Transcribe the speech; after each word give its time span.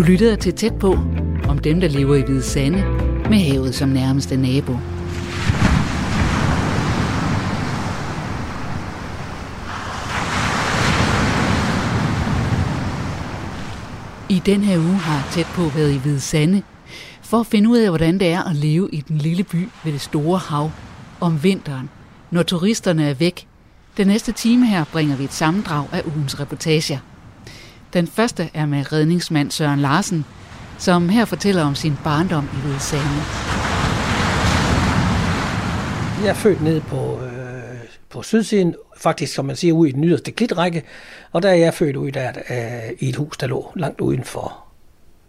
Du 0.00 0.04
lytter 0.04 0.36
til 0.36 0.54
tæt 0.54 0.74
på 0.74 0.92
om 1.48 1.58
dem, 1.58 1.80
der 1.80 1.88
lever 1.88 2.14
i 2.16 2.22
Hvide 2.22 2.42
Sande 2.42 2.84
med 3.30 3.38
havet 3.38 3.74
som 3.74 3.88
nærmeste 3.88 4.36
nabo. 4.36 4.72
I 14.28 14.42
den 14.46 14.60
her 14.60 14.78
uge 14.78 14.96
har 14.96 15.28
tæt 15.32 15.46
på 15.46 15.62
været 15.62 15.92
i 15.92 15.98
Hvide 15.98 16.20
Sande 16.20 16.62
for 17.22 17.40
at 17.40 17.46
finde 17.46 17.68
ud 17.68 17.78
af, 17.78 17.88
hvordan 17.88 18.18
det 18.18 18.28
er 18.28 18.42
at 18.42 18.56
leve 18.56 18.88
i 18.92 19.00
den 19.00 19.18
lille 19.18 19.44
by 19.44 19.68
ved 19.84 19.92
det 19.92 20.00
store 20.00 20.38
hav 20.38 20.70
om 21.20 21.42
vinteren, 21.42 21.90
når 22.30 22.42
turisterne 22.42 23.08
er 23.08 23.14
væk. 23.14 23.46
Den 23.96 24.06
næste 24.06 24.32
time 24.32 24.66
her 24.66 24.84
bringer 24.92 25.16
vi 25.16 25.24
et 25.24 25.32
sammendrag 25.32 25.86
af 25.92 26.02
ugens 26.06 26.40
reportager. 26.40 26.98
Den 27.92 28.06
første 28.06 28.50
er 28.54 28.66
med 28.66 28.92
redningsmand 28.92 29.50
Søren 29.50 29.80
Larsen, 29.80 30.24
som 30.78 31.08
her 31.08 31.24
fortæller 31.24 31.64
om 31.64 31.74
sin 31.74 31.96
barndom 32.04 32.44
i 32.44 32.60
Hvide 32.60 32.80
Sande. 32.80 33.04
Jeg 36.22 36.30
er 36.30 36.34
født 36.34 36.62
nede 36.62 36.80
på, 36.80 37.20
øh, 37.22 37.30
på 38.10 38.22
sydsiden, 38.22 38.74
faktisk 38.96 39.34
som 39.34 39.44
man 39.44 39.56
siger, 39.56 39.74
ude 39.74 39.88
i 39.88 39.92
den 39.92 40.04
yderste 40.04 40.32
klitrække, 40.32 40.82
og 41.32 41.42
der 41.42 41.48
er 41.48 41.54
jeg 41.54 41.74
født 41.74 41.96
ude 41.96 42.10
der, 42.10 42.32
øh, 42.50 42.90
i 42.98 43.08
et 43.08 43.16
hus, 43.16 43.36
der 43.36 43.46
lå 43.46 43.72
langt 43.76 44.00
uden 44.00 44.24
for, 44.24 44.58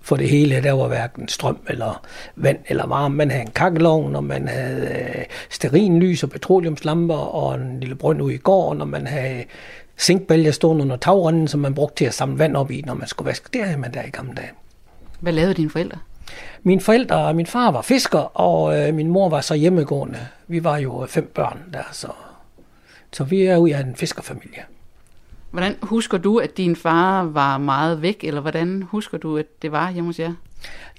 for 0.02 0.16
det 0.16 0.30
hele. 0.30 0.64
Der 0.64 0.72
var 0.72 0.88
hverken 0.88 1.28
strøm 1.28 1.60
eller 1.68 2.06
vand 2.36 2.60
eller 2.68 2.88
varme. 2.88 3.16
Man 3.16 3.32
havde 3.32 3.44
en 3.44 3.52
kakkelovn, 3.52 4.16
og 4.16 4.24
man 4.24 4.48
havde 4.48 4.88
øh, 4.88 5.26
sterinlys 5.50 6.24
og 6.24 6.30
petroleumslamper 6.30 7.16
og 7.16 7.56
en 7.56 7.80
lille 7.80 7.96
brønd 7.96 8.22
ude 8.22 8.34
i 8.34 8.38
gården, 8.38 8.82
og 8.82 8.88
man 8.88 9.08
havde 9.08 9.44
zinkbælger 10.00 10.52
stående 10.52 10.84
under 10.84 10.98
tagrenden, 10.98 11.48
som 11.48 11.60
man 11.60 11.74
brugte 11.74 11.96
til 11.96 12.06
at 12.06 12.14
samle 12.14 12.40
vand 12.40 12.56
op 12.58 12.72
i, 12.72 12.82
når 12.86 12.94
man 12.94 13.08
skulle 13.08 13.28
vaske. 13.28 13.50
Det 13.54 13.66
havde 13.66 13.78
man 13.78 13.94
der 13.94 14.04
i 14.04 14.10
gamle 14.10 14.36
dage. 14.36 14.52
Hvad 15.20 15.34
lavede 15.34 15.54
dine 15.54 15.70
forældre? 15.70 15.98
Mine 16.64 16.82
forældre 16.82 17.16
og 17.18 17.36
min 17.36 17.46
far 17.46 17.72
var 17.72 17.82
fisker, 17.82 18.40
og 18.40 18.80
øh, 18.80 18.94
min 18.94 19.08
mor 19.08 19.30
var 19.30 19.42
så 19.42 19.56
hjemmegående. 19.56 20.28
Vi 20.48 20.64
var 20.64 20.78
jo 20.78 21.06
fem 21.10 21.32
børn 21.36 21.60
der, 21.74 21.84
så, 21.92 22.08
så 23.14 23.24
vi 23.24 23.44
er 23.44 23.58
ude 23.58 23.76
af 23.76 23.80
en 23.80 23.96
fiskerfamilie. 23.96 24.64
Hvordan 25.52 25.76
husker 25.82 26.18
du, 26.18 26.38
at 26.38 26.58
din 26.58 26.76
far 26.76 27.24
var 27.24 27.58
meget 27.58 28.02
væk, 28.02 28.24
eller 28.24 28.42
hvordan 28.42 28.82
husker 28.82 29.18
du, 29.18 29.38
at 29.38 29.46
det 29.62 29.72
var 29.72 29.92
hjemme 29.92 30.10
hos 30.10 30.20
jer? 30.20 30.34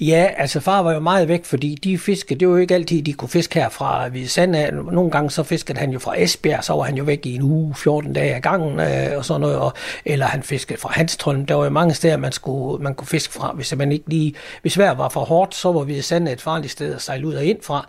Ja, 0.01 0.29
altså 0.37 0.61
far 0.61 0.83
var 0.83 0.93
jo 0.93 1.01
meget 1.01 1.29
væk, 1.29 1.45
fordi 1.45 1.75
de 1.75 1.99
fiskede, 1.99 2.41
det 2.41 2.49
var 2.49 2.55
jo 2.55 2.61
ikke 2.61 2.75
altid, 2.75 3.03
de 3.03 3.13
kunne 3.13 3.29
fiske 3.29 3.61
her 3.61 3.69
fra 3.69 4.09
Hvide 4.09 4.29
Sand. 4.29 4.57
Nogle 4.93 5.11
gange 5.11 5.31
så 5.31 5.43
fiskede 5.43 5.79
han 5.79 5.91
jo 5.91 5.99
fra 5.99 6.21
Esbjerg, 6.21 6.65
så 6.65 6.73
var 6.73 6.83
han 6.83 6.95
jo 6.95 7.05
væk 7.05 7.27
i 7.27 7.35
en 7.35 7.43
uge, 7.43 7.75
14 7.75 8.13
dage 8.13 8.35
ad 8.35 8.41
gangen 8.41 8.81
øh, 8.81 9.17
og 9.17 9.25
sådan 9.25 9.41
noget. 9.41 9.57
Og, 9.57 9.73
eller 10.05 10.27
han 10.27 10.43
fiskede 10.43 10.81
fra 10.81 10.93
Hanstholm. 10.93 11.47
Der 11.47 11.55
var 11.55 11.65
jo 11.65 11.71
mange 11.71 11.95
steder, 11.95 12.17
man, 12.17 12.33
skulle, 12.33 12.83
man 12.83 12.95
kunne 12.95 13.07
fiske 13.07 13.33
fra. 13.35 13.53
Hvis 13.53 13.77
man 13.77 13.93
ikke 13.93 14.05
lige, 14.09 14.35
hvis 14.63 14.79
vejret 14.79 14.99
var 14.99 15.09
for 15.09 15.21
hårdt, 15.21 15.55
så 15.55 15.73
var 15.73 15.81
Hvide 15.81 16.03
Sand 16.03 16.29
et 16.29 16.41
farligt 16.41 16.73
sted 16.73 16.95
at 16.95 17.03
sejle 17.03 17.27
ud 17.27 17.35
og 17.35 17.45
ind 17.45 17.59
fra. 17.63 17.89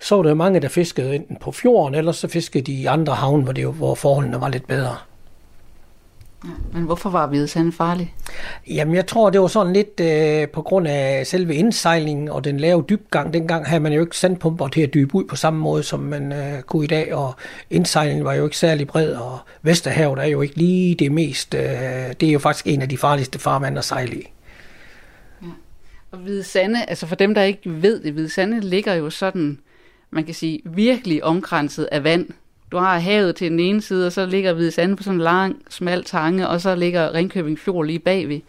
Så 0.00 0.16
var 0.16 0.22
der 0.22 0.34
mange, 0.34 0.60
der 0.60 0.68
fiskede 0.68 1.14
enten 1.14 1.36
på 1.36 1.52
fjorden, 1.52 1.94
eller 1.94 2.12
så 2.12 2.28
fiskede 2.28 2.64
de 2.64 2.72
i 2.72 2.86
andre 2.86 3.14
havne, 3.14 3.44
hvor, 3.44 3.52
det, 3.52 3.66
hvor 3.66 3.94
forholdene 3.94 4.40
var 4.40 4.48
lidt 4.48 4.66
bedre. 4.66 4.96
Men 6.72 6.82
hvorfor 6.82 7.10
var 7.10 7.26
Hvide 7.26 7.48
Sande 7.48 7.72
farlig? 7.72 8.14
Jamen, 8.68 8.94
jeg 8.94 9.06
tror, 9.06 9.30
det 9.30 9.40
var 9.40 9.46
sådan 9.46 9.72
lidt 9.72 10.00
øh, 10.00 10.48
på 10.48 10.62
grund 10.62 10.88
af 10.88 11.26
selve 11.26 11.54
indsejlingen 11.54 12.28
og 12.28 12.44
den 12.44 12.60
lave 12.60 12.84
dybgang. 12.88 13.32
Dengang 13.32 13.66
havde 13.66 13.80
man 13.80 13.92
jo 13.92 14.00
ikke 14.00 14.16
sandpumper 14.16 14.68
til 14.68 14.80
at 14.80 14.94
dybe 14.94 15.14
ud 15.14 15.24
på 15.24 15.36
samme 15.36 15.60
måde, 15.60 15.82
som 15.82 16.00
man 16.00 16.32
øh, 16.32 16.62
kunne 16.62 16.84
i 16.84 16.86
dag, 16.86 17.14
og 17.14 17.34
indsejlingen 17.70 18.24
var 18.24 18.34
jo 18.34 18.44
ikke 18.44 18.56
særlig 18.56 18.86
bred, 18.86 19.12
og 19.14 19.38
Vesterhavet 19.62 20.18
er 20.18 20.24
jo 20.24 20.42
ikke 20.42 20.56
lige 20.56 20.94
det 20.94 21.12
mest... 21.12 21.54
Øh, 21.54 21.60
det 22.20 22.22
er 22.22 22.32
jo 22.32 22.38
faktisk 22.38 22.66
en 22.66 22.82
af 22.82 22.88
de 22.88 22.98
farligste 22.98 23.38
farvande 23.38 23.78
at 23.78 23.84
sejle 23.84 24.16
i. 24.16 24.32
Ja. 25.42 25.46
Og 26.10 26.18
Hvide 26.18 26.42
Sande, 26.42 26.84
altså 26.88 27.06
for 27.06 27.16
dem, 27.16 27.34
der 27.34 27.42
ikke 27.42 27.82
ved 27.82 28.02
det, 28.02 28.12
Hvide 28.12 28.30
Sande 28.30 28.60
ligger 28.60 28.94
jo 28.94 29.10
sådan, 29.10 29.58
man 30.10 30.24
kan 30.24 30.34
sige, 30.34 30.60
virkelig 30.64 31.24
omkranset 31.24 31.88
af 31.92 32.04
vand 32.04 32.28
du 32.72 32.76
har 32.76 32.98
havet 32.98 33.36
til 33.36 33.50
den 33.50 33.60
ene 33.60 33.82
side, 33.82 34.06
og 34.06 34.12
så 34.12 34.26
ligger 34.26 34.52
Hvide 34.52 34.70
Sande 34.70 34.96
på 34.96 35.02
sådan 35.02 35.14
en 35.14 35.22
lang, 35.24 35.56
smal 35.70 36.04
tange, 36.04 36.48
og 36.48 36.60
så 36.60 36.74
ligger 36.74 37.14
Ringkøbing 37.14 37.58
Fjord 37.58 37.86
lige 37.86 37.98
bagved. 37.98 38.40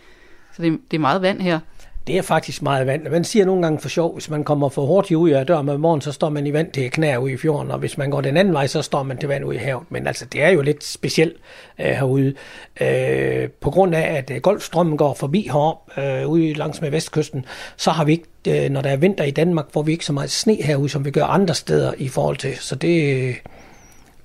Så 0.55 0.61
det, 0.61 0.79
det 0.91 0.97
er 0.97 1.01
meget 1.01 1.21
vand 1.21 1.41
her. 1.41 1.59
Det 2.07 2.17
er 2.17 2.21
faktisk 2.21 2.61
meget 2.61 2.87
vand. 2.87 3.09
Man 3.09 3.23
siger 3.23 3.45
nogle 3.45 3.61
gange 3.61 3.79
for 3.79 3.89
sjov, 3.89 4.13
hvis 4.13 4.29
man 4.29 4.43
kommer 4.43 4.69
for 4.69 4.85
hurtigt 4.85 5.17
ud 5.17 5.29
af 5.29 5.45
døren 5.45 5.69
om 5.69 5.79
morgenen, 5.79 6.01
så 6.01 6.11
står 6.11 6.29
man 6.29 6.47
i 6.47 6.53
vand 6.53 6.71
til 6.71 6.91
knæ 6.91 7.17
ude 7.17 7.33
i 7.33 7.37
fjorden, 7.37 7.71
og 7.71 7.79
hvis 7.79 7.97
man 7.97 8.09
går 8.09 8.21
den 8.21 8.37
anden 8.37 8.53
vej, 8.53 8.67
så 8.67 8.81
står 8.81 9.03
man 9.03 9.17
til 9.17 9.29
vand 9.29 9.45
ude 9.45 9.55
i 9.55 9.59
havet. 9.59 9.83
Men 9.89 10.07
altså, 10.07 10.25
det 10.25 10.43
er 10.43 10.49
jo 10.49 10.61
lidt 10.61 10.83
specielt 10.83 11.37
øh, 11.79 11.85
herude. 11.85 12.33
Øh, 12.81 13.49
på 13.49 13.71
grund 13.71 13.95
af, 13.95 14.17
at 14.17 14.31
øh, 14.31 14.41
Golfstrømmen 14.41 14.97
går 14.97 15.13
forbi 15.13 15.41
herop, 15.41 15.77
øh, 15.97 16.27
ude 16.27 16.53
langs 16.53 16.81
med 16.81 16.91
vestkysten, 16.91 17.45
så 17.77 17.91
har 17.91 18.05
vi 18.05 18.11
ikke, 18.11 18.65
øh, 18.65 18.69
når 18.69 18.81
der 18.81 18.89
er 18.89 18.97
vinter 18.97 19.23
i 19.23 19.31
Danmark, 19.31 19.65
får 19.73 19.81
vi 19.81 19.91
ikke 19.91 20.05
så 20.05 20.13
meget 20.13 20.31
sne 20.31 20.55
herude, 20.55 20.89
som 20.89 21.05
vi 21.05 21.11
gør 21.11 21.23
andre 21.23 21.55
steder 21.55 21.93
i 21.97 22.07
forhold 22.07 22.37
til. 22.37 22.57
Så 22.57 22.75
det, 22.75 23.35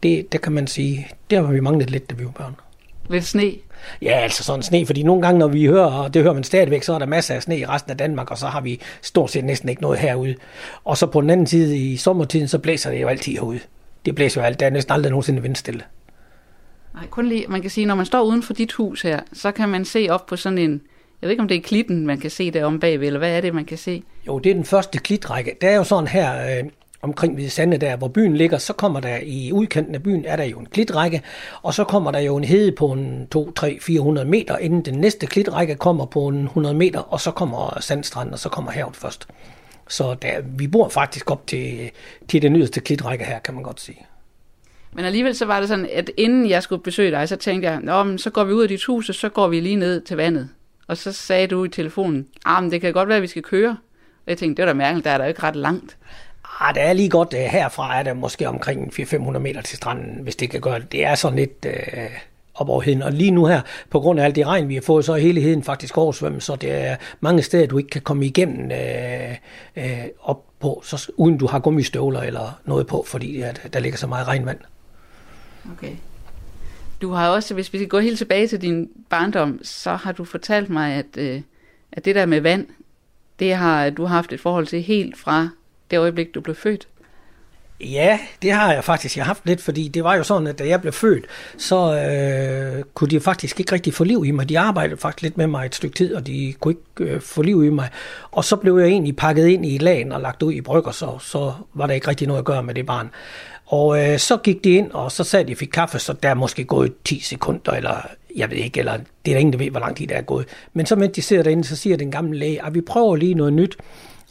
det, 0.02 0.32
det 0.32 0.40
kan 0.40 0.52
man 0.52 0.66
sige, 0.66 1.08
det 1.30 1.38
har 1.38 1.52
vi 1.52 1.60
manglet 1.60 1.90
lidt, 1.90 2.10
da 2.10 2.14
vi 2.14 2.24
var 2.24 2.30
børn. 2.30 2.54
Lidt 3.10 3.24
sne? 3.24 3.52
Ja, 4.02 4.10
altså 4.12 4.44
sådan 4.44 4.62
sne, 4.62 4.86
fordi 4.86 5.02
nogle 5.02 5.22
gange, 5.22 5.38
når 5.38 5.48
vi 5.48 5.66
hører, 5.66 5.86
og 5.86 6.14
det 6.14 6.22
hører 6.22 6.34
man 6.34 6.44
stadigvæk, 6.44 6.82
så 6.82 6.94
er 6.94 6.98
der 6.98 7.06
masser 7.06 7.34
af 7.34 7.42
sne 7.42 7.58
i 7.58 7.66
resten 7.66 7.90
af 7.90 7.96
Danmark, 7.96 8.30
og 8.30 8.38
så 8.38 8.46
har 8.46 8.60
vi 8.60 8.80
stort 9.02 9.30
set 9.30 9.44
næsten 9.44 9.68
ikke 9.68 9.82
noget 9.82 9.98
herude. 9.98 10.34
Og 10.84 10.96
så 10.96 11.06
på 11.06 11.20
den 11.20 11.30
anden 11.30 11.46
side 11.46 11.78
i 11.78 11.96
sommertiden, 11.96 12.48
så 12.48 12.58
blæser 12.58 12.90
det 12.90 13.02
jo 13.02 13.08
altid 13.08 13.32
herude. 13.32 13.60
Det 14.04 14.14
blæser 14.14 14.40
jo 14.40 14.44
alt, 14.46 14.60
der 14.60 14.66
er 14.66 14.70
næsten 14.70 14.92
aldrig 14.92 15.10
nogensinde 15.10 15.42
vindstille. 15.42 15.82
Nej, 16.94 17.06
kun 17.06 17.26
lige, 17.26 17.46
man 17.48 17.60
kan 17.60 17.70
sige, 17.70 17.86
når 17.86 17.94
man 17.94 18.06
står 18.06 18.22
uden 18.22 18.42
for 18.42 18.54
dit 18.54 18.72
hus 18.72 19.02
her, 19.02 19.20
så 19.32 19.52
kan 19.52 19.68
man 19.68 19.84
se 19.84 20.06
op 20.10 20.26
på 20.26 20.36
sådan 20.36 20.58
en, 20.58 20.70
jeg 21.22 21.28
ved 21.28 21.30
ikke, 21.30 21.42
om 21.42 21.48
det 21.48 21.56
er 21.56 21.60
klitten, 21.60 22.06
man 22.06 22.18
kan 22.18 22.30
se 22.30 22.50
der 22.50 22.64
om 22.64 22.80
bagved, 22.80 23.06
eller 23.06 23.18
hvad 23.18 23.36
er 23.36 23.40
det, 23.40 23.54
man 23.54 23.64
kan 23.64 23.78
se? 23.78 24.02
Jo, 24.26 24.38
det 24.38 24.50
er 24.50 24.54
den 24.54 24.64
første 24.64 24.98
klitrække. 24.98 25.56
Det 25.60 25.68
er 25.68 25.76
jo 25.76 25.84
sådan 25.84 26.06
her, 26.06 26.58
øh, 26.58 26.64
omkring 27.02 27.34
Hvide 27.34 27.50
Sande 27.50 27.76
der, 27.76 27.96
hvor 27.96 28.08
byen 28.08 28.36
ligger, 28.36 28.58
så 28.58 28.72
kommer 28.72 29.00
der 29.00 29.18
i 29.22 29.52
udkanten 29.52 29.94
af 29.94 30.02
byen, 30.02 30.24
er 30.24 30.36
der 30.36 30.44
jo 30.44 30.58
en 30.58 30.66
klitrække, 30.66 31.22
og 31.62 31.74
så 31.74 31.84
kommer 31.84 32.10
der 32.10 32.18
jo 32.18 32.36
en 32.36 32.44
hede 32.44 32.72
på 32.72 32.86
en 32.86 33.26
2, 33.30 33.52
3, 33.52 33.78
400 33.80 34.28
meter, 34.28 34.56
inden 34.56 34.82
den 34.82 34.94
næste 34.94 35.26
klitrække 35.26 35.74
kommer 35.74 36.06
på 36.06 36.28
en 36.28 36.44
100 36.44 36.74
meter, 36.74 37.00
og 37.00 37.20
så 37.20 37.30
kommer 37.30 37.78
sandstranden, 37.80 38.32
og 38.32 38.38
så 38.38 38.48
kommer 38.48 38.70
havet 38.70 38.96
først. 38.96 39.28
Så 39.88 40.14
der, 40.14 40.40
vi 40.58 40.66
bor 40.66 40.88
faktisk 40.88 41.30
op 41.30 41.46
til, 41.46 41.90
til 42.28 42.42
den 42.42 42.56
yderste 42.56 42.80
klitrække 42.80 43.24
her, 43.24 43.38
kan 43.38 43.54
man 43.54 43.62
godt 43.62 43.80
sige. 43.80 44.06
Men 44.92 45.04
alligevel 45.04 45.34
så 45.34 45.46
var 45.46 45.60
det 45.60 45.68
sådan, 45.68 45.88
at 45.92 46.10
inden 46.16 46.48
jeg 46.48 46.62
skulle 46.62 46.82
besøge 46.82 47.10
dig, 47.10 47.28
så 47.28 47.36
tænkte 47.36 47.70
jeg, 47.70 47.80
Nå, 47.80 48.02
men 48.02 48.18
så 48.18 48.30
går 48.30 48.44
vi 48.44 48.52
ud 48.52 48.62
af 48.62 48.68
dit 48.68 48.84
hus, 48.84 49.08
og 49.08 49.14
så 49.14 49.28
går 49.28 49.48
vi 49.48 49.60
lige 49.60 49.76
ned 49.76 50.00
til 50.00 50.16
vandet. 50.16 50.48
Og 50.86 50.96
så 50.96 51.12
sagde 51.12 51.46
du 51.46 51.64
i 51.64 51.68
telefonen, 51.68 52.26
ah, 52.44 52.62
men 52.62 52.72
det 52.72 52.80
kan 52.80 52.92
godt 52.92 53.08
være, 53.08 53.16
at 53.16 53.22
vi 53.22 53.26
skal 53.26 53.42
køre. 53.42 53.70
Og 54.26 54.26
jeg 54.26 54.38
tænkte, 54.38 54.62
det 54.62 54.66
var 54.66 54.72
da 54.72 54.78
mærkeligt, 54.78 55.04
der 55.04 55.10
er 55.10 55.18
der 55.18 55.24
jo 55.24 55.28
ikke 55.28 55.42
ret 55.42 55.56
langt. 55.56 55.96
Ah, 56.60 56.74
det 56.74 56.82
er 56.82 56.92
lige 56.92 57.08
godt. 57.08 57.34
Øh, 57.34 57.40
herfra 57.40 57.98
er 57.98 58.02
der 58.02 58.14
måske 58.14 58.48
omkring 58.48 58.92
400-500 59.00 59.38
meter 59.38 59.60
til 59.60 59.76
stranden, 59.76 60.22
hvis 60.22 60.36
det 60.36 60.50
kan 60.50 60.60
gøre 60.60 60.78
det. 60.78 60.92
Det 60.92 61.04
er 61.04 61.14
sådan 61.14 61.38
lidt 61.38 61.66
øh, 61.66 62.10
op 62.54 62.68
over 62.68 62.80
heden. 62.80 63.02
Og 63.02 63.12
lige 63.12 63.30
nu 63.30 63.46
her, 63.46 63.60
på 63.90 64.00
grund 64.00 64.20
af 64.20 64.24
alt 64.24 64.36
det 64.36 64.46
regn, 64.46 64.68
vi 64.68 64.74
har 64.74 64.82
fået, 64.82 65.04
så 65.04 65.12
er 65.12 65.18
hele 65.18 65.40
heden 65.40 65.62
faktisk 65.62 65.98
oversvømmet, 65.98 66.42
så 66.42 66.56
det 66.56 66.72
er 66.72 66.96
mange 67.20 67.42
steder, 67.42 67.66
du 67.66 67.78
ikke 67.78 67.90
kan 67.90 68.02
komme 68.02 68.26
igennem 68.26 68.70
øh, 68.70 69.36
øh, 69.76 70.04
op 70.20 70.44
på, 70.60 70.82
så, 70.84 71.12
uden 71.16 71.38
du 71.38 71.46
har 71.46 71.58
gummistøvler 71.58 72.20
eller 72.20 72.60
noget 72.64 72.86
på, 72.86 73.04
fordi 73.06 73.40
at 73.40 73.68
der 73.72 73.80
ligger 73.80 73.98
så 73.98 74.06
meget 74.06 74.28
regnvand. 74.28 74.58
Okay. 75.72 75.92
Du 77.02 77.12
har 77.12 77.28
også, 77.28 77.54
hvis 77.54 77.72
vi 77.72 77.78
skal 77.78 77.88
gå 77.88 77.98
helt 77.98 78.18
tilbage 78.18 78.46
til 78.48 78.62
din 78.62 78.88
barndom, 79.10 79.60
så 79.62 79.96
har 79.96 80.12
du 80.12 80.24
fortalt 80.24 80.70
mig, 80.70 80.94
at, 80.94 81.16
øh, 81.16 81.40
at 81.92 82.04
det 82.04 82.14
der 82.14 82.26
med 82.26 82.40
vand, 82.40 82.66
det 83.38 83.54
har 83.54 83.90
du 83.90 84.04
har 84.04 84.14
haft 84.16 84.32
et 84.32 84.40
forhold 84.40 84.66
til 84.66 84.82
helt 84.82 85.18
fra 85.18 85.48
det 85.92 85.98
øjeblik, 85.98 86.34
du 86.34 86.40
blev 86.40 86.56
født? 86.56 86.88
Ja, 87.80 88.18
det 88.42 88.52
har 88.52 88.72
jeg 88.72 88.84
faktisk. 88.84 89.16
Jeg 89.16 89.24
har 89.24 89.26
haft 89.26 89.46
lidt, 89.46 89.60
fordi 89.60 89.88
det 89.88 90.04
var 90.04 90.16
jo 90.16 90.22
sådan, 90.22 90.46
at 90.46 90.58
da 90.58 90.66
jeg 90.66 90.80
blev 90.80 90.92
født, 90.92 91.24
så 91.58 91.76
øh, 91.76 92.84
kunne 92.94 93.10
de 93.10 93.20
faktisk 93.20 93.60
ikke 93.60 93.72
rigtig 93.72 93.94
få 93.94 94.04
liv 94.04 94.24
i 94.26 94.30
mig. 94.30 94.48
De 94.48 94.58
arbejdede 94.58 94.96
faktisk 94.96 95.22
lidt 95.22 95.36
med 95.36 95.46
mig 95.46 95.66
et 95.66 95.74
stykke 95.74 95.96
tid, 95.96 96.14
og 96.14 96.26
de 96.26 96.54
kunne 96.60 96.74
ikke 96.74 97.12
øh, 97.12 97.20
få 97.20 97.42
liv 97.42 97.64
i 97.64 97.70
mig. 97.70 97.88
Og 98.30 98.44
så 98.44 98.56
blev 98.56 98.78
jeg 98.78 98.88
egentlig 98.88 99.16
pakket 99.16 99.46
ind 99.46 99.66
i 99.66 99.78
lagen 99.78 100.12
og 100.12 100.20
lagt 100.20 100.42
ud 100.42 100.52
i 100.52 100.60
brygger, 100.60 100.90
så, 100.90 101.18
så 101.20 101.52
var 101.74 101.86
der 101.86 101.94
ikke 101.94 102.08
rigtig 102.08 102.26
noget 102.26 102.38
at 102.38 102.44
gøre 102.44 102.62
med 102.62 102.74
det 102.74 102.86
barn. 102.86 103.10
Og 103.66 104.04
øh, 104.04 104.18
så 104.18 104.36
gik 104.36 104.64
de 104.64 104.70
ind, 104.70 104.90
og 104.90 105.12
så 105.12 105.24
sagde 105.24 105.46
de, 105.46 105.52
at 105.52 105.58
fik 105.58 105.68
kaffe, 105.72 105.98
så 105.98 106.12
der 106.12 106.28
er 106.28 106.34
måske 106.34 106.64
gået 106.64 106.92
10 107.04 107.20
sekunder, 107.20 107.72
eller 107.72 108.06
jeg 108.36 108.50
ved 108.50 108.56
ikke, 108.56 108.78
eller 108.78 108.96
det 108.96 109.30
er 109.30 109.34
der 109.34 109.38
ingen, 109.38 109.52
der 109.52 109.58
ved, 109.58 109.70
hvor 109.70 109.80
lang 109.80 109.96
tid 109.96 110.06
der 110.06 110.16
er 110.16 110.22
gået. 110.22 110.46
Men 110.72 110.86
så 110.86 110.96
mens 110.96 111.14
de 111.14 111.22
sidder 111.22 111.42
derinde, 111.42 111.64
så 111.64 111.76
siger 111.76 111.96
den 111.96 112.10
gamle 112.10 112.38
læge, 112.38 112.64
at 112.64 112.74
vi 112.74 112.80
prøver 112.80 113.16
lige 113.16 113.34
noget 113.34 113.52
nyt. 113.52 113.76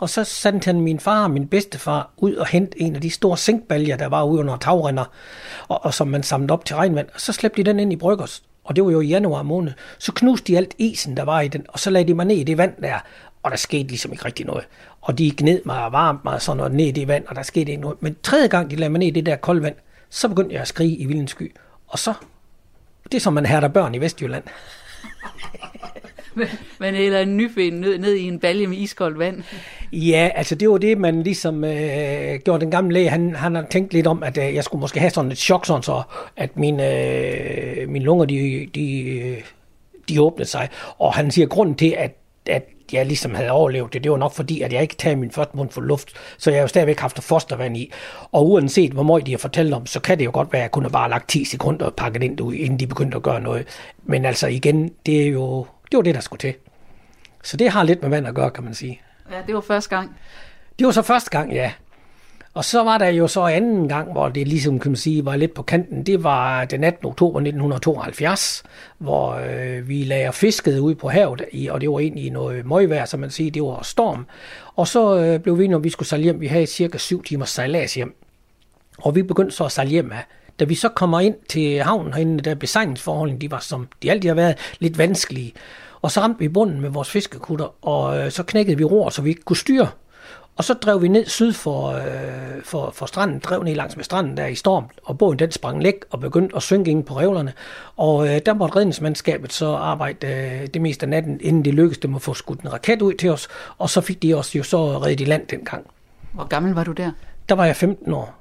Og 0.01 0.09
så 0.09 0.23
sendte 0.23 0.65
han 0.65 0.81
min 0.81 0.99
far 0.99 1.23
og 1.23 1.31
min 1.31 1.47
bedstefar 1.47 2.09
ud 2.17 2.33
og 2.35 2.47
hente 2.47 2.81
en 2.81 2.95
af 2.95 3.01
de 3.01 3.09
store 3.09 3.37
zinkbaljer, 3.37 3.97
der 3.97 4.07
var 4.07 4.23
ude 4.23 4.39
under 4.39 4.57
tagrenner, 4.57 5.05
og, 5.67 5.85
og 5.85 5.93
som 5.93 6.07
man 6.07 6.23
samlede 6.23 6.53
op 6.53 6.65
til 6.65 6.75
regnvand. 6.75 7.07
Og 7.13 7.21
så 7.21 7.33
slæbte 7.33 7.63
de 7.63 7.69
den 7.69 7.79
ind 7.79 7.93
i 7.93 7.95
bryggers, 7.95 8.43
og 8.63 8.75
det 8.75 8.85
var 8.85 8.91
jo 8.91 9.01
i 9.01 9.07
januar 9.07 9.43
måned. 9.43 9.71
Så 9.99 10.11
knuste 10.11 10.47
de 10.47 10.57
alt 10.57 10.75
isen, 10.77 11.17
der 11.17 11.23
var 11.23 11.41
i 11.41 11.47
den, 11.47 11.65
og 11.69 11.79
så 11.79 11.89
lagde 11.89 12.07
de 12.07 12.13
mig 12.13 12.25
ned 12.25 12.35
i 12.35 12.43
det 12.43 12.57
vand 12.57 12.73
der, 12.81 12.99
og 13.43 13.51
der 13.51 13.57
skete 13.57 13.87
ligesom 13.87 14.11
ikke 14.11 14.25
rigtig 14.25 14.45
noget. 14.45 14.67
Og 15.01 15.17
de 15.17 15.31
gned 15.37 15.61
mig 15.65 15.85
og 15.85 15.91
varmte 15.91 16.21
mig 16.23 16.41
sådan 16.41 16.57
noget 16.57 16.71
ned 16.71 16.85
i 16.85 16.91
det 16.91 17.07
vand, 17.07 17.25
og 17.27 17.35
der 17.35 17.43
skete 17.43 17.71
ikke 17.71 17.81
noget. 17.81 18.01
Men 18.01 18.15
tredje 18.23 18.47
gang, 18.47 18.71
de 18.71 18.75
lagde 18.75 18.89
mig 18.89 18.99
ned 18.99 19.07
i 19.07 19.11
det 19.11 19.25
der 19.25 19.35
kolde 19.35 19.61
vand, 19.61 19.75
så 20.09 20.27
begyndte 20.29 20.53
jeg 20.53 20.61
at 20.61 20.67
skrige 20.67 20.97
i 20.97 21.05
vildens 21.05 21.31
sky. 21.31 21.55
Og 21.87 21.99
så, 21.99 22.13
det 23.03 23.13
er 23.13 23.19
som 23.19 23.33
man 23.33 23.45
hærder 23.45 23.67
børn 23.67 23.95
i 23.95 24.01
Vestjylland. 24.01 24.43
Man 26.79 26.95
hælder 26.95 27.19
en 27.19 27.37
nyfødt 27.37 27.73
ned, 27.73 27.97
ned 27.97 28.13
i 28.13 28.27
en 28.27 28.39
balje 28.39 28.67
med 28.67 28.77
iskoldt 28.77 29.19
vand. 29.19 29.43
Ja, 29.91 30.29
altså 30.35 30.55
det 30.55 30.69
var 30.69 30.77
det, 30.77 30.97
man 30.97 31.23
ligesom 31.23 31.63
øh, 31.63 32.39
gjorde 32.45 32.61
den 32.61 32.71
gamle 32.71 32.93
læge. 32.93 33.09
Han, 33.09 33.35
han 33.35 33.55
har 33.55 33.65
tænkt 33.69 33.93
lidt 33.93 34.07
om, 34.07 34.23
at 34.23 34.37
øh, 34.37 34.55
jeg 34.55 34.63
skulle 34.63 34.79
måske 34.79 34.99
have 34.99 35.09
sådan 35.09 35.31
et 35.31 35.37
chok, 35.37 35.65
sådan 35.65 35.83
så 35.83 36.01
at 36.37 36.57
mine, 36.57 36.95
øh, 36.95 37.89
mine 37.89 38.05
lunger, 38.05 38.25
de, 38.25 38.69
de, 38.75 39.01
øh, 39.01 39.41
de 40.09 40.21
åbnede 40.21 40.49
sig. 40.49 40.69
Og 40.97 41.13
han 41.13 41.31
siger, 41.31 41.47
grunden 41.47 41.75
til, 41.75 41.95
at, 41.97 42.15
at 42.45 42.67
jeg 42.93 43.05
ligesom 43.05 43.35
havde 43.35 43.51
overlevet 43.51 43.93
det, 43.93 44.03
det 44.03 44.11
var 44.11 44.17
nok 44.17 44.33
fordi, 44.33 44.61
at 44.61 44.73
jeg 44.73 44.81
ikke 44.81 44.95
tager 44.95 45.15
min 45.15 45.31
første 45.31 45.57
mund 45.57 45.69
for 45.69 45.81
luft, 45.81 46.09
så 46.37 46.49
jeg 46.49 46.57
har 46.57 46.61
jo 46.61 46.67
stadigvæk 46.67 46.99
haft 46.99 47.23
fostervand 47.23 47.77
i. 47.77 47.91
Og 48.31 48.49
uanset 48.49 48.91
hvor 48.91 49.03
meget 49.03 49.25
de 49.25 49.31
har 49.31 49.37
fortalt 49.37 49.73
om, 49.73 49.85
så 49.85 49.99
kan 49.99 50.19
det 50.19 50.25
jo 50.25 50.31
godt 50.33 50.53
være, 50.53 50.59
at 50.59 50.63
jeg 50.63 50.71
kunne 50.71 50.85
have 50.85 50.91
bare 50.91 51.09
lagt 51.09 51.29
10 51.29 51.45
sekunder 51.45 51.85
og 51.85 51.93
pakket 51.93 52.23
ind 52.23 52.39
inden 52.39 52.79
de 52.79 52.87
begyndte 52.87 53.17
at 53.17 53.23
gøre 53.23 53.41
noget. 53.41 53.67
Men 54.03 54.25
altså 54.25 54.47
igen, 54.47 54.91
det 55.05 55.21
er 55.21 55.27
jo 55.27 55.65
det, 55.91 55.97
var 55.97 56.03
det 56.03 56.15
der 56.15 56.21
skulle 56.21 56.39
til. 56.39 56.53
Så 57.43 57.57
det 57.57 57.69
har 57.69 57.83
lidt 57.83 58.01
med 58.01 58.09
vand 58.09 58.27
at 58.27 58.35
gøre, 58.35 58.51
kan 58.51 58.63
man 58.63 58.73
sige. 58.73 59.01
Ja, 59.31 59.37
det 59.47 59.55
var 59.55 59.61
første 59.61 59.95
gang. 59.95 60.15
Det 60.79 60.85
var 60.85 60.91
så 60.91 61.01
første 61.01 61.29
gang, 61.29 61.53
ja. 61.53 61.71
Og 62.53 62.65
så 62.65 62.83
var 62.83 62.97
der 62.97 63.07
jo 63.07 63.27
så 63.27 63.41
anden 63.41 63.89
gang, 63.89 64.11
hvor 64.11 64.29
det 64.29 64.47
ligesom, 64.47 64.79
kan 64.79 64.91
man 64.91 64.95
sige, 64.95 65.25
var 65.25 65.35
lidt 65.35 65.53
på 65.53 65.61
kanten. 65.63 66.05
Det 66.05 66.23
var 66.23 66.65
den 66.65 66.83
18. 66.83 67.05
oktober 67.05 67.39
1972, 67.39 68.63
hvor 68.97 69.33
øh, 69.33 69.89
vi 69.89 70.03
lagde 70.03 70.33
fisket 70.33 70.79
ud 70.79 70.95
på 70.95 71.09
havet, 71.09 71.41
i, 71.51 71.67
og 71.67 71.81
det 71.81 71.89
var 71.89 71.99
egentlig 71.99 72.31
noget 72.31 72.65
møgvejr, 72.65 73.05
som 73.05 73.19
man 73.19 73.29
siger, 73.29 73.51
det 73.51 73.63
var 73.63 73.83
storm. 73.83 74.25
Og 74.75 74.87
så 74.87 75.17
øh, 75.17 75.39
blev 75.39 75.59
vi, 75.59 75.67
når 75.67 75.79
vi 75.79 75.89
skulle 75.89 76.09
sejle 76.09 76.23
hjem, 76.23 76.41
vi 76.41 76.47
havde 76.47 76.65
cirka 76.65 76.97
syv 76.97 77.23
timers 77.23 77.49
sejlads 77.49 77.93
hjem. 77.93 78.15
Og 78.97 79.15
vi 79.15 79.23
begyndte 79.23 79.55
så 79.55 79.63
at 79.63 79.71
sejle 79.71 79.89
hjem 79.91 80.11
af. 80.11 80.25
Da 80.61 80.65
vi 80.65 80.75
så 80.75 80.89
kommer 80.89 81.19
ind 81.19 81.35
til 81.49 81.81
havnen 81.81 82.13
herinde, 82.13 82.43
der 82.43 82.55
besejlingsforholdene, 82.55 83.39
de 83.39 83.51
var 83.51 83.59
som 83.59 83.87
de 84.03 84.11
altid 84.11 84.29
har 84.29 84.35
været 84.35 84.57
lidt 84.79 84.97
vanskelige. 84.97 85.53
Og 86.01 86.11
så 86.11 86.21
ramte 86.21 86.39
vi 86.39 86.47
bunden 86.47 86.81
med 86.81 86.89
vores 86.89 87.09
fiskekutter, 87.09 87.85
og 87.85 88.17
øh, 88.17 88.31
så 88.31 88.43
knækkede 88.43 88.77
vi 88.77 88.83
ror, 88.83 89.09
så 89.09 89.21
vi 89.21 89.29
ikke 89.29 89.41
kunne 89.41 89.57
styre. 89.57 89.87
Og 90.55 90.63
så 90.63 90.73
drev 90.73 91.01
vi 91.01 91.07
ned 91.07 91.25
syd 91.25 91.53
for, 91.53 91.87
øh, 91.89 92.63
for, 92.63 92.91
for 92.91 93.05
stranden, 93.05 93.39
drev 93.39 93.63
ned 93.63 93.75
langs 93.75 93.95
med 93.95 94.03
stranden 94.03 94.37
der 94.37 94.45
i 94.45 94.55
storm, 94.55 94.85
og 95.03 95.17
båden 95.17 95.39
den 95.39 95.51
sprang 95.51 95.83
læk 95.83 95.95
og 96.09 96.19
begyndte 96.19 96.55
at 96.55 96.63
synke 96.63 96.91
ind 96.91 97.03
på 97.03 97.19
revlerne. 97.19 97.53
Og 97.97 98.27
øh, 98.27 98.41
der 98.45 98.53
måtte 98.53 98.75
redningsmandskabet 98.75 99.53
så 99.53 99.73
arbejde 99.73 100.27
øh, 100.27 100.67
det 100.67 100.81
meste 100.81 101.03
af 101.03 101.09
natten, 101.09 101.39
inden 101.43 101.65
det 101.65 101.73
lykkedes 101.73 101.97
dem 101.97 102.15
at 102.15 102.21
få 102.21 102.33
skudt 102.33 102.61
en 102.61 102.73
raket 102.73 103.01
ud 103.01 103.13
til 103.13 103.29
os, 103.29 103.47
og 103.77 103.89
så 103.89 104.01
fik 104.01 104.21
de 104.21 104.33
os 104.33 104.55
jo 104.55 104.63
så 104.63 104.99
reddet 104.99 105.21
i 105.21 105.25
land 105.25 105.47
dengang. 105.47 105.85
Hvor 106.33 106.43
gammel 106.43 106.73
var 106.73 106.83
du 106.83 106.91
der? 106.91 107.11
Der 107.49 107.55
var 107.55 107.65
jeg 107.65 107.75
15 107.75 108.13
år. 108.13 108.40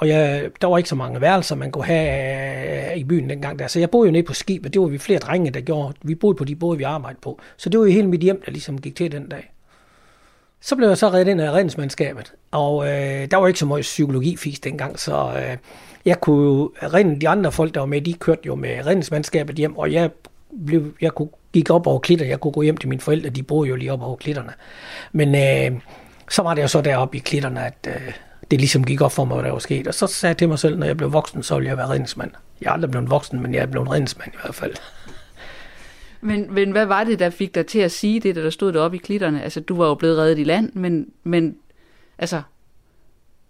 Og 0.00 0.08
jeg, 0.08 0.50
der 0.60 0.66
var 0.66 0.78
ikke 0.78 0.88
så 0.88 0.94
mange 0.94 1.20
værelser, 1.20 1.56
man 1.56 1.70
kunne 1.70 1.84
have 1.84 2.90
øh, 2.92 2.96
i 2.96 3.04
byen 3.04 3.30
dengang 3.30 3.58
der. 3.58 3.66
Så 3.66 3.78
jeg 3.78 3.90
boede 3.90 4.08
jo 4.08 4.12
nede 4.12 4.22
på 4.22 4.34
skibet. 4.34 4.74
Det 4.74 4.80
var 4.80 4.88
vi 4.88 4.98
flere 4.98 5.18
drenge, 5.18 5.50
der 5.50 5.60
gjorde. 5.60 5.94
Vi 6.02 6.14
boede 6.14 6.36
på 6.36 6.44
de 6.44 6.56
både, 6.56 6.78
vi 6.78 6.84
arbejdede 6.84 7.20
på. 7.22 7.40
Så 7.56 7.68
det 7.68 7.80
var 7.80 7.86
jo 7.86 7.92
hele 7.92 8.08
mit 8.08 8.20
hjem, 8.20 8.42
der 8.46 8.52
ligesom 8.52 8.80
gik 8.80 8.96
til 8.96 9.12
den 9.12 9.28
dag. 9.28 9.52
Så 10.60 10.76
blev 10.76 10.88
jeg 10.88 10.98
så 10.98 11.08
reddet 11.08 11.28
ind 11.28 11.40
af 11.40 11.50
redningsmandskabet, 11.50 12.32
og 12.50 12.86
øh, 12.86 13.30
der 13.30 13.36
var 13.36 13.46
ikke 13.46 13.58
så 13.58 13.66
meget 13.66 13.82
psykologifis 13.82 14.60
dengang, 14.60 14.98
så 14.98 15.32
øh, 15.36 15.56
jeg 16.04 16.20
kunne 16.20 16.44
jo, 16.44 16.72
de 17.20 17.28
andre 17.28 17.52
folk, 17.52 17.74
der 17.74 17.80
var 17.80 17.86
med, 17.86 18.00
de 18.00 18.12
kørte 18.12 18.40
jo 18.46 18.54
med 18.54 18.86
redningsmandskabet 18.86 19.56
hjem, 19.56 19.78
og 19.78 19.92
jeg, 19.92 20.10
blev, 20.66 20.92
jeg 21.00 21.12
kunne, 21.12 21.28
gik 21.52 21.70
op 21.70 21.86
over 21.86 21.98
klitter, 21.98 22.26
jeg 22.26 22.40
kunne 22.40 22.52
gå 22.52 22.62
hjem 22.62 22.76
til 22.76 22.88
mine 22.88 23.00
forældre, 23.00 23.30
de 23.30 23.42
boede 23.42 23.68
jo 23.68 23.76
lige 23.76 23.92
op 23.92 24.02
over 24.02 24.16
klitterne. 24.16 24.52
Men 25.12 25.34
øh, 25.34 25.80
så 26.30 26.42
var 26.42 26.54
det 26.54 26.62
jo 26.62 26.68
så 26.68 26.80
deroppe 26.80 27.16
i 27.16 27.20
klitterne, 27.20 27.66
at 27.66 27.88
øh, 27.88 28.12
det 28.50 28.60
ligesom 28.60 28.84
gik 28.84 29.00
op 29.00 29.12
for 29.12 29.24
mig, 29.24 29.34
hvad 29.34 29.44
der 29.44 29.52
var 29.52 29.58
sket, 29.58 29.86
og 29.86 29.94
så 29.94 30.06
sagde 30.06 30.30
jeg 30.30 30.38
til 30.38 30.48
mig 30.48 30.58
selv, 30.58 30.78
når 30.78 30.86
jeg 30.86 30.96
blev 30.96 31.12
voksen, 31.12 31.42
så 31.42 31.54
ville 31.54 31.68
jeg 31.68 31.76
være 31.76 31.88
redningsmand. 31.88 32.30
Jeg 32.60 32.68
er 32.68 32.72
aldrig 32.72 32.90
blevet 32.90 33.10
voksen, 33.10 33.42
men 33.42 33.54
jeg 33.54 33.62
er 33.62 33.66
blevet 33.66 33.90
redningsmand 33.90 34.32
i 34.34 34.36
hvert 34.42 34.54
fald. 34.54 34.74
Men, 36.22 36.54
men 36.54 36.70
hvad 36.70 36.86
var 36.86 37.04
det, 37.04 37.18
der 37.18 37.30
fik 37.30 37.54
dig 37.54 37.66
til 37.66 37.78
at 37.78 37.92
sige 37.92 38.20
det, 38.20 38.36
der 38.36 38.50
stod 38.50 38.72
deroppe 38.72 38.96
i 38.96 39.00
klitterne? 39.00 39.42
Altså, 39.42 39.60
du 39.60 39.76
var 39.76 39.86
jo 39.86 39.94
blevet 39.94 40.18
reddet 40.18 40.38
i 40.38 40.44
land, 40.44 40.72
men, 40.72 41.06
men 41.24 41.56
altså, 42.18 42.42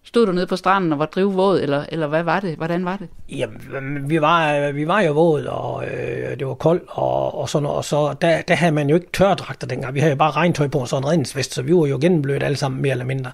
stod 0.05 0.27
du 0.27 0.33
nede 0.33 0.47
på 0.47 0.57
stranden 0.57 0.93
og 0.93 0.99
var 0.99 1.07
drivvåd, 1.07 1.61
eller, 1.61 1.85
eller 1.89 2.07
hvad 2.07 2.23
var 2.23 2.41
det? 2.41 2.57
Hvordan 2.57 2.85
var 2.85 2.97
det? 2.97 3.09
Jamen, 3.29 4.11
vi 4.11 4.21
var, 4.21 4.73
vi 4.73 4.87
var 4.87 5.01
jo 5.01 5.13
våd, 5.13 5.45
og 5.45 5.85
øh, 5.87 6.39
det 6.39 6.47
var 6.47 6.55
koldt, 6.55 6.83
og, 6.89 7.39
og 7.39 7.49
sådan 7.49 7.63
noget, 7.63 7.77
og 7.77 7.85
så 7.85 8.15
der, 8.21 8.43
der 8.43 8.55
havde 8.55 8.73
man 8.73 8.89
jo 8.89 8.95
ikke 8.95 9.09
tørdragter 9.13 9.67
dengang. 9.67 9.95
Vi 9.95 10.01
havde 10.01 10.11
jo 10.11 10.17
bare 10.17 10.31
regntøj 10.31 10.69
på 10.69 10.79
og 10.79 10.89
sådan 10.89 11.05
en 11.05 11.09
redningsvest, 11.09 11.55
så 11.55 11.63
vi 11.63 11.75
var 11.75 11.87
jo 11.87 11.99
gennemblødt 12.01 12.43
alle 12.43 12.57
sammen, 12.57 12.83
mere 12.83 12.93
eller 12.93 13.05
mindre. 13.05 13.31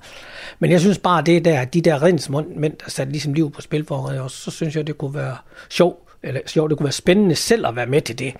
Men 0.58 0.70
jeg 0.70 0.80
synes 0.80 0.98
bare, 0.98 1.22
det 1.22 1.44
der, 1.44 1.64
de 1.64 1.80
der 1.80 2.02
redningsmænd, 2.02 2.76
der 2.84 2.90
satte 2.90 3.12
ligesom 3.12 3.32
liv 3.32 3.50
på 3.50 3.60
spil 3.60 3.84
for 3.84 3.96
og 3.96 4.30
så 4.30 4.50
synes 4.50 4.76
jeg, 4.76 4.86
det 4.86 4.98
kunne 4.98 5.14
være 5.14 5.36
sjovt, 5.70 5.98
eller 6.22 6.40
sjovt, 6.46 6.70
det 6.70 6.78
kunne 6.78 6.84
være 6.84 6.92
spændende 6.92 7.34
selv 7.34 7.66
at 7.66 7.76
være 7.76 7.86
med 7.86 8.00
til 8.00 8.18
det. 8.18 8.34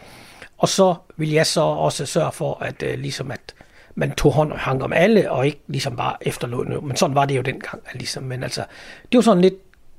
Og 0.59 0.69
så 0.69 0.95
vil 1.17 1.31
jeg 1.31 1.47
så 1.47 1.61
også 1.61 2.07
sørge 2.07 2.33
for, 2.33 2.59
at 2.63 2.83
øh, 2.83 2.99
ligesom 2.99 3.31
at 3.31 3.55
man 3.99 4.11
tog 4.11 4.33
hånd 4.33 4.53
og 4.53 4.59
hang 4.59 4.83
om 4.83 4.93
alle, 4.93 5.31
og 5.31 5.47
ikke 5.47 5.61
ligesom 5.67 5.97
bare 5.97 6.17
efterlod 6.21 6.67
noget. 6.67 6.85
Men 6.85 6.97
sådan 6.97 7.15
var 7.15 7.25
det 7.25 7.37
jo 7.37 7.43
dengang. 7.43 7.83
Ligesom. 7.95 8.23
Men 8.23 8.43
altså, 8.43 8.65
det 9.13 9.19
var 9.19 9.23
sådan 9.23 9.43
lidt, 9.43 9.55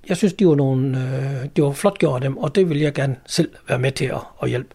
jeg 0.09 0.17
synes, 0.17 0.33
de 0.33 0.47
var 0.47 0.55
nogle, 0.55 0.97
øh, 0.97 1.49
det 1.55 1.63
var 1.63 1.71
flot 1.71 1.99
gjort 1.99 2.21
dem, 2.21 2.37
og 2.37 2.55
det 2.55 2.69
ville 2.69 2.83
jeg 2.83 2.93
gerne 2.93 3.15
selv 3.25 3.51
være 3.67 3.79
med 3.79 3.91
til 3.91 4.05
at, 4.05 4.21
at 4.43 4.49
hjælpe. 4.49 4.69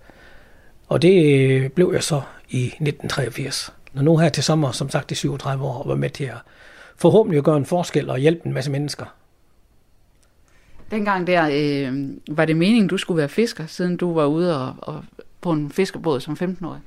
Og 0.89 1.03
det 1.03 1.41
øh, 1.41 1.71
blev 1.71 1.91
jeg 1.95 2.03
så 2.03 2.21
i 2.51 2.65
1983. 2.65 3.73
Når 3.93 4.03
nu 4.03 4.17
her 4.17 4.29
til 4.29 4.45
sommer, 4.45 4.73
som 4.73 4.91
sagt 4.91 5.11
i 5.11 5.15
37 5.15 5.65
år, 5.65 5.87
var 5.87 5.95
med 5.95 6.11
til 6.11 6.25
at 6.25 6.39
forhåbentlig 6.97 7.43
gøre 7.43 7.57
en 7.57 7.67
forskel 7.67 8.11
og 8.11 8.19
hjælpe 8.19 8.47
en 8.47 8.53
masse 8.53 8.71
mennesker. 8.71 9.05
Dengang 10.91 11.27
der, 11.27 11.49
øh, 11.53 12.11
var 12.37 12.45
det 12.45 12.57
meningen, 12.57 12.89
du 12.89 12.97
skulle 12.97 13.19
være 13.19 13.29
fisker, 13.29 13.67
siden 13.67 13.97
du 13.97 14.15
var 14.15 14.27
ude 14.27 14.61
og, 14.61 14.75
og 14.79 15.05
på 15.43 15.51
en 15.51 15.71
fiskerbåd 15.71 16.21
som 16.21 16.37
15-årig? 16.41 16.81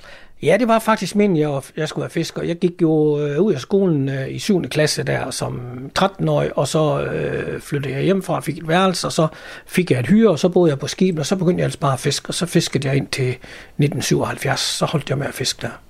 Ja, 0.44 0.57
det 0.60 0.68
var 0.68 0.80
faktisk 0.80 1.16
meningen, 1.16 1.56
at 1.57 1.72
jeg 1.78 1.90
skulle 1.90 2.04
være 2.04 2.10
fisker. 2.10 2.44
Jeg 2.44 2.56
gik 2.56 2.81
jo 2.81 3.19
øh, 3.19 3.42
ud 3.42 3.54
af 3.54 3.60
skolen 3.60 4.10
øh, 4.10 4.31
i 4.31 4.40
7. 4.40 4.62
klasse 4.62 5.04
der 5.04 5.31
som 5.31 5.62
13-årig, 6.00 6.57
og 6.57 6.68
så 6.68 7.02
øh, 7.02 7.62
flyttede 7.62 7.96
jeg 7.96 8.04
hjemmefra 8.04 8.36
og 8.36 8.44
fik 8.44 8.57
et 8.57 8.68
værelse, 8.68 9.07
og 9.07 9.12
så 9.12 9.28
fik 9.66 9.92
jeg 9.92 10.00
et 10.00 10.07
hyre, 10.07 10.30
og 10.30 10.40
så 10.40 10.50
boede 10.50 10.69
jeg 10.69 10.80
på 10.80 10.88
skibet, 10.88 11.19
og 11.19 11.25
så 11.25 11.36
begyndte 11.36 11.60
jeg 11.60 11.66
altså 11.66 11.80
bare 11.80 11.94
at 11.94 12.00
fiske, 12.00 12.30
og 12.30 12.34
så 12.34 12.46
fiskede 12.46 12.88
jeg 12.88 12.98
ind 12.98 13.07
til 13.07 13.30
1977, 13.30 14.60
så 14.60 14.86
holdt 14.86 15.10
jeg 15.10 15.18
med 15.18 15.28
at 15.28 15.34
fiske 15.34 15.62
der. 15.62 15.81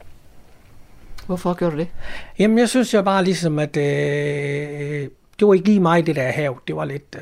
Hvorfor 1.26 1.54
gjorde 1.54 1.74
du 1.76 1.80
det? 1.80 1.88
Jamen, 2.40 2.58
jeg 2.58 2.70
synes 2.70 2.94
jo 2.94 3.02
bare 3.02 3.24
ligesom, 3.24 3.60
at 3.60 3.78
øh, 3.78 5.08
det 5.40 5.48
var 5.48 5.54
ikke 5.54 5.66
lige 5.66 5.80
mig, 5.80 6.06
det 6.06 6.16
der 6.16 6.32
hav. 6.32 6.60
Det 6.68 6.76
var 6.76 6.86
lidt, 6.86 7.16
øh, 7.16 7.22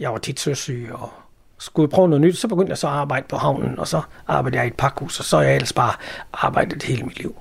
jeg 0.00 0.10
var 0.10 0.18
tit 0.18 0.40
søsyg, 0.40 0.88
og 0.92 1.10
skulle 1.58 1.84
jeg 1.84 1.90
prøve 1.90 2.08
noget 2.08 2.20
nyt, 2.20 2.38
så 2.38 2.48
begyndte 2.48 2.70
jeg 2.70 2.78
så 2.78 2.86
at 2.86 2.92
arbejde 2.92 3.26
på 3.28 3.36
havnen, 3.36 3.78
og 3.78 3.88
så 3.88 4.00
arbejdede 4.26 4.58
jeg 4.58 4.66
i 4.66 4.68
et 4.68 4.76
pakhus, 4.76 5.18
og 5.18 5.24
så 5.24 5.36
har 5.36 5.44
jeg 5.44 5.54
ellers 5.54 5.72
bare 5.72 5.92
arbejdet 6.32 6.82
hele 6.82 7.02
mit 7.02 7.18
liv. 7.18 7.34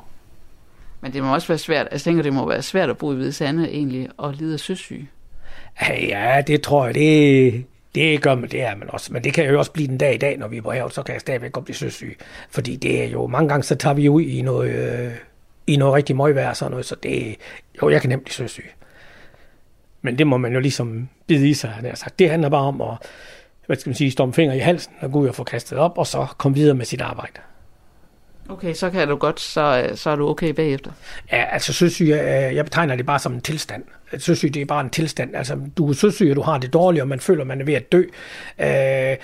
Men 1.02 1.14
det 1.14 1.24
må 1.24 1.34
også 1.34 1.48
være 1.48 1.58
svært, 1.58 1.88
jeg 1.92 2.02
tænker, 2.02 2.24
det 2.24 2.34
må 2.34 2.48
være 2.48 2.62
svært 2.62 2.90
at 2.90 2.98
bo 2.98 3.12
i 3.12 3.16
Hvide 3.16 3.34
Sande 3.34 3.70
egentlig, 3.70 4.10
og 4.18 4.34
lide 4.34 4.54
af 4.54 4.60
søsyge. 4.60 5.10
Ja, 5.90 6.44
det 6.48 6.62
tror 6.62 6.86
jeg, 6.86 6.96
det, 6.96 7.66
det 7.96 8.22
gør 8.22 8.36
man, 8.36 8.50
det 8.50 8.62
er 8.62 8.76
man 8.76 8.90
også. 8.90 9.14
Men 9.14 9.24
det 9.24 9.34
kan 9.34 9.50
jo 9.50 9.60
også 9.60 9.72
blive 9.72 9.88
den 9.88 9.98
dag 9.98 10.16
i 10.16 10.18
dag, 10.18 10.38
når 10.38 10.48
vi 10.48 10.58
er 10.58 10.62
på 10.62 10.72
havet, 10.72 10.94
så 10.94 11.04
kan 11.04 11.14
jeg 11.14 11.22
stadigvæk 11.22 11.52
godt 11.52 11.66
blive 11.66 11.76
søsyg. 11.76 12.18
Fordi 12.50 12.76
det 12.76 13.04
er 13.04 13.08
jo, 13.08 13.28
mange 13.28 13.50
gange 13.50 13.64
så 13.64 13.76
tager 13.76 13.94
vi 13.94 14.10
ud 14.10 14.22
i 14.22 14.42
noget, 14.42 14.72
øh, 14.72 15.12
i 15.68 15.76
noget 15.76 15.94
rigtig 15.94 16.16
møgvejr 16.16 16.50
og 16.50 16.58
sådan 16.58 16.72
noget, 16.72 16.86
så 16.86 16.96
det, 17.04 17.36
jo, 17.82 17.90
jeg 17.90 18.02
kan 18.02 18.10
nemt 18.10 18.24
blive 18.24 18.34
søsyg. 18.34 18.66
Men 20.02 20.18
det 20.18 20.28
må 20.28 20.38
man 20.38 20.54
jo 20.54 20.60
ligesom 20.60 21.10
bide 21.28 21.50
i 21.50 21.54
sig, 21.54 21.70
han 21.70 21.86
har 21.86 21.96
sagt. 21.96 22.20
Det 22.20 22.30
handler 22.30 22.50
bare 22.50 22.62
om 22.62 22.82
at 22.82 22.98
hvad 23.66 23.78
skal 23.78 23.90
man 23.90 23.96
sige, 23.96 24.12
storme 24.12 24.34
finger 24.34 24.56
i 24.56 24.60
halsen 24.60 24.94
og 25.00 25.12
gå 25.12 25.20
ud 25.20 25.28
og 25.28 25.36
få 25.36 25.44
kastet 25.44 25.78
op, 25.78 25.98
og 25.98 26.08
så 26.08 26.28
komme 26.38 26.56
videre 26.56 26.76
med 26.76 26.86
sit 26.86 27.02
arbejde. 27.02 27.40
Okay, 28.50 28.74
så 28.74 28.90
kan 28.90 29.08
du 29.08 29.16
godt, 29.16 29.40
så, 29.40 29.90
så 29.96 30.10
er 30.10 30.16
du 30.16 30.30
okay 30.30 30.50
bagefter. 30.50 30.92
Ja, 31.32 31.44
altså 31.44 31.74
søsyge, 31.74 32.16
jeg 32.56 32.66
betegner 32.66 32.96
det 32.96 33.06
bare 33.06 33.20
som 33.20 33.34
en 33.34 33.42
tilstand. 33.42 33.84
Søsyge, 34.18 34.52
det 34.52 34.62
er 34.62 34.66
bare 34.66 34.82
en 34.82 34.90
tilstand. 34.90 35.36
Altså, 35.36 35.60
du 35.78 35.90
er 35.90 35.94
søsyge, 35.94 36.36
du 36.36 36.42
har 36.42 36.58
det 36.58 36.74
dårligt, 36.74 37.02
og 37.02 37.08
man 37.08 37.20
føler, 37.20 37.44
man 37.44 37.62
er 37.62 37.66
ved 37.66 37.74
at 37.74 37.92
dø. 37.92 38.04
Øh, 38.60 39.18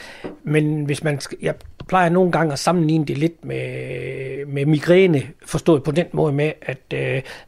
men 0.44 0.86
hvis 0.86 1.04
man, 1.04 1.20
jeg 1.42 1.56
plejer 1.88 2.10
nogle 2.10 2.32
gange 2.32 2.54
at 2.54 2.60
sammenligne 2.60 3.06
det 3.06 3.18
lidt 3.18 3.46
med, 3.46 4.46
med 4.46 4.66
migræne, 4.66 5.24
forstået 5.46 5.84
på 5.84 5.92
den 5.92 6.06
måde 6.12 6.34
med, 6.34 6.52
at 6.62 6.94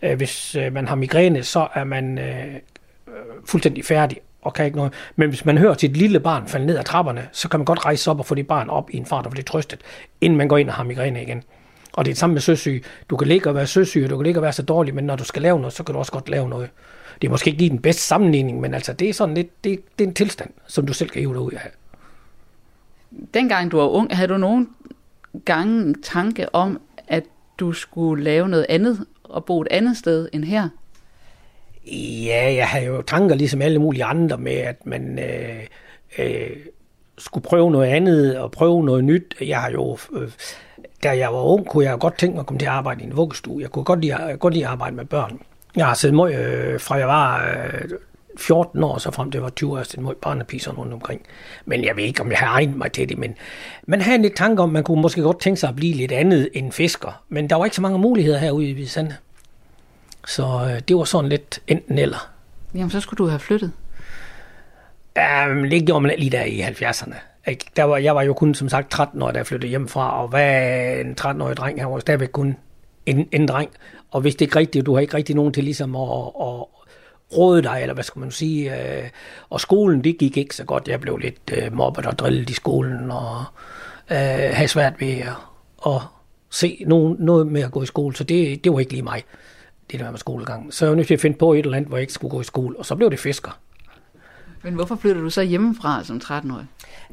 øh, 0.01 0.17
hvis 0.17 0.55
øh, 0.55 0.73
man 0.73 0.87
har 0.87 0.95
migræne, 0.95 1.43
så 1.43 1.67
er 1.73 1.83
man 1.83 2.17
øh, 2.17 2.45
fuldstændig 3.45 3.85
færdig, 3.85 4.17
og 4.43 4.53
kan 4.53 4.65
ikke 4.65 4.77
noget. 4.77 4.93
Men 5.15 5.29
hvis 5.29 5.45
man 5.45 5.57
hører 5.57 5.73
til 5.73 5.89
et 5.89 5.97
lille 5.97 6.19
barn 6.19 6.47
falde 6.47 6.65
ned 6.65 6.77
ad 6.77 6.83
trapperne, 6.83 7.27
så 7.31 7.49
kan 7.49 7.59
man 7.59 7.65
godt 7.65 7.85
rejse 7.85 8.11
op 8.11 8.19
og 8.19 8.25
få 8.25 8.35
det 8.35 8.47
barn 8.47 8.69
op 8.69 8.89
i 8.89 8.97
en 8.97 9.05
fart 9.05 9.25
og 9.25 9.31
få 9.31 9.35
det 9.35 9.45
trøstet, 9.45 9.79
inden 10.21 10.37
man 10.37 10.47
går 10.47 10.57
ind 10.57 10.69
og 10.69 10.75
har 10.75 10.83
migræne 10.83 11.21
igen. 11.21 11.43
Og 11.93 12.05
det 12.05 12.11
er 12.11 12.13
det 12.13 12.19
samme 12.19 12.33
med 12.33 12.41
søsyge. 12.41 12.83
Du 13.09 13.17
kan 13.17 13.27
ligge 13.27 13.49
og 13.49 13.55
være 13.55 13.67
søsyg, 13.67 14.03
og 14.03 14.09
du 14.09 14.17
kan 14.17 14.23
ligge 14.23 14.39
og 14.39 14.43
være 14.43 14.53
så 14.53 14.61
dårlig, 14.61 14.95
men 14.95 15.05
når 15.05 15.15
du 15.15 15.23
skal 15.23 15.41
lave 15.41 15.59
noget, 15.59 15.73
så 15.73 15.83
kan 15.83 15.93
du 15.93 15.99
også 15.99 16.11
godt 16.11 16.29
lave 16.29 16.49
noget. 16.49 16.69
Det 17.21 17.27
er 17.27 17.31
måske 17.31 17.49
ikke 17.49 17.59
lige 17.59 17.69
den 17.69 17.81
bedste 17.81 18.01
sammenligning, 18.01 18.59
men 18.59 18.73
altså 18.73 18.93
det 18.93 19.09
er 19.09 19.13
sådan 19.13 19.35
lidt, 19.35 19.63
det, 19.63 19.79
det 19.99 20.03
er 20.03 20.07
en 20.07 20.13
tilstand, 20.13 20.49
som 20.67 20.87
du 20.87 20.93
selv 20.93 21.09
kan 21.09 21.19
hive 21.19 21.33
dig 21.33 21.41
ud 21.41 21.51
af. 21.51 21.71
Dengang 23.33 23.71
du 23.71 23.77
var 23.77 23.87
ung, 23.87 24.15
havde 24.15 24.27
du 24.27 24.37
nogen 24.37 24.69
gange 25.45 25.95
tanke 26.03 26.55
om, 26.55 26.81
at 27.07 27.23
du 27.59 27.73
skulle 27.73 28.23
lave 28.23 28.49
noget 28.49 28.65
andet 28.69 29.05
og 29.23 29.45
bo 29.45 29.61
et 29.61 29.67
andet 29.71 29.97
sted 29.97 30.29
end 30.33 30.43
her? 30.43 30.69
Ja, 32.25 32.53
jeg 32.53 32.67
havde 32.67 32.85
jo 32.85 33.01
tanker 33.01 33.35
ligesom 33.35 33.61
alle 33.61 33.79
mulige 33.79 34.03
andre 34.03 34.37
med, 34.37 34.55
at 34.55 34.85
man 34.85 35.19
øh, 35.19 35.63
øh, 36.17 36.57
skulle 37.17 37.43
prøve 37.43 37.71
noget 37.71 37.87
andet 37.87 38.37
og 38.37 38.51
prøve 38.51 38.85
noget 38.85 39.03
nyt. 39.03 39.35
Jeg 39.41 39.61
har 39.61 39.71
jo... 39.71 39.97
Øh, 40.13 40.31
da 41.03 41.17
jeg 41.17 41.33
var 41.33 41.41
ung, 41.41 41.67
kunne 41.67 41.85
jeg 41.85 41.99
godt 41.99 42.17
tænke 42.17 42.33
mig 42.33 42.39
at 42.39 42.45
komme 42.45 42.59
til 42.59 42.65
at 42.65 42.71
arbejde 42.71 43.01
i 43.03 43.05
en 43.05 43.17
vuggestue. 43.17 43.61
Jeg 43.61 43.69
kunne 43.69 43.85
godt 43.85 44.01
lide, 44.01 44.37
godt 44.39 44.53
lide 44.53 44.65
at 44.65 44.71
arbejde 44.71 44.95
med 44.95 45.05
børn. 45.05 45.39
Jeg 45.75 45.85
har 45.85 45.93
siddet 45.93 46.15
meget, 46.15 46.35
øh, 46.35 46.79
fra 46.79 46.95
jeg 46.95 47.07
var 47.07 47.53
øh, 47.73 47.89
14 48.37 48.83
år, 48.83 48.97
så 48.97 49.11
frem 49.11 49.31
til 49.31 49.37
jeg 49.37 49.43
var 49.43 49.49
20 49.49 49.71
år, 49.71 49.83
siddet 49.83 50.05
har 50.05 50.13
barnepiser 50.21 50.71
rundt 50.71 50.93
omkring. 50.93 51.21
Men 51.65 51.83
jeg 51.83 51.95
ved 51.95 52.03
ikke, 52.03 52.21
om 52.21 52.31
jeg 52.31 52.37
har 52.37 52.47
egnet 52.47 52.75
mig 52.77 52.91
til 52.91 53.09
det, 53.09 53.17
men 53.17 53.35
man 53.87 54.01
havde 54.01 54.15
en 54.15 54.21
lidt 54.21 54.35
tanke 54.35 54.61
om, 54.61 54.69
man 54.69 54.83
kunne 54.83 55.01
måske 55.01 55.21
godt 55.21 55.39
tænke 55.39 55.59
sig 55.59 55.69
at 55.69 55.75
blive 55.75 55.93
lidt 55.93 56.11
andet 56.11 56.49
end 56.53 56.71
fisker. 56.71 57.23
Men 57.29 57.49
der 57.49 57.55
var 57.55 57.65
ikke 57.65 57.75
så 57.75 57.81
mange 57.81 57.99
muligheder 57.99 58.37
herude 58.37 58.69
i 58.69 58.85
Sande. 58.85 59.15
Så 60.27 60.43
øh, 60.43 60.81
det 60.87 60.95
var 60.95 61.03
sådan 61.03 61.29
lidt 61.29 61.59
enten 61.67 61.97
eller. 61.97 62.31
Jamen, 62.75 62.89
så 62.89 62.99
skulle 62.99 63.17
du 63.17 63.27
have 63.27 63.39
flyttet. 63.39 63.71
Um, 65.17 65.69
det 65.69 65.85
gjorde 65.85 66.01
man 66.01 66.15
lige 66.17 66.29
der 66.29 66.43
i 66.43 66.61
70'erne. 66.61 67.15
Ikke? 67.47 67.65
Der 67.75 67.83
var, 67.83 67.97
jeg 67.97 68.15
var 68.15 68.21
jo 68.21 68.33
kun 68.33 68.55
som 68.55 68.69
sagt 68.69 68.91
13 68.91 69.21
år, 69.21 69.31
da 69.31 69.37
jeg 69.37 69.47
flyttede 69.47 69.69
hjemmefra, 69.69 70.21
og 70.21 70.27
hvad 70.27 70.99
en 70.99 71.15
13-årig 71.21 71.57
dreng, 71.57 71.81
han 71.81 71.91
var 71.91 71.99
stadigvæk 71.99 72.29
kun 72.29 72.57
en, 73.05 73.27
en 73.31 73.47
dreng. 73.47 73.69
Og 74.11 74.21
hvis 74.21 74.35
det 74.35 74.41
ikke 74.41 74.59
rigtigt, 74.59 74.85
du 74.85 74.93
har 74.93 75.01
ikke 75.01 75.17
rigtig 75.17 75.35
nogen 75.35 75.53
til 75.53 75.63
ligesom 75.63 75.95
at, 75.95 76.01
at 76.41 76.65
råde 77.37 77.61
dig, 77.63 77.79
eller 77.81 77.93
hvad 77.93 78.03
skal 78.03 78.19
man 78.19 78.31
sige. 78.31 78.97
Øh, 79.01 79.09
og 79.49 79.61
skolen, 79.61 80.03
det 80.03 80.17
gik 80.17 80.37
ikke 80.37 80.55
så 80.55 80.63
godt. 80.63 80.87
Jeg 80.87 81.01
blev 81.01 81.17
lidt 81.17 81.53
øh, 81.53 81.73
mobbet 81.73 82.05
og 82.05 82.19
drillet 82.19 82.49
i 82.49 82.53
skolen, 82.53 83.11
og 83.11 83.43
øh, 84.11 84.17
havde 84.53 84.67
svært 84.67 85.01
ved 85.01 85.17
at, 85.17 85.35
at 85.85 86.01
se 86.49 86.83
nogen, 86.87 87.15
noget 87.19 87.47
med 87.47 87.61
at 87.61 87.71
gå 87.71 87.83
i 87.83 87.85
skole, 87.85 88.15
så 88.15 88.23
det, 88.23 88.63
det 88.63 88.73
var 88.73 88.79
ikke 88.79 88.91
lige 88.91 89.03
mig, 89.03 89.23
det 89.97 90.05
der 90.05 90.11
med 90.11 90.19
skolegang. 90.19 90.73
Så 90.73 90.85
jeg 90.85 90.89
var 90.89 90.95
nødt 90.95 91.07
til 91.07 91.13
at 91.13 91.21
finde 91.21 91.37
på 91.37 91.53
et 91.53 91.59
eller 91.59 91.77
andet, 91.77 91.87
hvor 91.87 91.97
jeg 91.97 92.01
ikke 92.01 92.13
skulle 92.13 92.31
gå 92.31 92.41
i 92.41 92.43
skole, 92.43 92.79
og 92.79 92.85
så 92.85 92.95
blev 92.95 93.11
det 93.11 93.19
fisker. 93.19 93.51
Men 94.63 94.73
hvorfor 94.73 94.95
flyttede 94.95 95.23
du 95.23 95.29
så 95.29 95.41
hjemmefra 95.41 96.03
som 96.03 96.21
13-årig? 96.23 96.65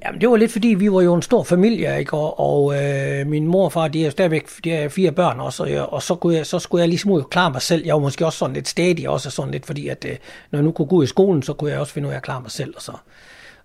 Jamen, 0.04 0.20
det 0.20 0.30
var 0.30 0.36
lidt 0.36 0.52
fordi, 0.52 0.68
vi 0.68 0.92
var 0.92 1.00
jo 1.00 1.14
en 1.14 1.22
stor 1.22 1.42
familie, 1.42 1.98
ikke? 1.98 2.16
Og, 2.16 2.40
og 2.40 2.82
øh, 2.82 3.26
min 3.26 3.46
mor 3.46 3.64
og 3.64 3.72
far, 3.72 3.88
de 3.88 4.06
er 4.06 4.10
stadigvæk 4.10 4.48
de 4.64 4.72
er 4.72 4.88
fire 4.88 5.12
børn 5.12 5.40
også, 5.40 5.64
og, 5.64 5.92
og 5.92 6.02
så, 6.02 6.14
kunne 6.14 6.34
jeg, 6.34 6.46
så 6.46 6.58
skulle 6.58 6.80
jeg 6.80 6.88
ligesom 6.88 7.10
og 7.10 7.30
klare 7.30 7.50
mig 7.50 7.62
selv. 7.62 7.84
Jeg 7.84 7.94
var 7.94 8.00
måske 8.00 8.26
også 8.26 8.38
sådan 8.38 8.54
lidt 8.54 8.68
stadig, 8.68 9.08
også 9.08 9.30
sådan 9.30 9.50
lidt, 9.52 9.66
fordi 9.66 9.88
at, 9.88 10.04
øh, 10.08 10.16
når 10.50 10.58
jeg 10.58 10.64
nu 10.64 10.72
kunne 10.72 10.88
gå 10.88 10.96
ud 10.96 11.04
i 11.04 11.06
skolen, 11.06 11.42
så 11.42 11.52
kunne 11.52 11.70
jeg 11.70 11.80
også 11.80 11.92
finde 11.92 12.08
ud 12.08 12.12
af 12.12 12.16
at 12.16 12.22
klare 12.22 12.40
mig 12.40 12.50
selv. 12.50 12.72
Og 12.76 12.82
så. 12.82 12.92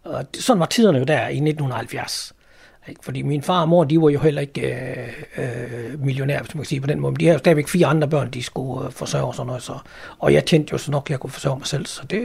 Og 0.03 0.25
sådan 0.39 0.59
var 0.59 0.65
tiderne 0.65 0.97
jo 0.97 1.03
der 1.03 1.27
i 1.27 1.35
1970. 1.35 2.34
Ikke? 2.87 3.01
Fordi 3.03 3.21
min 3.21 3.41
far 3.41 3.61
og 3.61 3.69
mor, 3.69 3.83
de 3.83 4.01
var 4.01 4.09
jo 4.09 4.19
heller 4.19 4.41
ikke 4.41 4.61
øh, 4.61 5.07
øh, 5.37 5.99
millionærer, 6.03 6.41
hvis 6.41 6.55
man 6.55 6.61
kan 6.61 6.65
sige 6.67 6.81
på 6.81 6.87
den 6.87 6.99
måde. 6.99 7.11
Men 7.11 7.19
de 7.19 7.25
havde 7.25 7.33
jo 7.33 7.39
stadigvæk 7.39 7.67
fire 7.67 7.87
andre 7.87 8.07
børn, 8.07 8.29
de 8.29 8.43
skulle 8.43 8.85
øh, 8.85 8.91
forsørge 8.91 9.25
og 9.25 9.35
sådan 9.35 9.47
noget. 9.47 9.63
Så. 9.63 9.77
Og 10.19 10.33
jeg 10.33 10.45
tænkte 10.45 10.71
jo 10.71 10.77
så 10.77 10.91
nok, 10.91 11.07
at 11.07 11.09
jeg 11.09 11.19
kunne 11.19 11.29
forsørge 11.31 11.57
mig 11.57 11.67
selv. 11.67 11.85
Så 11.85 12.01
det, 12.09 12.21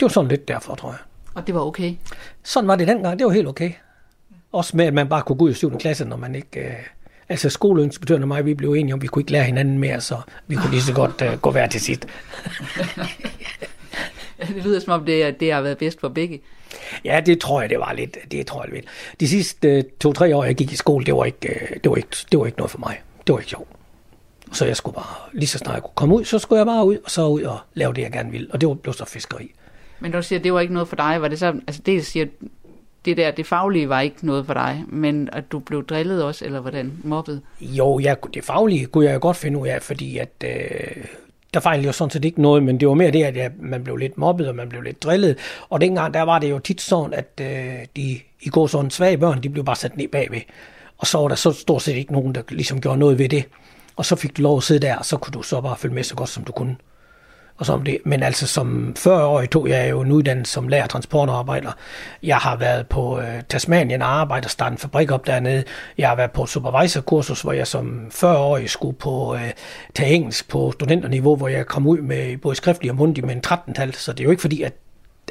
det 0.00 0.02
var 0.02 0.08
sådan 0.08 0.28
lidt 0.28 0.48
derfor, 0.48 0.74
tror 0.74 0.90
jeg. 0.90 0.98
Og 1.34 1.46
det 1.46 1.54
var 1.54 1.60
okay? 1.60 1.94
Sådan 2.42 2.68
var 2.68 2.76
det 2.76 2.88
dengang. 2.88 3.18
Det 3.18 3.26
var 3.26 3.32
helt 3.32 3.48
okay. 3.48 3.72
Også 4.52 4.76
med, 4.76 4.84
at 4.84 4.94
man 4.94 5.08
bare 5.08 5.22
kunne 5.22 5.36
gå 5.36 5.44
ud 5.44 5.50
i 5.50 5.54
7. 5.54 5.78
klasse, 5.78 6.04
når 6.04 6.16
man 6.16 6.34
ikke... 6.34 6.60
Øh, 6.60 6.72
altså 7.28 7.50
skoleinspektøren 7.50 8.22
og 8.22 8.28
mig, 8.28 8.44
vi 8.44 8.54
blev 8.54 8.72
enige 8.72 8.94
om, 8.94 8.98
at 8.98 9.02
vi 9.02 9.06
kunne 9.06 9.20
ikke 9.20 9.32
lære 9.32 9.44
hinanden 9.44 9.78
mere, 9.78 10.00
så 10.00 10.20
vi 10.46 10.54
kunne 10.54 10.70
lige 10.70 10.82
så 10.82 10.92
godt 10.94 11.22
øh, 11.22 11.38
gå 11.38 11.50
hver 11.50 11.66
til 11.66 11.80
sit. 11.80 12.06
det 14.54 14.64
lyder 14.64 14.80
som 14.80 14.92
om, 14.92 15.04
det, 15.04 15.40
det 15.40 15.52
har 15.52 15.60
været 15.60 15.78
bedst 15.78 16.00
for 16.00 16.08
begge. 16.08 16.40
Ja, 17.04 17.20
det 17.26 17.40
tror 17.40 17.60
jeg, 17.60 17.70
det 17.70 17.78
var 17.78 17.92
lidt. 17.92 18.16
Det 18.30 18.46
tror 18.46 18.64
jeg 18.64 18.72
lidt. 18.72 18.84
De 19.20 19.28
sidste 19.28 19.68
øh, 19.68 19.84
to-tre 20.00 20.36
år, 20.36 20.44
jeg 20.44 20.54
gik 20.54 20.72
i 20.72 20.76
skole, 20.76 21.04
det 21.04 21.14
var, 21.14 21.24
ikke, 21.24 21.48
øh, 21.48 21.76
det, 21.84 21.90
var 21.90 21.96
ikke, 21.96 22.16
det 22.32 22.38
var 22.38 22.46
ikke 22.46 22.58
noget 22.58 22.70
for 22.70 22.78
mig. 22.78 23.00
Det 23.26 23.32
var 23.32 23.38
ikke 23.38 23.50
sjovt. 23.50 23.68
Så 24.52 24.66
jeg 24.66 24.76
skulle 24.76 24.94
bare, 24.94 25.14
lige 25.32 25.48
så 25.48 25.58
snart 25.58 25.74
jeg 25.74 25.82
kunne 25.82 25.92
komme 25.94 26.14
ud, 26.14 26.24
så 26.24 26.38
skulle 26.38 26.58
jeg 26.58 26.66
bare 26.66 26.86
ud, 26.86 26.96
og 27.04 27.10
så 27.10 27.26
ud 27.26 27.42
og 27.42 27.58
lave 27.74 27.94
det, 27.94 28.02
jeg 28.02 28.12
gerne 28.12 28.30
ville. 28.30 28.48
Og 28.52 28.60
det 28.60 28.68
var, 28.68 28.74
blev 28.74 28.94
så 28.94 29.04
fiskeri. 29.04 29.52
Men 30.00 30.12
du 30.12 30.22
siger, 30.22 30.38
at 30.38 30.44
det 30.44 30.52
var 30.52 30.60
ikke 30.60 30.74
noget 30.74 30.88
for 30.88 30.96
dig. 30.96 31.22
Var 31.22 31.28
det 31.28 31.38
så, 31.38 31.46
altså 31.46 31.82
det 31.86 32.06
siger, 32.06 32.26
det 33.04 33.16
der, 33.16 33.30
det 33.30 33.46
faglige 33.46 33.88
var 33.88 34.00
ikke 34.00 34.26
noget 34.26 34.46
for 34.46 34.54
dig, 34.54 34.84
men 34.88 35.28
at 35.32 35.52
du 35.52 35.58
blev 35.58 35.86
drillet 35.86 36.24
også, 36.24 36.44
eller 36.44 36.60
hvordan, 36.60 36.92
mobbet? 37.04 37.42
Jo, 37.60 37.98
ja, 37.98 38.14
det 38.34 38.44
faglige 38.44 38.86
kunne 38.86 39.04
jeg 39.04 39.20
godt 39.20 39.36
finde 39.36 39.58
ud 39.58 39.66
af, 39.66 39.82
fordi 39.82 40.18
at, 40.18 40.44
øh, 40.44 41.04
der 41.56 41.60
fejlede 41.60 41.86
jo 41.86 41.92
sådan 41.92 42.10
set 42.10 42.24
ikke 42.24 42.42
noget, 42.42 42.62
men 42.62 42.80
det 42.80 42.88
var 42.88 42.94
mere 42.94 43.10
det, 43.10 43.22
at 43.24 43.36
ja, 43.36 43.48
man 43.60 43.84
blev 43.84 43.96
lidt 43.96 44.18
mobbet, 44.18 44.48
og 44.48 44.54
man 44.54 44.68
blev 44.68 44.82
lidt 44.82 45.02
drillet. 45.02 45.38
Og 45.70 45.80
dengang, 45.80 46.14
der 46.14 46.22
var 46.22 46.38
det 46.38 46.50
jo 46.50 46.58
tit 46.58 46.80
sådan, 46.80 47.14
at 47.14 47.40
øh, 47.40 47.86
de 47.96 48.18
i 48.42 48.48
går 48.48 48.66
sådan 48.66 48.90
svage 48.90 49.18
børn, 49.18 49.42
de 49.42 49.50
blev 49.50 49.64
bare 49.64 49.76
sat 49.76 49.96
ned 49.96 50.08
bagved. 50.08 50.40
Og 50.98 51.06
så 51.06 51.18
var 51.18 51.28
der 51.28 51.34
så 51.34 51.52
stort 51.52 51.82
set 51.82 51.96
ikke 51.96 52.12
nogen, 52.12 52.34
der 52.34 52.42
ligesom 52.48 52.80
gjorde 52.80 52.98
noget 52.98 53.18
ved 53.18 53.28
det. 53.28 53.44
Og 53.96 54.04
så 54.04 54.16
fik 54.16 54.36
du 54.36 54.42
lov 54.42 54.56
at 54.56 54.62
sidde 54.62 54.86
der, 54.86 54.96
og 54.96 55.04
så 55.04 55.16
kunne 55.16 55.32
du 55.32 55.42
så 55.42 55.60
bare 55.60 55.76
følge 55.76 55.94
med 55.94 56.02
så 56.02 56.14
godt, 56.14 56.28
som 56.28 56.44
du 56.44 56.52
kunne 56.52 56.76
og 57.58 57.66
som 57.66 57.84
det. 57.84 57.98
Men 58.04 58.22
altså 58.22 58.46
som 58.46 58.94
40-årig 58.98 59.50
tog 59.50 59.68
jeg 59.68 59.90
jo 59.90 60.00
en 60.00 60.12
uddannelse 60.12 60.52
som 60.52 60.68
lærer 60.68 60.86
transportarbejder. 60.86 61.72
Jeg 62.22 62.36
har 62.36 62.56
været 62.56 62.86
på 62.86 63.20
øh, 63.20 63.42
Tasmanien 63.48 64.02
og 64.02 64.08
arbejdet 64.08 64.44
og 64.44 64.50
startet 64.50 64.72
en 64.72 64.78
fabrik 64.78 65.10
op 65.10 65.26
dernede. 65.26 65.64
Jeg 65.98 66.08
har 66.08 66.16
været 66.16 66.30
på 66.30 66.46
supervisorkursus, 66.46 67.42
hvor 67.42 67.52
jeg 67.52 67.66
som 67.66 68.06
40-årig 68.14 68.70
skulle 68.70 68.96
på 68.96 69.34
øh, 69.34 69.50
tage 69.94 70.10
engelsk 70.10 70.48
på 70.48 70.72
studenterniveau, 70.72 71.36
hvor 71.36 71.48
jeg 71.48 71.66
kom 71.66 71.86
ud 71.86 71.98
med 71.98 72.36
både 72.36 72.56
skriftlig 72.56 72.90
og 72.90 72.96
mundtlig 72.96 73.26
med 73.26 73.34
en 73.34 73.42
13-tal. 73.46 73.94
Så 73.94 74.12
det 74.12 74.20
er 74.20 74.24
jo 74.24 74.30
ikke 74.30 74.40
fordi, 74.40 74.62
at, 74.62 74.72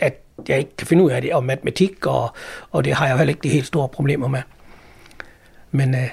at 0.02 0.22
jeg 0.48 0.58
ikke 0.58 0.76
kan 0.78 0.88
finde 0.88 1.04
ud 1.04 1.12
af 1.12 1.22
det, 1.22 1.34
og 1.34 1.44
matematik, 1.44 2.06
og, 2.06 2.34
og 2.72 2.86
det 2.86 2.94
har 2.94 3.06
jeg 3.06 3.14
jo 3.14 3.18
heller 3.18 3.32
ikke 3.32 3.44
de 3.44 3.50
helt 3.50 3.68
store 3.68 3.88
problemer 3.88 4.28
med. 4.28 4.42
Men 5.72 5.96
øh, 5.96 6.10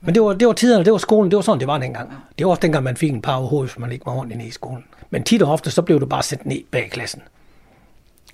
men 0.00 0.14
det 0.14 0.22
var, 0.22 0.32
det 0.32 0.46
var 0.46 0.52
tiderne, 0.52 0.84
det 0.84 0.92
var 0.92 0.98
skolen, 0.98 1.30
det 1.30 1.36
var 1.36 1.42
sådan, 1.42 1.60
det 1.60 1.68
var 1.68 1.78
dengang. 1.78 2.12
Det 2.38 2.46
var 2.46 2.50
også 2.50 2.60
dengang, 2.60 2.84
man 2.84 2.96
fik 2.96 3.12
en 3.12 3.22
par 3.22 3.36
over 3.36 3.62
hvis 3.62 3.78
man 3.78 3.92
ikke 3.92 4.06
var 4.06 4.12
ordentligt 4.12 4.38
nede 4.38 4.48
i 4.48 4.52
skolen. 4.52 4.84
Men 5.10 5.22
tit 5.22 5.42
og 5.42 5.52
ofte, 5.52 5.70
så 5.70 5.82
blev 5.82 6.00
du 6.00 6.06
bare 6.06 6.22
sendt 6.22 6.46
ned 6.46 6.60
bag 6.70 6.90
klassen. 6.90 7.22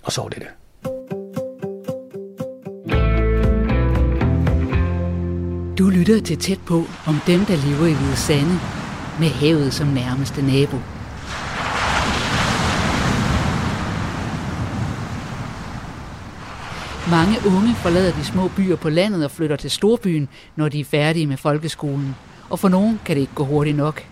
Og 0.03 0.13
så 0.13 0.23
var 0.23 0.29
det 0.29 0.39
det. 0.39 0.49
Du 5.79 5.89
lytter 5.89 6.21
til 6.25 6.39
tæt 6.39 6.61
på 6.67 6.85
om 7.07 7.21
dem, 7.27 7.45
der 7.45 7.57
lever 7.57 7.87
i 7.87 7.93
Hvide 7.93 8.17
Sande, 8.17 8.59
med 9.21 9.29
havet 9.29 9.73
som 9.73 9.87
nærmeste 9.87 10.43
nabo. 10.43 10.77
Mange 17.11 17.37
unge 17.47 17.75
forlader 17.75 18.13
de 18.13 18.25
små 18.25 18.49
byer 18.57 18.77
på 18.77 18.89
landet 18.89 19.25
og 19.25 19.31
flytter 19.31 19.57
til 19.57 19.71
storbyen, 19.71 20.29
når 20.57 20.69
de 20.69 20.81
er 20.81 20.85
færdige 20.85 21.27
med 21.27 21.37
folkeskolen. 21.37 22.17
Og 22.51 22.59
for 22.59 22.69
nogen 22.69 23.01
kan 23.05 23.17
det 23.17 23.21
ikke 23.21 23.35
gå 23.35 23.45
hurtigt 23.45 23.77
nok. 23.77 24.03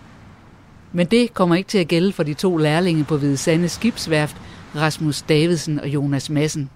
Men 0.91 1.07
det 1.07 1.33
kommer 1.33 1.55
ikke 1.55 1.67
til 1.67 1.77
at 1.77 1.87
gælde 1.87 2.13
for 2.13 2.23
de 2.23 2.33
to 2.33 2.57
lærlinge 2.57 3.03
på 3.03 3.17
Hvide 3.17 3.37
Sande 3.37 3.69
Skibsværft, 3.69 4.37
Rasmus 4.75 5.21
Davidsen 5.21 5.79
og 5.79 5.87
Jonas 5.87 6.29
Madsen. 6.29 6.69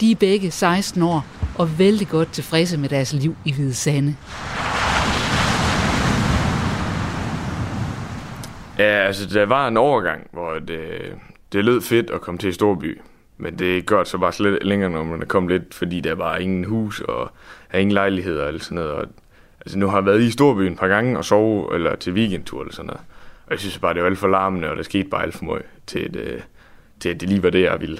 De 0.00 0.10
er 0.10 0.16
begge 0.16 0.50
16 0.50 1.02
år 1.02 1.26
og 1.58 1.78
vældig 1.78 2.08
godt 2.08 2.32
tilfredse 2.32 2.78
med 2.78 2.88
deres 2.88 3.12
liv 3.12 3.36
i 3.44 3.52
Hvide 3.52 3.74
Sande. 3.74 4.16
Ja, 8.78 9.06
altså 9.06 9.26
der 9.26 9.46
var 9.46 9.68
en 9.68 9.76
overgang, 9.76 10.26
hvor 10.32 10.58
det, 10.58 10.80
det 11.52 11.64
lød 11.64 11.80
fedt 11.80 12.10
at 12.10 12.20
komme 12.20 12.38
til 12.38 12.54
Storby. 12.54 12.98
Men 13.42 13.58
det 13.58 13.86
gør 13.86 14.04
så 14.04 14.18
bare 14.18 14.32
slet 14.32 14.58
længere, 14.62 14.90
når 14.90 15.04
man 15.04 15.22
er 15.22 15.26
kommet 15.26 15.52
lidt, 15.52 15.74
fordi 15.74 16.00
der 16.00 16.14
var 16.14 16.36
ingen 16.36 16.64
hus 16.64 17.00
og 17.00 17.30
er 17.70 17.78
ingen 17.78 17.92
lejligheder 17.92 18.46
eller 18.46 18.60
sådan 18.60 18.74
noget. 18.74 18.90
Og, 18.90 19.06
altså 19.60 19.78
nu 19.78 19.86
har 19.86 19.96
jeg 19.96 20.06
været 20.06 20.20
i 20.20 20.30
Storbyen 20.30 20.72
et 20.72 20.78
par 20.78 20.88
gange 20.88 21.18
og 21.18 21.24
sove 21.24 21.74
eller 21.74 21.96
til 21.96 22.12
weekendtur 22.12 22.60
eller 22.60 22.72
sådan 22.72 22.86
noget. 22.86 23.00
Og 23.46 23.50
jeg 23.50 23.58
synes 23.58 23.78
bare, 23.78 23.94
det 23.94 24.02
var 24.02 24.08
alt 24.08 24.18
for 24.18 24.28
larmende, 24.28 24.70
og 24.70 24.76
der 24.76 24.82
skete 24.82 25.08
bare 25.08 25.22
alt 25.22 25.34
for 25.34 25.44
meget 25.44 25.62
til, 25.86 25.98
at, 25.98 26.16
øh, 26.16 26.40
til 27.00 27.08
at 27.08 27.20
det 27.20 27.28
lige 27.28 27.42
var 27.42 27.50
det, 27.50 27.62
jeg 27.62 27.80
ville. 27.80 27.98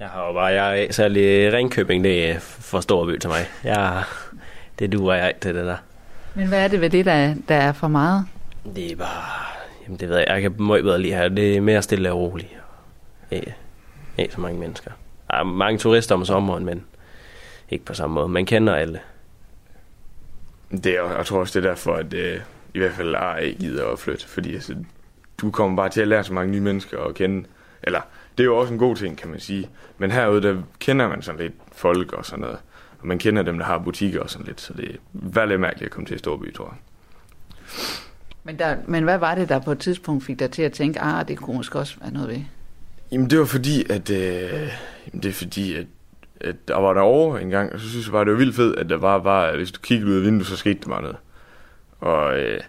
Jeg 0.00 0.08
har 0.08 0.26
jo 0.26 0.32
bare, 0.32 0.44
jeg 0.44 0.84
er 0.84 0.92
særlig 0.92 1.52
Ringkøbing, 1.52 2.04
det 2.04 2.30
er 2.30 2.38
for 2.40 2.80
stor 2.80 3.06
by 3.06 3.18
til 3.18 3.30
mig. 3.30 3.46
Jeg, 3.64 4.02
det 4.78 4.92
duer 4.92 5.14
jeg 5.14 5.28
ikke 5.28 5.40
til 5.40 5.54
det 5.54 5.66
der. 5.66 5.76
Men 6.34 6.48
hvad 6.48 6.64
er 6.64 6.68
det 6.68 6.80
ved 6.80 6.90
det, 6.90 7.06
der, 7.06 7.34
der 7.48 7.54
er 7.54 7.72
for 7.72 7.88
meget? 7.88 8.24
Det 8.76 8.92
er 8.92 8.96
bare, 8.96 9.46
jamen 9.84 10.00
det 10.00 10.08
ved 10.08 10.16
jeg, 10.16 10.26
jeg 10.28 10.42
kan 10.42 10.54
meget 10.58 10.84
bedre 10.84 11.00
lige 11.00 11.14
her. 11.14 11.28
Det 11.28 11.56
er 11.56 11.60
mere 11.60 11.82
stille 11.82 12.12
og 12.12 12.18
roligt. 12.18 12.58
Ikke, 13.30 13.54
ikke 14.18 14.34
så 14.34 14.40
mange 14.40 14.60
mennesker. 14.60 14.90
Der 15.30 15.36
er 15.36 15.44
mange 15.44 15.78
turister 15.78 16.14
om 16.14 16.24
sommeren, 16.24 16.64
men 16.64 16.84
ikke 17.70 17.84
på 17.84 17.94
samme 17.94 18.14
måde. 18.14 18.28
Man 18.28 18.46
kender 18.46 18.74
alle. 18.74 19.00
Det 20.70 20.86
er, 20.86 21.16
jeg 21.16 21.26
tror 21.26 21.40
også, 21.40 21.60
det 21.60 21.66
er 21.66 21.70
derfor, 21.70 21.94
at 21.94 22.14
øh, 22.14 22.40
i 22.74 22.78
hvert 22.78 22.92
fald 22.92 23.14
er 23.14 23.36
ikke 23.36 23.58
gider 23.58 23.86
at 23.86 23.98
flytte, 23.98 24.28
fordi 24.28 24.54
altså, 24.54 24.74
du 25.40 25.50
kommer 25.50 25.76
bare 25.76 25.88
til 25.88 26.00
at 26.00 26.08
lære 26.08 26.24
så 26.24 26.32
mange 26.32 26.52
nye 26.52 26.60
mennesker 26.60 27.00
at 27.00 27.14
kende. 27.14 27.48
Eller, 27.82 28.00
det 28.38 28.44
er 28.44 28.46
jo 28.46 28.56
også 28.56 28.72
en 28.72 28.78
god 28.78 28.96
ting, 28.96 29.18
kan 29.18 29.30
man 29.30 29.40
sige. 29.40 29.68
Men 29.98 30.10
herude, 30.10 30.42
der 30.42 30.62
kender 30.78 31.08
man 31.08 31.22
sådan 31.22 31.40
lidt 31.40 31.52
folk 31.72 32.12
og 32.12 32.26
sådan 32.26 32.40
noget. 32.40 32.58
Og 33.00 33.06
man 33.06 33.18
kender 33.18 33.42
dem, 33.42 33.58
der 33.58 33.64
har 33.64 33.78
butikker 33.78 34.20
og 34.20 34.30
sådan 34.30 34.46
lidt, 34.46 34.60
så 34.60 34.72
det 34.72 34.96
er 35.36 35.44
lidt 35.44 35.60
mærkeligt 35.60 35.86
at 35.86 35.92
komme 35.92 36.06
til 36.06 36.18
Storby, 36.18 36.54
tror 36.54 36.64
jeg. 36.64 36.76
Men, 38.44 38.58
der, 38.58 38.76
men 38.86 39.04
hvad 39.04 39.18
var 39.18 39.34
det, 39.34 39.48
der 39.48 39.58
på 39.58 39.72
et 39.72 39.78
tidspunkt 39.78 40.24
fik 40.24 40.38
dig 40.38 40.50
til 40.50 40.62
at 40.62 40.72
tænke, 40.72 41.00
ah, 41.00 41.28
det 41.28 41.38
kunne 41.38 41.56
måske 41.56 41.78
også 41.78 41.96
være 42.00 42.12
noget 42.12 42.28
ved? 42.28 42.40
Jamen 43.12 43.30
det 43.30 43.38
var 43.38 43.44
fordi, 43.44 43.92
at, 43.92 44.10
øh, 44.10 44.52
jamen, 45.06 45.22
det 45.22 45.26
er 45.26 45.32
fordi, 45.32 45.74
at, 45.74 45.86
at 46.40 46.56
der 46.68 46.76
var 46.76 46.92
derovre 46.92 47.42
en 47.42 47.50
gang, 47.50 47.72
og 47.72 47.80
så 47.80 47.88
synes 47.88 48.06
jeg 48.06 48.12
bare, 48.12 48.24
det 48.24 48.32
var 48.32 48.38
vildt 48.38 48.56
fedt, 48.56 48.78
at 48.78 48.88
der 48.88 48.98
bare 48.98 49.24
var, 49.24 49.56
hvis 49.56 49.72
du 49.72 49.80
kiggede 49.80 50.10
ud 50.10 50.16
af 50.16 50.22
vinduet, 50.22 50.46
så 50.46 50.56
skete 50.56 50.80
der 50.84 50.88
bare 50.88 51.02
noget. 51.02 51.16
Og 52.00 52.38
øh, 52.38 52.60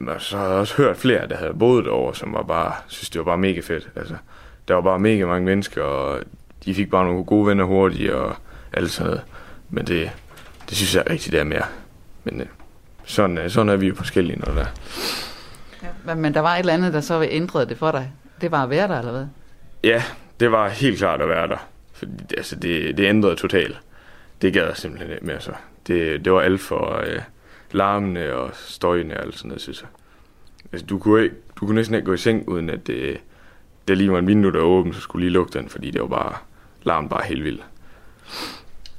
jamen, 0.00 0.20
så 0.20 0.36
har 0.36 0.44
jeg 0.44 0.54
også 0.54 0.76
hørt 0.76 0.96
flere, 0.96 1.28
der 1.28 1.36
havde 1.36 1.54
boet 1.54 1.84
derovre, 1.84 2.14
som 2.14 2.32
var 2.32 2.42
bare, 2.42 2.72
synes 2.88 3.10
det 3.10 3.18
var 3.18 3.24
bare 3.24 3.38
mega 3.38 3.60
fedt. 3.60 3.90
Altså, 3.96 4.14
der 4.68 4.74
var 4.74 4.80
bare 4.80 4.98
mega 4.98 5.26
mange 5.26 5.44
mennesker, 5.44 5.82
og 5.82 6.20
de 6.64 6.74
fik 6.74 6.90
bare 6.90 7.04
nogle 7.04 7.24
gode 7.24 7.46
venner 7.46 7.64
hurtigt, 7.64 8.12
og 8.12 8.36
alt 8.72 8.90
sådan 8.90 9.10
noget. 9.10 9.24
Men 9.70 9.86
det, 9.86 10.10
det 10.68 10.76
synes 10.76 10.94
jeg 10.94 11.02
er 11.06 11.14
det 11.14 11.32
der 11.32 11.44
mere. 11.44 11.64
Men 12.24 12.40
øh, 12.40 12.46
sådan, 13.04 13.38
øh, 13.38 13.50
sådan 13.50 13.68
er 13.68 13.76
vi 13.76 13.86
jo 13.86 13.94
forskellige, 13.94 14.38
når 14.38 14.54
der. 14.54 14.66
Ja, 15.82 15.88
men, 16.04 16.22
men 16.22 16.34
der 16.34 16.40
var 16.40 16.54
et 16.54 16.58
eller 16.58 16.72
andet, 16.72 16.92
der 16.92 17.00
så 17.00 17.22
ændrede 17.30 17.66
det 17.66 17.78
for 17.78 17.90
dig. 17.90 18.12
Det 18.40 18.50
var 18.50 18.62
at 18.62 18.70
være 18.70 18.88
der, 18.88 18.98
eller 18.98 19.12
hvad? 19.12 19.26
Ja, 19.84 20.02
det 20.40 20.52
var 20.52 20.68
helt 20.68 20.98
klart 20.98 21.22
at 21.22 21.28
være 21.28 21.48
der. 21.48 21.68
Fordi 21.92 22.34
altså, 22.36 22.56
det, 22.56 22.96
det 22.96 23.08
ændrede 23.08 23.36
totalt. 23.36 23.80
Det 24.42 24.52
gad 24.52 24.66
jeg 24.66 24.76
simpelthen 24.76 25.10
ikke 25.10 25.26
mere 25.26 25.40
så. 25.40 25.52
Det, 25.86 26.24
det 26.24 26.32
var 26.32 26.40
alt 26.40 26.60
for 26.60 27.02
øh, 27.06 27.20
larmende 27.72 28.34
og 28.34 28.50
støjende 28.54 29.16
og 29.16 29.22
alt 29.22 29.34
sådan 29.34 29.48
noget, 29.48 29.62
synes 29.62 29.80
jeg. 29.82 29.88
Altså, 30.72 30.86
du 30.86 30.98
kunne, 30.98 31.22
ikke, 31.22 31.36
du 31.60 31.66
kunne 31.66 31.74
næsten 31.74 31.94
ikke 31.94 32.06
gå 32.06 32.12
i 32.12 32.16
seng, 32.16 32.48
uden 32.48 32.70
at 32.70 32.86
det, 32.86 33.18
det 33.88 33.98
lige 33.98 34.12
var 34.12 34.18
en 34.18 34.26
vindue, 34.26 34.52
der 34.52 34.58
var 34.58 34.66
åben, 34.66 34.94
så 34.94 35.00
skulle 35.00 35.24
lige 35.24 35.32
lukke 35.32 35.58
den, 35.58 35.68
fordi 35.68 35.90
det 35.90 36.00
var 36.00 36.08
bare, 36.08 36.34
larmen 36.82 37.08
bare 37.08 37.24
helt 37.24 37.44
vildt. 37.44 37.64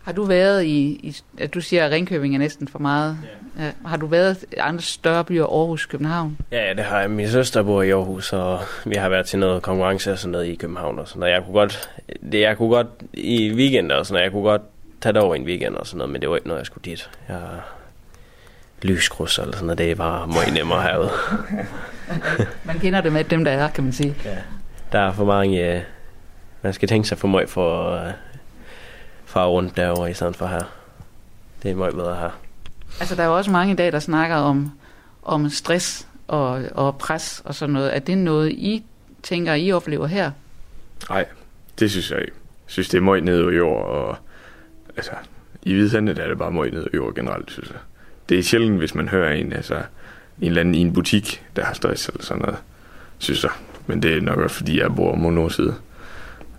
Har 0.05 0.11
du 0.11 0.23
været 0.23 0.63
i, 0.63 0.99
i 1.03 1.15
at 1.37 1.53
du 1.53 1.61
siger, 1.61 1.85
at 1.85 1.91
Ringkøbing 1.91 2.35
er 2.35 2.39
næsten 2.39 2.67
for 2.67 2.79
meget. 2.79 3.17
Ja. 3.57 3.65
Ja. 3.65 3.71
Har 3.85 3.97
du 3.97 4.05
været 4.05 4.45
i 4.51 4.55
andre 4.55 4.81
større 4.81 5.23
byer, 5.23 5.45
Aarhus, 5.45 5.85
København? 5.85 6.37
Ja, 6.51 6.73
det 6.77 6.83
har 6.83 6.99
jeg. 6.99 7.09
Min 7.09 7.29
søster 7.29 7.63
bor 7.63 7.81
i 7.81 7.89
Aarhus, 7.89 8.33
og 8.33 8.59
vi 8.85 8.95
har 8.95 9.09
været 9.09 9.25
til 9.25 9.39
noget 9.39 9.61
konkurrence 9.61 10.11
og 10.11 10.19
sådan 10.19 10.31
noget 10.31 10.45
i 10.45 10.55
København 10.55 10.99
og 10.99 11.07
sådan 11.07 11.19
noget. 11.19 11.33
Jeg 11.33 11.43
kunne 11.43 11.53
godt, 11.53 11.89
det, 12.31 12.41
jeg 12.41 12.57
kunne 12.57 12.69
godt 12.69 12.87
i 13.13 13.53
weekender 13.53 13.95
og 13.95 14.05
sådan 14.05 14.13
noget, 14.13 14.23
jeg 14.23 14.31
kunne 14.31 14.43
godt 14.43 14.61
tage 15.01 15.13
det 15.13 15.21
over 15.21 15.35
en 15.35 15.43
weekend 15.43 15.75
og 15.75 15.87
sådan 15.87 15.97
noget, 15.97 16.11
men 16.11 16.21
det 16.21 16.29
var 16.29 16.35
ikke 16.35 16.47
noget, 16.47 16.59
jeg 16.59 16.65
skulle 16.65 16.85
dit. 16.85 17.09
Jeg 17.29 17.41
lyskryds 18.81 19.39
eller 19.39 19.53
sådan 19.53 19.65
noget, 19.65 19.77
det 19.77 19.97
bare 19.97 20.27
meget 20.27 20.53
nemmere 20.53 20.81
herude. 20.81 21.11
man 22.65 22.79
kender 22.79 23.01
det 23.01 23.13
med 23.13 23.23
dem, 23.23 23.43
der 23.43 23.51
er, 23.51 23.69
kan 23.69 23.83
man 23.83 23.93
sige. 23.93 24.15
Ja. 24.25 24.37
Der 24.91 24.99
er 24.99 25.11
for 25.11 25.25
mange, 25.25 25.75
øh, 25.75 25.81
man 26.61 26.73
skal 26.73 26.87
tænke 26.87 27.07
sig 27.07 27.17
for 27.17 27.27
meget 27.27 27.49
for 27.49 27.99
fare 29.35 29.47
rundt 29.47 29.77
derovre 29.77 30.11
i 30.11 30.13
stedet 30.13 30.35
for 30.35 30.47
her. 30.47 30.63
Det 31.63 31.71
er 31.71 31.75
meget 31.75 31.95
bedre 31.95 32.15
her. 32.15 32.29
Altså, 32.99 33.15
der 33.15 33.23
er 33.23 33.27
jo 33.27 33.37
også 33.37 33.51
mange 33.51 33.73
i 33.73 33.75
dag, 33.75 33.91
der 33.91 33.99
snakker 33.99 34.35
om, 34.35 34.71
om 35.23 35.49
stress 35.49 36.07
og, 36.27 36.63
og 36.71 36.97
pres 36.97 37.41
og 37.45 37.55
sådan 37.55 37.73
noget. 37.73 37.95
Er 37.95 37.99
det 37.99 38.17
noget, 38.17 38.51
I 38.51 38.85
tænker, 39.23 39.53
I 39.53 39.71
oplever 39.71 40.07
her? 40.07 40.31
Nej, 41.09 41.25
det 41.79 41.91
synes 41.91 42.11
jeg 42.11 42.19
ikke. 42.19 42.33
Jeg 42.65 42.71
synes, 42.71 42.89
det 42.89 42.97
er 42.97 43.01
meget 43.01 43.23
nede 43.23 43.53
i 43.53 43.57
jord, 43.57 43.85
og 43.85 44.17
altså, 44.95 45.11
i 45.63 45.73
Hvidsandet 45.73 46.19
er 46.19 46.27
det 46.27 46.37
bare 46.37 46.51
meget 46.51 46.73
nede 46.73 46.87
i 46.93 46.95
jord 46.95 47.15
generelt, 47.15 47.51
synes 47.51 47.69
jeg. 47.69 47.79
Det 48.29 48.39
er 48.39 48.43
sjældent, 48.43 48.77
hvis 48.77 48.95
man 48.95 49.07
hører 49.07 49.33
en, 49.33 49.53
altså, 49.53 49.75
en 49.75 50.47
eller 50.47 50.61
anden 50.61 50.75
i 50.75 50.79
en 50.79 50.93
butik, 50.93 51.43
der 51.55 51.63
har 51.63 51.73
stress 51.73 52.09
eller 52.09 52.23
sådan 52.23 52.41
noget, 52.41 52.57
synes 53.17 53.43
jeg. 53.43 53.51
Men 53.87 54.03
det 54.03 54.17
er 54.17 54.21
nok 54.21 54.39
også, 54.39 54.55
fordi 54.55 54.79
jeg 54.79 54.95
bor 54.95 55.11
om 55.11 55.33
Nordside, 55.33 55.75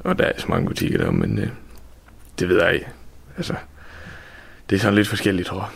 og 0.01 0.19
der 0.19 0.25
er 0.25 0.33
så 0.39 0.47
mange 0.49 0.67
butikker 0.67 0.99
der, 0.99 1.11
men 1.11 1.39
øh, 1.39 1.49
det 2.39 2.49
ved 2.49 2.63
jeg 2.63 2.75
ikke. 2.75 2.87
Altså, 3.37 3.55
det 4.71 4.77
er 4.77 4.81
sådan 4.81 4.95
lidt 4.95 5.09
forskelligt, 5.09 5.49
tror 5.49 5.57
jeg. 5.57 5.69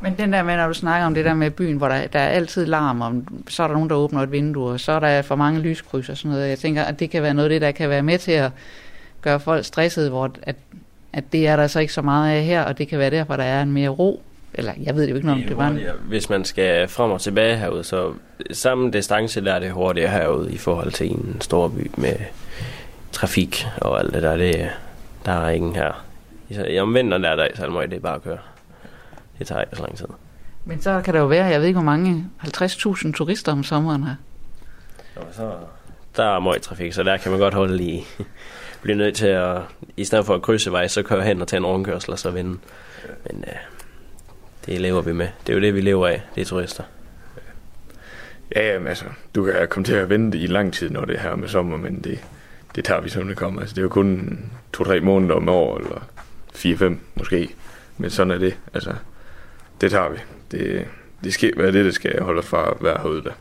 Men 0.00 0.14
den 0.16 0.32
der 0.32 0.42
med, 0.42 0.56
når 0.56 0.66
du 0.66 0.74
snakker 0.74 1.06
om 1.06 1.14
det 1.14 1.24
der 1.24 1.34
med 1.34 1.50
byen, 1.50 1.76
hvor 1.76 1.88
der, 1.88 2.06
der 2.06 2.18
er 2.18 2.28
altid 2.28 2.66
larm, 2.66 3.00
og 3.00 3.22
så 3.48 3.62
er 3.62 3.66
der 3.66 3.74
nogen, 3.74 3.90
der 3.90 3.96
åbner 3.96 4.22
et 4.22 4.32
vindue, 4.32 4.70
og 4.70 4.80
så 4.80 4.92
er 4.92 5.00
der 5.00 5.22
for 5.22 5.36
mange 5.36 5.60
lyskryds 5.60 6.08
og 6.08 6.16
sådan 6.16 6.30
noget. 6.30 6.48
Jeg 6.48 6.58
tænker, 6.58 6.82
at 6.82 7.00
det 7.00 7.10
kan 7.10 7.22
være 7.22 7.34
noget 7.34 7.44
af 7.44 7.50
det, 7.50 7.60
der 7.60 7.70
kan 7.70 7.90
være 7.90 8.02
med 8.02 8.18
til 8.18 8.32
at 8.32 8.50
gøre 9.22 9.40
folk 9.40 9.64
stressede, 9.64 10.10
hvor 10.10 10.30
at, 10.42 10.56
at 11.12 11.32
det 11.32 11.46
er 11.46 11.56
der 11.56 11.66
så 11.66 11.80
ikke 11.80 11.92
så 11.92 12.02
meget 12.02 12.36
af 12.36 12.44
her, 12.44 12.62
og 12.62 12.78
det 12.78 12.88
kan 12.88 12.98
være 12.98 13.10
derfor, 13.10 13.36
der 13.36 13.44
er 13.44 13.62
en 13.62 13.72
mere 13.72 13.88
ro. 13.88 14.22
Eller 14.54 14.72
jeg 14.82 14.94
ved 14.94 15.02
det 15.02 15.10
jo 15.10 15.16
ikke, 15.16 15.30
om 15.30 15.38
det, 15.38 15.48
det 15.48 15.56
var 15.56 15.68
en... 15.68 15.80
Hvis 16.08 16.30
man 16.30 16.44
skal 16.44 16.88
frem 16.88 17.10
og 17.10 17.20
tilbage 17.20 17.56
herude, 17.56 17.84
så 17.84 18.12
samme 18.52 18.90
distance 18.90 19.44
der 19.44 19.54
er 19.54 19.58
det 19.58 19.70
hurtigere 19.70 20.10
herude 20.10 20.52
i 20.52 20.56
forhold 20.56 20.92
til 20.92 21.10
en 21.10 21.36
stor 21.40 21.68
by 21.68 21.90
med 21.96 22.14
trafik 23.12 23.66
og 23.76 23.98
alt 23.98 24.14
det 24.14 24.22
der. 24.22 24.36
Det, 24.36 24.70
der 25.28 25.34
er 25.34 25.50
ingen 25.50 25.74
her. 25.74 26.04
I 26.50 26.78
omvinteren 26.78 27.24
der 27.24 27.30
er 27.30 27.36
der, 27.36 27.48
så 27.54 27.82
det 27.82 27.92
er 27.92 28.00
bare 28.00 28.14
at 28.14 28.22
køre. 28.22 28.38
Det 29.38 29.46
tager 29.46 29.60
ikke 29.60 29.76
så 29.76 29.82
lang 29.82 29.96
tid. 29.96 30.06
Men 30.64 30.82
så 30.82 31.02
kan 31.04 31.14
der 31.14 31.20
jo 31.20 31.26
være, 31.26 31.44
jeg 31.44 31.60
ved 31.60 31.66
ikke 31.66 31.80
hvor 31.80 31.84
mange, 31.84 32.30
50.000 32.42 33.12
turister 33.12 33.52
om 33.52 33.64
sommeren 33.64 34.02
her. 34.02 34.14
Jo, 35.16 35.22
så, 35.32 35.52
der 36.16 36.24
er 36.24 36.40
meget 36.40 36.62
trafik, 36.62 36.92
så 36.92 37.02
der 37.02 37.16
kan 37.16 37.30
man 37.30 37.40
godt 37.40 37.54
holde 37.54 37.84
i. 37.84 38.04
Blive 38.82 38.96
nødt 38.96 39.16
til 39.16 39.26
at, 39.26 39.60
i 39.96 40.04
stedet 40.04 40.26
for 40.26 40.34
at 40.34 40.42
krydse 40.42 40.72
vej, 40.72 40.88
så 40.88 41.02
køre 41.02 41.22
hen 41.22 41.42
og 41.42 41.48
tage 41.48 41.58
en 41.58 41.66
rundkørsel 41.66 42.12
og 42.12 42.18
så 42.18 42.30
vinde. 42.30 42.58
Men 43.26 43.44
uh, 43.46 43.54
det 44.66 44.80
lever 44.80 45.02
vi 45.02 45.12
med. 45.12 45.28
Det 45.46 45.52
er 45.52 45.56
jo 45.56 45.62
det, 45.62 45.74
vi 45.74 45.80
lever 45.80 46.08
af, 46.08 46.22
det 46.34 46.40
er 46.40 46.44
turister. 46.44 46.84
Ja, 48.56 48.72
jamen 48.72 48.88
altså, 48.88 49.04
du 49.34 49.44
kan 49.44 49.68
komme 49.68 49.84
til 49.84 49.94
at 49.94 50.08
vente 50.08 50.38
i 50.38 50.46
lang 50.46 50.72
tid, 50.72 50.90
når 50.90 51.04
det 51.04 51.16
er 51.16 51.20
her 51.20 51.36
med 51.36 51.48
sommer, 51.48 51.76
men 51.76 52.00
det, 52.00 52.24
det 52.78 52.84
tager 52.84 53.00
vi, 53.00 53.08
som 53.08 53.28
det 53.28 53.36
kommer. 53.36 53.60
Altså, 53.60 53.74
det 53.74 53.78
er 53.78 53.82
jo 53.82 53.88
kun 53.88 54.38
to-tre 54.72 55.00
måneder 55.00 55.34
om 55.34 55.48
år, 55.48 55.78
eller 55.78 56.08
fire-fem 56.54 57.00
måske. 57.14 57.54
Men 57.96 58.10
sådan 58.10 58.30
er 58.30 58.38
det. 58.38 58.56
Altså, 58.74 58.94
det 59.80 59.90
tager 59.90 60.08
vi. 60.08 60.18
Det, 60.50 60.84
det 61.24 61.34
skal 61.34 61.52
være 61.56 61.72
det, 61.72 61.84
der 61.84 61.90
skal 61.90 62.22
holde 62.22 62.38
os 62.38 62.46
fra 62.46 62.70
at 62.70 62.76
være 62.80 62.98
herude 63.02 63.24
der. 63.24 63.32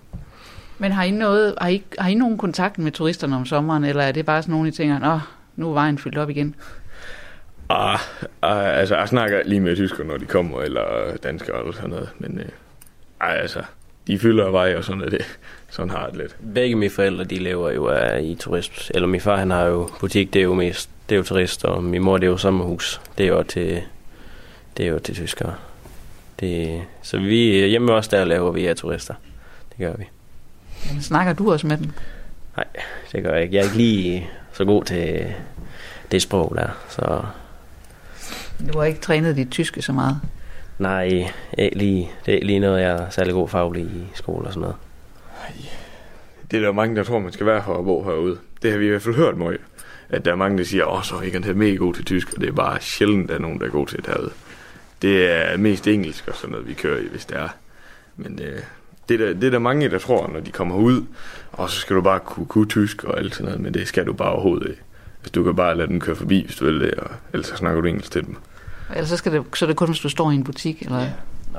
Men 0.77 0.91
har 0.91 1.03
I, 1.03 1.11
noget, 1.11 1.55
har, 1.61 1.69
I, 1.69 1.83
har 1.99 2.09
I 2.09 2.13
nogen 2.13 2.37
kontakt 2.37 2.77
med 2.77 2.91
turisterne 2.91 3.35
om 3.35 3.45
sommeren, 3.45 3.83
eller 3.83 4.03
er 4.03 4.11
det 4.11 4.25
bare 4.25 4.41
sådan 4.41 4.53
nogle, 4.53 4.69
I 4.69 4.71
tænker, 4.71 4.99
Nå, 4.99 5.19
nu 5.55 5.69
er 5.69 5.73
vejen 5.73 5.97
fyldt 5.97 6.17
op 6.17 6.29
igen? 6.29 6.55
Ah, 7.69 7.99
ah, 8.41 8.79
altså, 8.79 8.97
jeg 8.97 9.07
snakker 9.07 9.41
lige 9.45 9.61
med 9.61 9.75
tysker, 9.75 10.03
når 10.03 10.17
de 10.17 10.25
kommer, 10.25 10.61
eller 10.61 11.17
danskere 11.23 11.59
eller 11.59 11.73
sådan 11.73 11.89
noget, 11.89 12.09
men 12.17 12.39
øh, 12.39 12.49
ej, 13.21 13.37
altså, 13.41 13.63
de 14.07 14.19
fylder 14.19 14.49
vej, 14.49 14.75
og 14.75 14.83
sådan 14.83 15.01
er 15.01 15.09
det. 15.09 15.37
Sådan 15.69 15.89
har 15.89 16.07
det 16.07 16.17
lidt. 16.17 16.35
Begge 16.53 16.75
mine 16.75 16.91
forældre, 16.91 17.23
de 17.23 17.39
lever 17.39 17.71
jo 17.71 17.87
af 17.87 18.21
i 18.23 18.35
turist. 18.35 18.91
Eller 18.95 19.07
min 19.07 19.21
far, 19.21 19.37
han 19.37 19.51
har 19.51 19.63
jo 19.63 19.89
butik, 19.99 20.33
det 20.33 20.39
er 20.39 20.43
jo 20.43 20.53
mest, 20.53 20.89
det 21.09 21.15
er 21.15 21.17
jo 21.17 21.23
turist, 21.23 21.65
og 21.65 21.83
min 21.83 22.03
mor, 22.03 22.17
det 22.17 22.27
er 22.27 22.31
jo 22.31 22.37
sommerhus. 22.37 23.01
Det 23.17 23.23
er 23.23 23.27
jo 23.27 23.43
til, 23.43 23.81
det 24.77 24.85
er 24.85 24.89
jo 24.89 24.99
til 24.99 25.15
tyskere. 25.15 25.55
Det, 26.39 26.81
så 27.01 27.17
vi 27.17 27.67
hjemme 27.67 27.93
også 27.93 28.09
der 28.13 28.25
laver 28.25 28.51
vi 28.51 28.67
af 28.67 28.75
turister. 28.75 29.13
Det 29.69 29.77
gør 29.77 29.93
vi. 29.93 30.05
Men 30.93 31.01
snakker 31.01 31.33
du 31.33 31.51
også 31.51 31.67
med 31.67 31.77
dem? 31.77 31.91
Nej, 32.57 32.65
det 33.11 33.23
gør 33.23 33.33
jeg 33.33 33.43
ikke. 33.43 33.55
Jeg 33.55 33.59
er 33.61 33.65
ikke 33.65 33.77
lige 33.77 34.29
så 34.53 34.65
god 34.65 34.83
til 34.83 35.33
det 36.11 36.21
sprog 36.21 36.53
der, 36.55 36.69
så... 36.89 37.21
Du 38.73 38.79
har 38.79 38.85
ikke 38.85 38.99
trænet 38.99 39.35
dit 39.35 39.51
tyske 39.51 39.81
så 39.81 39.93
meget? 39.93 40.21
Nej, 40.79 41.29
ikke 41.57 41.77
lige, 41.77 42.11
det 42.25 42.33
er 42.33 42.45
lige 42.45 42.59
noget, 42.59 42.81
jeg 42.81 42.91
er 42.91 43.09
særlig 43.09 43.33
god 43.33 43.49
faglig 43.49 43.83
i 43.83 44.07
skole 44.13 44.47
og 44.47 44.53
sådan 44.53 44.61
noget. 44.61 44.75
Det 46.51 46.57
er 46.57 46.61
der 46.61 46.71
mange, 46.71 46.95
der 46.95 47.03
tror, 47.03 47.19
man 47.19 47.31
skal 47.31 47.45
være 47.45 47.61
her 47.61 47.73
og 47.73 47.85
bo 47.85 48.03
herude. 48.03 48.37
Det 48.61 48.71
har 48.71 48.77
vi 48.77 48.85
i 48.85 48.89
hvert 48.89 49.01
fald 49.01 49.15
hørt 49.15 49.37
meget. 49.37 49.57
At 50.09 50.25
der 50.25 50.31
er 50.31 50.35
mange, 50.35 50.57
der 50.57 50.63
siger, 50.63 50.85
åh, 50.85 51.03
så 51.03 51.15
er 51.15 51.21
ikke 51.21 51.53
mega 51.53 51.75
god 51.75 51.93
til 51.93 52.05
tysk, 52.05 52.33
og 52.33 52.41
det 52.41 52.49
er 52.49 52.53
bare 52.53 52.81
sjældent, 52.81 53.23
at 53.23 53.29
der 53.29 53.35
er 53.35 53.39
nogen, 53.39 53.59
der 53.59 53.65
er 53.65 53.69
god 53.69 53.87
til 53.87 53.97
det 53.97 54.07
herude. 54.07 54.31
Det 55.01 55.31
er 55.31 55.57
mest 55.57 55.87
engelsk 55.87 56.27
og 56.27 56.35
sådan 56.35 56.51
noget, 56.51 56.67
vi 56.67 56.73
kører 56.73 56.99
i, 56.99 57.07
hvis 57.07 57.25
det 57.25 57.37
er. 57.37 57.49
Men 58.15 58.39
øh, 58.43 58.59
det, 59.09 59.21
er 59.21 59.25
der, 59.25 59.33
det 59.33 59.43
er 59.43 59.51
der 59.51 59.59
mange, 59.59 59.89
der 59.89 59.99
tror, 59.99 60.29
når 60.33 60.39
de 60.39 60.51
kommer 60.51 60.75
ud, 60.75 61.03
og 61.51 61.69
så 61.69 61.79
skal 61.79 61.95
du 61.95 62.01
bare 62.01 62.19
kunne, 62.19 62.45
kunne 62.45 62.67
tysk 62.67 63.03
og 63.03 63.19
alt 63.19 63.35
sådan 63.35 63.45
noget, 63.45 63.61
men 63.61 63.73
det 63.73 63.87
skal 63.87 64.05
du 64.05 64.13
bare 64.13 64.31
overhovedet 64.31 64.69
ikke. 64.69 64.81
Hvis 65.21 65.31
du 65.31 65.43
kan 65.43 65.55
bare 65.55 65.77
lade 65.77 65.87
dem 65.87 65.99
køre 65.99 66.15
forbi, 66.15 66.43
hvis 66.45 66.55
du 66.55 66.65
vil 66.65 66.79
det, 66.79 66.93
og 66.93 67.09
ellers 67.33 67.47
så 67.47 67.55
snakker 67.55 67.81
du 67.81 67.87
engelsk 67.87 68.11
til 68.11 68.25
dem. 68.25 68.37
Eller 68.93 69.05
så, 69.05 69.17
skal 69.17 69.31
det, 69.31 69.43
så 69.55 69.65
er 69.65 69.67
det 69.67 69.75
kun, 69.75 69.87
hvis 69.87 69.99
du 69.99 70.09
står 70.09 70.31
i 70.31 70.35
en 70.35 70.43
butik? 70.43 70.81
Eller? 70.81 70.99
Ja. 70.99 71.09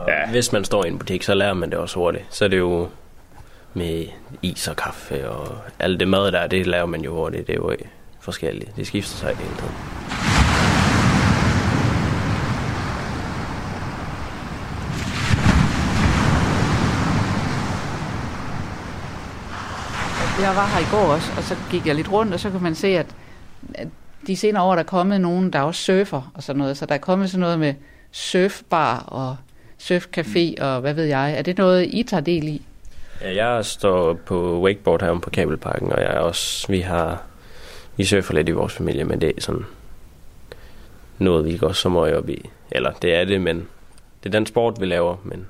ja. 0.09 0.31
Hvis 0.31 0.53
man 0.53 0.64
står 0.64 0.85
i 0.85 0.88
en 0.88 0.99
butik, 0.99 1.23
så 1.23 1.35
lærer 1.35 1.55
man 1.55 1.71
det 1.71 1.79
også 1.79 1.99
hurtigt. 1.99 2.25
Så 2.31 2.45
er 2.45 2.49
det 2.49 2.59
jo 2.59 2.88
med 3.75 4.07
is 4.43 4.69
og 4.69 4.77
kaffe 4.77 5.31
og 5.31 5.59
alt 5.79 6.01
det 6.01 6.09
mad 6.09 6.33
der, 6.33 6.47
det 6.47 6.67
laver 6.67 6.87
man 6.87 7.01
jo 7.01 7.14
hurtigt. 7.14 7.47
Det 7.47 7.53
er 7.53 7.57
jo 7.57 7.77
forskelligt. 8.21 8.77
Det 8.77 8.87
skifter 8.87 9.17
sig 9.17 9.37
hele 9.37 9.55
tiden. 9.59 9.75
Jeg 20.41 20.57
var 20.57 20.67
her 20.67 20.81
i 20.81 20.91
går 20.91 21.12
også, 21.14 21.33
og 21.37 21.43
så 21.43 21.57
gik 21.71 21.87
jeg 21.87 21.95
lidt 21.95 22.12
rundt, 22.12 22.35
og 22.35 22.41
så 22.41 22.51
kan 22.51 22.62
man 22.62 22.75
se, 22.75 22.88
at, 22.88 23.07
at 23.75 23.88
de 24.26 24.37
senere 24.37 24.62
år 24.62 24.72
der 24.72 24.83
er 24.83 24.87
kommet 24.87 25.20
nogen, 25.20 25.52
der 25.52 25.61
også 25.61 25.83
surfer 25.83 26.33
og 26.35 26.42
sådan 26.42 26.59
noget. 26.59 26.76
Så 26.76 26.87
der 26.87 26.94
er 26.94 26.98
kommet 26.98 27.31
sådan 27.31 27.40
noget 27.40 27.59
med 27.59 27.74
surfbar 28.11 28.98
og 28.98 29.37
surfcafé 29.83 30.62
og 30.62 30.81
hvad 30.81 30.94
ved 30.94 31.04
jeg. 31.04 31.35
Er 31.38 31.42
det 31.42 31.59
noget, 31.59 31.87
I 31.90 32.02
tager 32.02 32.20
del 32.20 32.48
i? 32.48 32.62
Ja, 33.20 33.46
jeg 33.46 33.64
står 33.64 34.14
på 34.14 34.61
wakeboard 34.61 35.02
her 35.02 35.18
på 35.18 35.31
Kabelparken, 35.31 35.92
og 35.92 36.00
jeg 36.00 36.11
er 36.11 36.18
også, 36.18 36.66
vi 36.68 36.81
har, 36.81 37.22
vi 37.96 38.04
surfer 38.04 38.35
lidt 38.35 38.48
i 38.48 38.52
vores 38.52 38.72
familie, 38.72 39.04
men 39.04 39.20
det 39.20 39.33
er 39.37 39.40
sådan 39.40 39.64
noget, 41.18 41.44
vi 41.44 41.57
går 41.57 41.72
så 41.72 41.88
meget 41.88 42.16
op 42.16 42.28
i. 42.28 42.50
Eller 42.70 42.92
det 42.92 43.14
er 43.14 43.24
det, 43.24 43.40
men 43.40 43.57
det 44.22 44.26
er 44.26 44.38
den 44.38 44.46
sport, 44.46 44.81
vi 44.81 44.87
laver, 44.87 45.16
men 45.24 45.46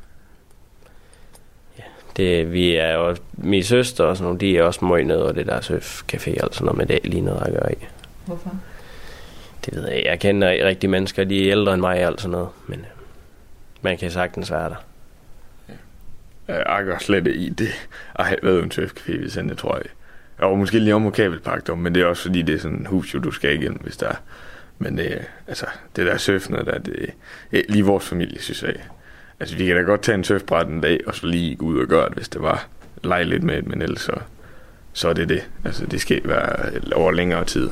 det, 2.17 2.53
vi 2.53 2.75
er 2.75 2.93
jo, 2.93 3.17
min 3.33 3.65
søster 3.65 4.05
og 4.05 4.17
sådan 4.17 4.25
nogle, 4.25 4.41
de 4.41 4.59
er 4.59 4.63
også 4.63 4.85
meget 4.85 5.07
nede 5.07 5.27
og 5.27 5.35
det 5.35 5.47
der 5.47 5.61
surfcafé 5.61 6.45
og 6.45 6.55
sådan 6.55 6.65
noget, 6.65 6.79
men 6.79 6.89
det 6.89 7.01
er 7.05 7.09
lige 7.09 7.21
noget 7.21 7.43
at 7.47 7.53
gøre 7.53 7.73
i. 7.73 7.77
Hvorfor? 8.29 8.57
Det 9.65 9.75
ved 9.75 9.89
jeg 9.89 10.03
Jeg 10.05 10.21
kender 10.21 10.49
rigtig 10.67 10.91
mennesker, 10.91 11.25
de 11.25 11.47
er 11.47 11.53
ældre 11.53 11.75
end 11.75 11.81
mig 11.81 12.01
og 12.01 12.07
alt 12.07 12.21
sådan 12.21 12.31
noget, 12.31 12.49
men 12.67 12.81
øh, 12.81 12.87
man 13.83 13.99
kan 13.99 14.11
sagtens 14.11 14.51
være 14.51 14.69
der. 14.69 14.85
Ja. 16.49 16.77
Jeg 16.77 16.85
går 16.85 16.99
slet 16.99 17.27
i 17.27 17.49
det. 17.49 17.89
Jeg 18.19 18.27
har 18.27 18.37
været 18.43 18.63
en 18.63 18.73
surfcafé, 18.73 19.19
hvis 19.19 19.37
jeg 19.37 19.57
tror 19.59 19.77
jeg. 19.77 19.85
Jeg 20.39 20.49
var 20.49 20.55
måske 20.55 20.79
lige 20.79 20.95
om 20.95 21.03
på 21.03 21.11
kabelpark, 21.11 21.77
men 21.77 21.95
det 21.95 22.03
er 22.03 22.07
også 22.07 22.23
fordi, 22.23 22.43
det 22.43 22.55
er 22.55 22.59
sådan 22.59 22.77
en 22.77 22.87
hus, 22.87 23.17
du 23.25 23.31
skal 23.31 23.63
igen, 23.63 23.79
hvis 23.83 23.97
der 23.97 24.09
er. 24.09 24.17
Men 24.79 24.99
øh, 24.99 25.21
altså, 25.47 25.67
det 25.97 26.07
der 26.07 26.17
surfende, 26.17 26.65
der, 26.65 26.79
det 26.79 27.11
er 27.53 27.63
lige 27.69 27.85
vores 27.85 28.09
familie, 28.09 28.41
synes 28.41 28.63
jeg. 28.63 28.75
Altså, 29.41 29.57
vi 29.57 29.67
kan 29.67 29.77
da 29.77 29.83
godt 29.83 30.03
tage 30.03 30.15
en 30.15 30.25
surfbræt 30.25 30.67
en 30.67 30.81
dag, 30.81 31.01
og 31.07 31.15
så 31.15 31.27
lige 31.27 31.57
gå 31.57 31.67
ud 31.67 31.79
og 31.79 31.87
gøre 31.87 32.09
det, 32.09 32.17
hvis 32.17 32.29
det 32.29 32.43
var 32.43 32.69
lege 33.05 33.25
lidt 33.25 33.43
med 33.43 33.57
det, 33.57 33.67
men 33.67 33.83
ellers 33.83 34.01
så, 34.01 34.21
så 34.99 35.09
er 35.09 35.13
det 35.13 35.29
det. 35.29 35.49
Altså, 35.65 35.87
det 35.87 36.01
skal 36.01 36.21
være 36.25 36.71
over 36.93 37.13
længere 37.13 37.45
tid. 37.45 37.71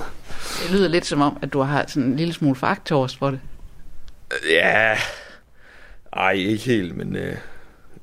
Det 0.62 0.70
lyder 0.72 0.88
lidt 0.88 1.06
som 1.06 1.20
om, 1.20 1.38
at 1.42 1.52
du 1.52 1.60
har 1.60 1.84
sådan 1.88 2.08
en 2.08 2.16
lille 2.16 2.32
smule 2.32 2.56
faktorst 2.56 3.18
for 3.18 3.30
det. 3.30 3.40
Ja, 4.50 4.98
ej, 6.12 6.32
ikke 6.32 6.64
helt, 6.64 6.96
men 6.96 7.16
øh, 7.16 7.36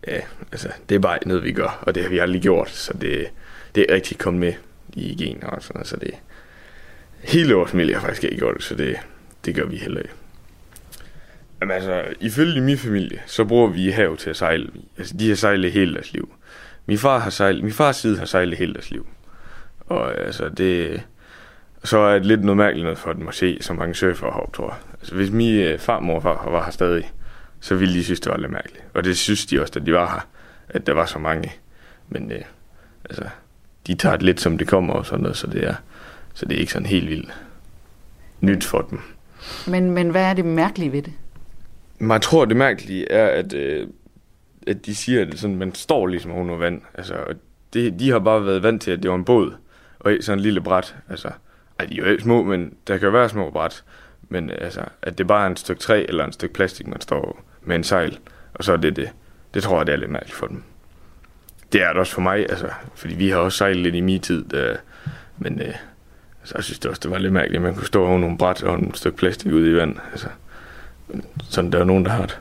ja, 0.07 0.19
altså, 0.51 0.69
det 0.89 0.95
er 0.95 0.99
bare 0.99 1.19
noget, 1.25 1.43
vi 1.43 1.51
gør, 1.51 1.79
og 1.81 1.95
det 1.95 2.03
har 2.03 2.09
vi 2.09 2.17
aldrig 2.17 2.41
gjort, 2.41 2.69
så 2.69 2.93
det, 2.93 3.27
det 3.75 3.85
er 3.89 3.95
rigtig 3.95 4.17
kommet 4.17 4.39
med 4.39 4.53
i 4.93 5.15
gener 5.15 5.47
og 5.47 5.63
sådan 5.63 5.73
noget, 5.73 5.87
så 5.87 5.95
det 5.95 6.13
hele 7.19 7.53
vores 7.53 7.71
familie 7.71 7.93
har 7.93 8.01
faktisk 8.01 8.23
ikke 8.23 8.37
gjort 8.37 8.55
det, 8.55 8.63
så 8.63 8.75
det, 8.75 8.95
det 9.45 9.55
gør 9.55 9.65
vi 9.65 9.77
heller 9.77 10.01
ikke. 10.01 10.13
Jamen 11.61 11.75
altså, 11.75 12.03
ifølge 12.19 12.61
min 12.61 12.77
familie, 12.77 13.21
så 13.25 13.45
bruger 13.45 13.67
vi 13.67 13.89
hav 13.89 14.17
til 14.17 14.29
at 14.29 14.37
sejle. 14.37 14.69
Altså, 14.97 15.17
de 15.17 15.29
har 15.29 15.35
sejlet 15.35 15.71
hele 15.71 15.93
deres 15.93 16.13
liv. 16.13 16.33
Min 16.85 16.97
far 16.97 17.19
har 17.19 17.29
sejlet, 17.29 17.63
min 17.63 17.73
fars 17.73 17.95
side 17.95 18.17
har 18.17 18.25
sejlet 18.25 18.57
hele 18.57 18.73
deres 18.73 18.91
liv. 18.91 19.07
Og 19.79 20.17
altså, 20.17 20.49
det, 20.49 21.01
så 21.83 21.97
er 21.97 22.13
det 22.13 22.25
lidt 22.25 22.43
noget 22.43 22.57
mærkeligt 22.57 22.83
noget 22.83 22.97
for 22.97 23.13
dem 23.13 23.27
at 23.27 23.35
se 23.35 23.57
så 23.61 23.73
mange 23.73 23.95
surfer 23.95 24.31
heroppe, 24.31 24.57
tror 24.57 24.69
jeg. 24.69 24.77
Altså, 24.99 25.15
hvis 25.15 25.31
min 25.31 25.55
øh, 25.55 25.79
farmor 25.79 26.15
og 26.15 26.21
far 26.21 26.49
var 26.49 26.63
her 26.63 26.71
stadig, 26.71 27.11
så 27.59 27.75
ville 27.75 27.93
de 27.93 28.03
synes, 28.03 28.19
det 28.19 28.31
var 28.31 28.37
lidt 28.37 28.51
mærkeligt. 28.51 28.83
Og 28.93 29.03
det 29.03 29.17
synes 29.17 29.45
de 29.45 29.61
også, 29.61 29.79
da 29.79 29.85
de 29.85 29.93
var 29.93 30.09
her, 30.11 30.27
at 30.69 30.87
der 30.87 30.93
var 30.93 31.05
så 31.05 31.19
mange. 31.19 31.53
Men 32.09 32.31
øh, 32.31 32.41
altså, 33.05 33.23
de 33.87 33.95
tager 33.95 34.15
det 34.15 34.23
lidt, 34.23 34.41
som 34.41 34.57
det 34.57 34.67
kommer 34.67 34.93
og 34.93 35.05
sådan 35.05 35.21
noget, 35.21 35.37
så 35.37 35.47
det 35.47 35.63
er, 35.63 35.75
så 36.33 36.45
det 36.45 36.55
er 36.55 36.59
ikke 36.59 36.73
sådan 36.73 36.85
helt 36.85 37.09
vildt 37.09 37.33
nyt 38.41 38.63
for 38.63 38.81
dem. 38.81 38.99
Men, 39.67 39.91
men 39.91 40.09
hvad 40.09 40.23
er 40.23 40.33
det 40.33 40.45
mærkelige 40.45 40.91
ved 40.91 41.01
det? 41.01 41.13
Man 41.99 42.21
tror, 42.21 42.45
det 42.45 42.57
mærkelige 42.57 43.11
er, 43.11 43.27
at, 43.27 43.53
øh, 43.53 43.87
at 44.67 44.85
de 44.85 44.95
siger, 44.95 45.21
at 45.21 45.39
sådan, 45.39 45.55
man 45.55 45.75
står 45.75 46.07
ligesom 46.07 46.31
under 46.31 46.55
vand. 46.55 46.81
Altså, 46.93 47.13
og 47.13 47.35
det, 47.73 47.99
de 47.99 48.11
har 48.11 48.19
bare 48.19 48.45
været 48.45 48.63
vant 48.63 48.81
til, 48.81 48.91
at 48.91 49.03
det 49.03 49.11
var 49.11 49.15
en 49.15 49.25
båd, 49.25 49.53
og 49.99 50.11
sådan 50.21 50.39
en 50.39 50.43
lille 50.43 50.61
bræt. 50.61 50.95
Altså, 51.09 51.29
ej, 51.79 51.85
de 51.85 51.99
er 51.99 52.11
jo 52.11 52.19
små, 52.19 52.43
men 52.43 52.73
der 52.87 52.97
kan 52.97 53.05
jo 53.05 53.11
være 53.11 53.29
små 53.29 53.49
bræt. 53.49 53.83
Men 54.29 54.49
øh, 54.49 54.57
altså, 54.61 54.81
at 55.01 55.17
det 55.17 55.27
bare 55.27 55.43
er 55.43 55.49
en 55.49 55.55
stykke 55.55 55.81
træ 55.81 56.05
eller 56.07 56.25
en 56.25 56.31
stykke 56.31 56.53
plastik, 56.53 56.87
man 56.87 57.01
står 57.01 57.43
med 57.61 57.75
en 57.75 57.83
sejl, 57.83 58.19
og 58.53 58.63
så 58.63 58.73
er 58.73 58.77
det 58.77 58.95
det. 58.95 59.09
Det 59.53 59.63
tror 59.63 59.77
jeg, 59.77 59.87
det 59.87 59.93
er 59.93 59.97
lidt 59.97 60.11
mærkeligt 60.11 60.35
for 60.35 60.47
dem. 60.47 60.63
Det 61.73 61.83
er 61.83 61.87
det 61.87 61.97
også 61.97 62.13
for 62.13 62.21
mig, 62.21 62.39
altså, 62.49 62.69
fordi 62.95 63.15
vi 63.15 63.29
har 63.29 63.37
også 63.37 63.57
sejlet 63.57 63.83
lidt 63.83 63.95
i 63.95 64.01
min 64.01 64.21
tid, 64.21 64.45
der, 64.45 64.75
men 65.37 65.61
øh, 65.61 65.75
altså, 66.41 66.55
jeg 66.55 66.63
synes 66.63 66.79
det 66.79 66.89
også, 66.89 66.99
det 67.03 67.11
var 67.11 67.17
lidt 67.17 67.33
mærkeligt, 67.33 67.55
at 67.55 67.61
man 67.61 67.75
kunne 67.75 67.87
stå 67.87 68.05
over 68.05 68.19
nogle 68.19 68.37
bræt 68.37 68.63
og 68.63 68.79
en 68.79 68.93
stykke 68.93 69.17
plastik 69.17 69.51
ude 69.51 69.71
i 69.71 69.75
vand. 69.75 69.95
Altså, 70.11 70.27
sådan 71.49 71.71
der 71.71 71.79
er 71.79 71.83
nogen, 71.83 72.05
der 72.05 72.11
har 72.11 72.25
det. 72.25 72.39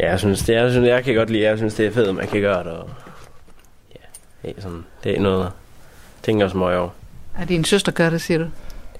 Ja, 0.00 0.10
jeg 0.10 0.18
synes, 0.18 0.42
det 0.42 0.54
jeg, 0.54 0.70
synes, 0.70 0.88
jeg 0.88 1.04
kan 1.04 1.14
godt 1.14 1.30
lide, 1.30 1.42
jeg 1.42 1.58
synes, 1.58 1.74
det 1.74 1.86
er 1.86 1.90
fedt, 1.90 2.08
at 2.08 2.14
man 2.14 2.28
kan 2.28 2.40
gøre 2.40 2.64
det. 2.64 2.72
Og, 2.72 2.90
ja, 3.92 4.48
det 4.48 4.56
er, 4.56 4.62
sådan, 4.62 4.84
det 5.04 5.16
er 5.16 5.20
noget, 5.20 5.50
tænker 6.22 6.44
også 6.44 6.56
meget 6.56 6.78
over. 6.78 6.90
Er 7.38 7.44
din 7.44 7.64
søster 7.64 7.92
gør 7.92 8.10
det, 8.10 8.20
siger 8.20 8.38
du? 8.38 8.46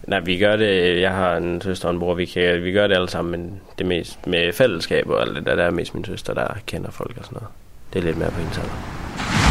Nej, 0.07 0.21
vi 0.21 0.39
gør 0.39 0.57
det, 0.57 1.01
jeg 1.01 1.13
har 1.13 1.37
en 1.37 1.61
søster 1.61 1.89
og 1.89 1.95
en 1.95 2.01
bror, 2.01 2.15
vi, 2.15 2.27
kan, 2.27 2.63
vi 2.63 2.73
gør 2.73 2.87
det 2.87 2.95
alle 2.95 3.09
sammen, 3.09 3.31
men 3.31 3.61
det 3.79 3.87
mest 3.87 4.27
med 4.27 4.53
fællesskab 4.53 5.09
og 5.09 5.23
alt 5.23 5.37
det 5.37 5.47
der, 5.47 5.57
der 5.57 5.65
er 5.65 5.71
mest 5.71 5.95
min 5.95 6.05
søster, 6.05 6.35
der 6.35 6.47
kender 6.67 6.91
folk 6.91 7.17
og 7.19 7.25
sådan 7.25 7.37
noget. 7.37 7.49
Det 7.93 7.99
er 7.99 8.03
lidt 8.03 8.19
mere 8.19 8.31
på 8.31 8.39
hendes 8.39 8.59
alder. 8.59 9.42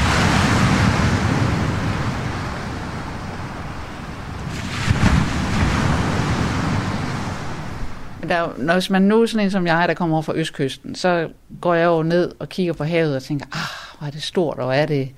Der, 8.30 8.54
når 8.58 8.92
man 8.92 9.02
nu 9.02 9.22
er 9.22 9.26
sådan 9.26 9.46
en 9.46 9.52
som 9.52 9.68
jeg, 9.68 9.86
der 9.88 9.94
kommer 9.94 10.16
over 10.16 10.24
fra 10.24 10.36
Østkysten, 10.36 10.96
så 10.96 11.30
går 11.62 11.74
jeg 11.74 11.86
jo 11.86 12.04
ned 12.04 12.32
og 12.40 12.50
kigger 12.50 12.74
på 12.74 12.84
havet 12.84 13.16
og 13.16 13.24
tænker, 13.24 13.46
ah, 13.46 13.98
hvor 14.00 14.08
er 14.08 14.12
det 14.12 14.24
stort, 14.24 14.58
og 14.58 14.64
hvor 14.64 14.74
er 14.74 14.86
det 14.86 15.10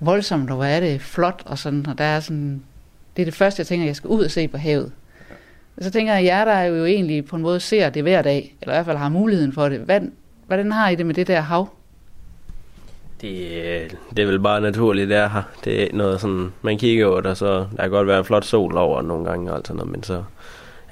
voldsomt, 0.00 0.50
og 0.50 0.56
hvor 0.56 0.64
er 0.64 0.80
det 0.80 1.00
flot, 1.00 1.42
og 1.46 1.58
sådan, 1.58 1.86
og 1.86 1.98
der 1.98 2.04
er 2.04 2.20
sådan, 2.20 2.62
det 3.16 3.22
er 3.22 3.26
det 3.26 3.34
første, 3.34 3.60
jeg 3.60 3.66
tænker, 3.66 3.86
jeg 3.86 3.96
skal 3.96 4.08
ud 4.08 4.24
og 4.24 4.30
se 4.30 4.48
på 4.48 4.56
havet. 4.56 4.92
Og 5.76 5.84
så 5.84 5.90
tænker 5.90 6.12
jeg, 6.12 6.20
at 6.20 6.26
jer, 6.26 6.44
der 6.44 6.52
er 6.52 6.64
jo 6.64 6.84
egentlig 6.84 7.24
på 7.24 7.36
en 7.36 7.42
måde 7.42 7.60
ser 7.60 7.90
det 7.90 8.02
hver 8.02 8.22
dag, 8.22 8.54
eller 8.60 8.72
i 8.72 8.76
hvert 8.76 8.86
fald 8.86 8.96
har 8.96 9.08
muligheden 9.08 9.52
for 9.52 9.68
det. 9.68 9.80
Hvad, 9.80 10.00
hvordan 10.46 10.72
har 10.72 10.88
I 10.88 10.94
det 10.94 11.06
med 11.06 11.14
det 11.14 11.26
der 11.26 11.40
hav? 11.40 11.68
Det, 13.20 13.96
det 14.16 14.22
er 14.22 14.26
vel 14.26 14.40
bare 14.40 14.60
naturligt, 14.60 15.08
det 15.08 15.16
er 15.16 15.28
her. 15.28 15.42
Det 15.64 15.82
er 15.82 15.88
noget 15.92 16.20
sådan, 16.20 16.52
man 16.62 16.78
kigger 16.78 17.06
over 17.06 17.20
det, 17.20 17.36
så 17.36 17.66
der 17.76 17.82
kan 17.82 17.90
godt 17.90 18.06
være 18.06 18.18
en 18.18 18.24
flot 18.24 18.44
sol 18.44 18.76
over 18.76 19.02
nogle 19.02 19.24
gange 19.24 19.50
og 19.50 19.56
alt 19.56 19.66
sådan 19.66 19.76
noget, 19.76 19.92
men 19.92 20.02
så 20.02 20.22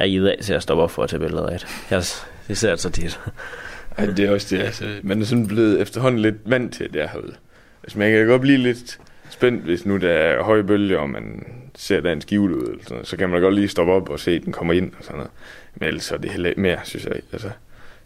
er 0.02 0.06
I 0.06 0.28
af 0.28 0.38
til 0.42 0.52
at 0.52 0.62
stoppe 0.62 0.82
op 0.82 0.90
for 0.90 1.02
at 1.02 1.10
tage 1.10 1.20
billeder 1.20 1.46
af 1.46 1.58
det. 1.58 1.68
Jeg, 1.90 2.02
det 2.48 2.58
ser 2.58 2.76
så 2.76 2.90
tit. 2.90 3.20
Ej, 3.98 4.06
det 4.06 4.18
er 4.18 4.30
også 4.30 4.56
det, 4.56 4.62
altså. 4.62 4.84
Man 5.02 5.20
er 5.20 5.24
sådan 5.24 5.46
blevet 5.46 5.80
efterhånden 5.80 6.20
lidt 6.20 6.36
vant 6.44 6.74
til 6.74 6.92
det 6.92 7.10
herude. 7.10 7.34
Altså, 7.82 7.98
man 7.98 8.12
kan 8.12 8.26
godt 8.26 8.40
blive 8.40 8.58
lidt 8.58 8.98
spændt, 9.30 9.62
hvis 9.62 9.86
nu 9.86 9.96
der 9.96 10.12
er 10.12 10.42
høje 10.42 10.64
bølger, 10.64 10.98
og 10.98 11.10
man 11.10 11.46
ser, 11.74 12.00
der 12.00 12.08
er 12.08 12.12
en 12.12 12.20
skive 12.20 12.42
ud, 12.42 12.68
eller 12.70 12.84
sådan 12.86 13.04
så 13.04 13.16
kan 13.16 13.28
man 13.28 13.40
godt 13.40 13.54
lige 13.54 13.68
stoppe 13.68 13.92
op 13.92 14.08
og 14.08 14.20
se, 14.20 14.30
at 14.30 14.44
den 14.44 14.52
kommer 14.52 14.74
ind 14.74 14.92
og 14.98 15.04
sådan 15.04 15.16
noget. 15.16 15.30
Men 15.74 15.88
ellers 15.88 16.10
er 16.10 16.16
det 16.16 16.30
heller 16.30 16.52
mere, 16.56 16.78
synes 16.84 17.04
jeg. 17.04 17.14
Altså, 17.32 17.50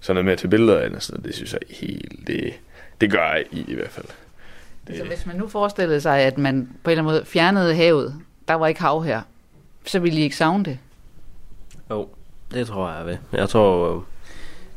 sådan 0.01 0.15
noget 0.15 0.25
med 0.25 0.37
til 0.37 0.49
billeder 0.49 0.79
af 0.79 0.91
det, 0.91 1.11
det 1.25 1.35
synes 1.35 1.53
jeg 1.53 1.61
helt, 1.71 2.27
det, 2.27 2.53
det 3.01 3.11
gør 3.11 3.33
jeg 3.33 3.45
i, 3.51 3.65
i 3.69 3.75
hvert 3.75 3.91
fald. 3.91 4.07
Det... 4.87 4.97
Så 4.99 5.05
hvis 5.05 5.27
man 5.27 5.37
nu 5.37 5.49
forestillede 5.49 6.01
sig, 6.01 6.21
at 6.21 6.39
man 6.39 6.69
på 6.83 6.91
en 6.91 6.93
eller 6.93 7.03
anden 7.03 7.15
måde 7.15 7.25
fjernede 7.25 7.75
havet, 7.75 8.15
der 8.49 8.55
var 8.55 8.67
ikke 8.67 8.81
hav 8.81 9.05
her, 9.05 9.21
så 9.85 9.99
ville 9.99 10.21
I 10.21 10.23
ikke 10.23 10.37
savne 10.37 10.65
det? 10.65 10.79
Jo, 11.91 12.09
det 12.55 12.67
tror 12.67 12.91
jeg 12.91 13.07
ved. 13.07 13.17
Jeg 13.33 13.49
tror, 13.49 14.05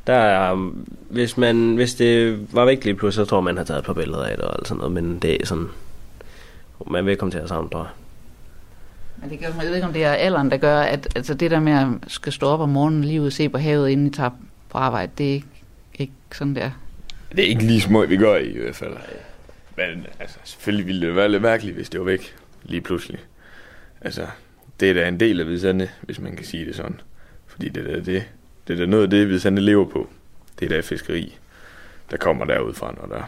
der 0.07 0.13
er, 0.13 0.71
hvis, 1.09 1.37
man, 1.37 1.75
hvis 1.75 1.95
det 1.95 2.47
var 2.55 2.65
væk 2.65 2.83
lige 2.83 2.95
pludselig, 2.95 3.25
så 3.25 3.29
tror 3.29 3.41
man 3.41 3.57
har 3.57 3.63
taget 3.63 3.79
et 3.79 3.85
par 3.85 3.93
billeder 3.93 4.23
af 4.23 4.37
det 4.37 4.45
og 4.45 4.59
alt 4.59 4.67
sådan 4.67 4.77
noget, 4.77 4.91
men 4.91 5.19
det 5.19 5.41
er 5.41 5.45
sådan, 5.45 5.67
man 6.87 7.05
vil 7.05 7.17
komme 7.17 7.31
til 7.31 7.39
at 7.39 7.49
savne, 7.49 7.69
tror 7.69 7.79
jeg. 7.79 7.89
Men 9.21 9.29
det 9.29 9.39
gør, 9.39 9.47
jeg 9.47 9.67
ved 9.67 9.75
ikke, 9.75 9.87
om 9.87 9.93
det 9.93 10.03
er 10.03 10.11
alderen, 10.11 10.51
der 10.51 10.57
gør, 10.57 10.79
at 10.79 11.07
altså 11.15 11.33
det 11.33 11.51
der 11.51 11.59
med 11.59 11.73
at 11.73 11.87
skal 12.07 12.33
stå 12.33 12.47
op 12.47 12.59
om 12.59 12.69
morgenen 12.69 13.03
lige 13.03 13.21
ud 13.21 13.25
og 13.25 13.33
se 13.33 13.49
på 13.49 13.57
havet, 13.57 13.89
inden 13.89 14.07
I 14.07 14.09
tager 14.09 14.29
på 14.69 14.77
arbejde, 14.77 15.11
det 15.17 15.29
er 15.29 15.33
ikke, 15.33 15.47
ikke 15.93 16.13
sådan 16.31 16.55
der. 16.55 16.71
Det 17.31 17.39
er 17.39 17.47
ikke 17.47 17.63
lige 17.63 17.81
små, 17.81 18.05
vi 18.05 18.17
gør 18.17 18.35
i, 18.35 18.49
i 18.49 18.59
hvert 18.59 18.75
fald. 18.75 18.93
Men 19.77 20.05
altså, 20.19 20.37
selvfølgelig 20.43 20.87
ville 20.87 21.07
det 21.07 21.15
være 21.15 21.29
lidt 21.29 21.41
mærkeligt, 21.41 21.75
hvis 21.75 21.89
det 21.89 21.99
var 21.99 22.05
væk 22.05 22.35
lige 22.63 22.81
pludselig. 22.81 23.19
Altså, 24.01 24.27
det 24.79 24.89
er 24.89 24.93
da 24.93 25.07
en 25.07 25.19
del 25.19 25.39
af 25.39 25.47
Vidsande, 25.47 25.89
hvis 26.01 26.19
man 26.19 26.35
kan 26.35 26.45
sige 26.45 26.65
det 26.65 26.75
sådan. 26.75 27.01
Fordi 27.47 27.69
det 27.69 27.87
er 27.87 28.01
det, 28.01 28.23
det 28.67 28.73
er 28.73 28.77
da 28.77 28.85
noget 28.85 29.03
af 29.03 29.09
det, 29.09 29.29
Vidsande 29.29 29.61
lever 29.61 29.85
på. 29.85 30.07
Det 30.59 30.65
er 30.65 30.69
da 30.69 30.81
fiskeri, 30.81 31.37
der 32.11 32.17
kommer 32.17 32.45
derudfra, 32.45 32.95
når 33.01 33.15
der 33.15 33.23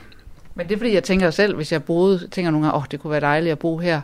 Men 0.56 0.68
det 0.68 0.74
er 0.74 0.78
fordi, 0.78 0.94
jeg 0.94 1.04
tænker 1.04 1.30
selv, 1.30 1.56
hvis 1.56 1.72
jeg 1.72 1.84
boede, 1.84 2.28
tænker 2.32 2.52
nogle 2.52 2.66
gange, 2.66 2.76
åh, 2.76 2.82
oh, 2.82 2.86
det 2.92 3.00
kunne 3.00 3.12
være 3.12 3.22
dejligt 3.22 3.52
at 3.52 3.60
bo 3.60 3.78
her. 3.78 4.02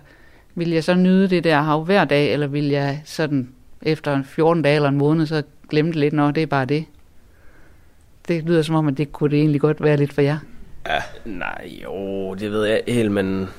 Vil 0.56 0.70
jeg 0.70 0.84
så 0.84 0.96
nyde 0.96 1.28
det 1.28 1.44
der 1.44 1.62
hav 1.62 1.84
hver 1.84 2.06
dag, 2.06 2.34
eller 2.34 2.48
vil 2.48 2.68
jeg 2.68 3.02
sådan 3.06 3.50
efter 3.82 4.24
14 4.24 4.62
dage 4.62 4.76
eller 4.76 4.90
en 4.90 4.98
måned, 4.98 5.26
så 5.26 5.44
glemme 5.70 5.92
det 5.92 6.00
lidt, 6.00 6.14
når 6.14 6.32
det 6.32 6.44
er 6.44 6.48
bare 6.48 6.66
det? 6.66 6.86
Det 8.28 8.44
lyder 8.44 8.62
som 8.62 8.76
om, 8.76 8.88
at 8.88 8.98
det 8.98 9.12
kunne 9.12 9.30
det 9.30 9.40
egentlig 9.40 9.62
godt 9.62 9.84
være 9.84 9.98
lidt 9.98 10.14
for 10.14 10.22
jer. 10.22 10.38
Ja, 10.88 11.02
nej, 11.26 11.80
jo, 11.84 12.34
det 12.34 12.52
ved 12.52 12.66
jeg 12.66 12.82
helt, 12.88 13.12
men 13.12 13.50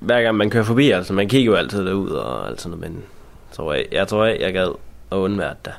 hver 0.00 0.22
gang 0.22 0.36
man 0.36 0.50
kører 0.50 0.64
forbi, 0.64 0.90
altså 0.90 1.12
man 1.12 1.28
kigger 1.28 1.52
jo 1.52 1.56
altid 1.56 1.86
derud 1.86 2.10
og 2.10 2.48
alt 2.48 2.60
sådan 2.60 2.78
noget, 2.78 2.92
men 2.92 3.02
tror 3.56 3.74
jeg, 3.74 3.84
jeg 3.92 4.08
tror, 4.08 4.24
jeg, 4.24 4.40
jeg 4.40 4.52
gad 4.52 4.74
at 5.12 5.16
undvære 5.16 5.54
det. 5.64 5.72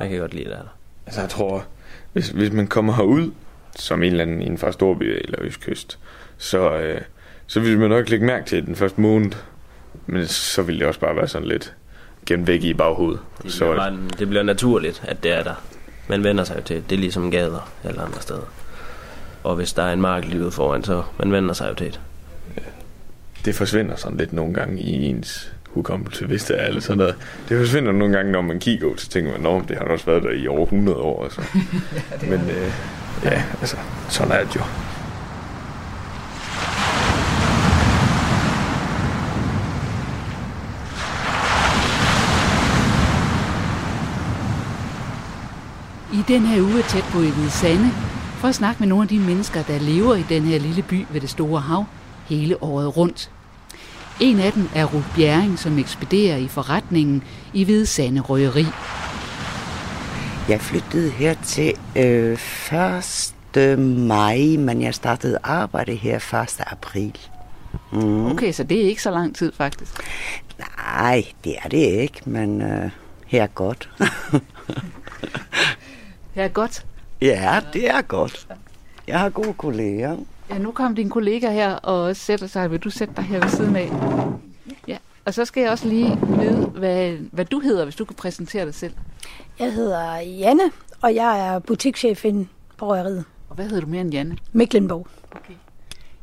Jeg 0.00 0.08
kan 0.08 0.18
godt 0.18 0.34
lide 0.34 0.44
det 0.44 0.52
der. 0.52 0.76
Altså, 1.06 1.20
jeg 1.20 1.30
tror, 1.30 1.64
hvis, 2.12 2.28
hvis 2.28 2.52
man 2.52 2.66
kommer 2.66 2.92
herud, 2.92 3.30
som 3.76 4.02
en 4.02 4.10
eller 4.10 4.22
anden 4.24 4.42
inden 4.42 4.58
for 4.58 4.70
Storby 4.70 5.02
eller 5.02 5.38
Østkyst, 5.40 5.98
så, 6.38 6.76
øh, 6.76 7.00
så 7.46 7.60
vil 7.60 7.78
man 7.78 7.90
nok 7.90 8.08
lægge 8.08 8.26
mærke 8.26 8.46
til 8.46 8.66
den 8.66 8.76
første 8.76 9.00
måned. 9.00 9.32
Men 10.06 10.26
så 10.26 10.62
vil 10.62 10.78
det 10.78 10.86
også 10.86 11.00
bare 11.00 11.16
være 11.16 11.28
sådan 11.28 11.48
lidt 11.48 11.74
gemt 12.26 12.46
væk 12.46 12.62
i 12.62 12.74
baghovedet. 12.74 13.20
Det 13.42 13.52
så, 13.52 13.64
bliver, 13.64 13.76
bare, 13.76 13.98
det 14.18 14.28
bliver 14.28 14.42
naturligt, 14.42 15.02
at 15.04 15.22
det 15.22 15.32
er 15.32 15.42
der. 15.42 15.54
Man 16.08 16.24
vender 16.24 16.44
sig 16.44 16.56
jo 16.56 16.62
til, 16.62 16.84
det 16.90 16.96
er 16.96 17.00
ligesom 17.00 17.30
gader 17.30 17.70
eller 17.84 18.02
andre 18.02 18.20
steder. 18.20 18.52
Og 19.44 19.56
hvis 19.56 19.72
der 19.72 19.82
er 19.82 19.92
en 19.92 20.00
mark 20.00 20.24
lige 20.24 20.42
ude 20.42 20.50
foran, 20.50 20.84
så 20.84 21.02
man 21.18 21.32
vender 21.32 21.54
sig 21.54 21.68
jo 21.70 21.74
til 21.74 21.86
det. 21.86 22.00
Det 23.44 23.54
forsvinder 23.54 23.96
sådan 23.96 24.18
lidt 24.18 24.32
nogle 24.32 24.54
gange 24.54 24.80
i 24.80 25.04
ens 25.04 25.52
hukommelse, 25.74 26.26
hvis 26.26 26.44
det 26.44 26.62
er 26.62 26.66
eller 26.66 26.80
sådan 26.80 26.98
noget. 26.98 27.14
Det 27.48 27.58
forsvinder 27.58 27.92
nogle 27.92 28.16
gange, 28.16 28.32
når 28.32 28.40
man 28.40 28.60
kigger 28.60 28.86
ud, 28.86 28.96
så 28.96 29.08
tænker 29.08 29.38
man, 29.38 29.62
at 29.62 29.68
det 29.68 29.76
har 29.76 29.84
også 29.84 30.06
været 30.06 30.22
der 30.22 30.30
i 30.30 30.48
over 30.48 30.62
100 30.62 30.98
år. 30.98 31.24
Altså. 31.24 31.40
ja, 32.22 32.28
Men 32.30 32.40
øh, 32.50 32.72
ja, 33.24 33.42
altså, 33.60 33.76
sådan 34.08 34.32
er 34.32 34.44
det 34.44 34.56
jo. 34.56 34.62
I 46.12 46.22
den 46.28 46.42
her 46.42 46.62
uge 46.62 46.82
tæt 46.82 47.04
på 47.12 47.18
i 47.20 47.30
Hvide 47.30 47.50
Sande, 47.50 47.90
for 48.40 48.48
at 48.48 48.54
snakke 48.54 48.80
med 48.80 48.88
nogle 48.88 49.02
af 49.02 49.08
de 49.08 49.18
mennesker, 49.18 49.62
der 49.62 49.78
lever 49.78 50.14
i 50.14 50.24
den 50.28 50.42
her 50.42 50.58
lille 50.58 50.82
by 50.82 51.06
ved 51.10 51.20
det 51.20 51.30
store 51.30 51.60
hav 51.60 51.84
hele 52.28 52.62
året 52.62 52.96
rundt. 52.96 53.30
En 54.20 54.38
af 54.40 54.52
dem 54.52 54.68
er 54.74 54.84
Ruth 54.84 55.14
Bjerring, 55.14 55.58
som 55.58 55.78
ekspederer 55.78 56.36
i 56.36 56.48
forretningen 56.48 57.22
i 57.52 57.64
Hvide 57.64 57.86
Sande 57.86 58.20
Røgeri. 58.20 58.66
Jeg 60.48 60.60
flyttede 60.60 61.10
her 61.10 61.34
til 61.44 61.74
øh, 61.96 62.38
1. 63.56 63.78
maj, 63.98 64.38
men 64.58 64.82
jeg 64.82 64.94
startede 64.94 65.38
arbejde 65.42 65.94
her 65.94 66.16
1. 66.42 66.60
april. 66.66 67.18
Mm. 67.92 68.26
Okay, 68.26 68.52
så 68.52 68.64
det 68.64 68.80
er 68.80 68.88
ikke 68.88 69.02
så 69.02 69.10
lang 69.10 69.36
tid 69.36 69.52
faktisk. 69.52 69.92
Nej, 70.58 71.24
det 71.44 71.56
er 71.64 71.68
det 71.68 71.78
ikke, 71.78 72.20
men 72.24 72.62
øh, 72.62 72.90
her 73.26 73.42
er 73.42 73.46
godt. 73.46 73.90
her 76.34 76.44
er 76.44 76.48
godt? 76.48 76.86
Ja, 77.20 77.60
det 77.72 77.90
er 77.90 78.02
godt. 78.02 78.46
Jeg 79.08 79.18
har 79.18 79.30
gode 79.30 79.54
kolleger. 79.54 80.16
Ja, 80.50 80.58
nu 80.58 80.72
kom 80.72 80.94
din 80.94 81.10
kollega 81.10 81.50
her 81.50 81.74
og 81.74 82.16
sætter 82.16 82.46
sig. 82.46 82.70
Vil 82.70 82.80
du 82.80 82.90
sætte 82.90 83.14
dig 83.16 83.24
her 83.24 83.40
ved 83.40 83.48
siden 83.48 83.76
af? 83.76 83.90
Ja, 84.88 84.96
og 85.24 85.34
så 85.34 85.44
skal 85.44 85.60
jeg 85.60 85.70
også 85.70 85.88
lige 85.88 86.18
vide, 86.22 86.66
hvad, 86.66 87.12
hvad 87.12 87.44
du 87.44 87.60
hedder, 87.60 87.84
hvis 87.84 87.96
du 87.96 88.04
kan 88.04 88.16
præsentere 88.16 88.64
dig 88.64 88.74
selv. 88.74 88.92
Jeg 89.58 89.72
hedder 89.72 90.16
Janne, 90.16 90.62
og 91.02 91.14
jeg 91.14 91.48
er 91.48 91.58
butikschef 91.58 92.24
på 92.76 92.90
Røgeriet. 92.90 93.24
Og 93.48 93.54
hvad 93.54 93.64
hedder 93.64 93.80
du 93.80 93.86
mere 93.86 94.00
end 94.00 94.12
Janne? 94.12 94.36
Miklenborg. 94.52 95.06
Okay. 95.32 95.54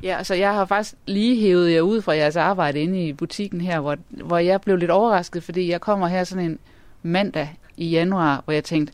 Ja, 0.04 0.18
altså 0.18 0.34
jeg 0.34 0.54
har 0.54 0.66
faktisk 0.66 0.96
lige 1.06 1.42
hævet 1.42 1.74
jer 1.74 1.82
ud 1.82 2.02
fra 2.02 2.16
jeres 2.16 2.36
arbejde 2.36 2.80
inde 2.80 3.08
i 3.08 3.14
butikken 3.14 3.62
her, 3.62 3.80
hvor, 3.80 3.98
hvor 4.10 4.38
jeg 4.38 4.62
blev 4.62 4.78
lidt 4.78 4.92
overrasket, 4.92 5.44
fordi 5.44 5.70
jeg 5.72 5.82
kommer 5.82 6.08
her 6.08 6.24
sådan 6.24 6.46
en 6.46 6.60
mandag 7.04 7.58
i 7.78 7.90
januar, 7.90 8.42
hvor 8.46 8.54
jeg 8.54 8.64
tænkte, 8.64 8.94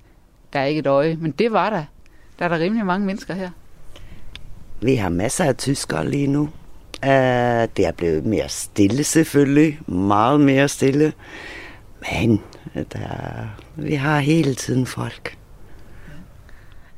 der 0.53 0.59
er 0.59 0.65
ikke 0.65 0.79
et 0.79 0.87
øje, 0.87 1.17
men 1.21 1.31
det 1.31 1.51
var 1.51 1.69
der. 1.69 1.83
Der 2.39 2.45
er 2.45 2.49
der 2.49 2.59
rimelig 2.59 2.85
mange 2.85 3.05
mennesker 3.05 3.33
her. 3.33 3.49
Vi 4.83 4.95
har 4.95 5.09
masser 5.09 5.45
af 5.45 5.55
tyskere 5.55 6.09
lige 6.09 6.27
nu. 6.27 6.41
Uh, 6.41 7.09
det 7.77 7.79
er 7.79 7.91
blevet 7.97 8.25
mere 8.25 8.49
stille 8.49 9.03
selvfølgelig, 9.03 9.79
meget 9.87 10.39
mere 10.39 10.67
stille. 10.67 11.13
Men 12.11 12.41
der, 12.75 13.09
vi 13.75 13.95
har 13.95 14.19
hele 14.19 14.55
tiden 14.55 14.85
folk. 14.85 15.37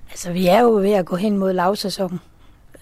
Altså, 0.10 0.32
vi 0.32 0.48
er 0.48 0.62
jo 0.62 0.72
ved 0.72 0.94
at 0.94 1.06
gå 1.06 1.16
hen 1.16 1.38
mod 1.38 1.54
lavsæsonen. 1.54 2.20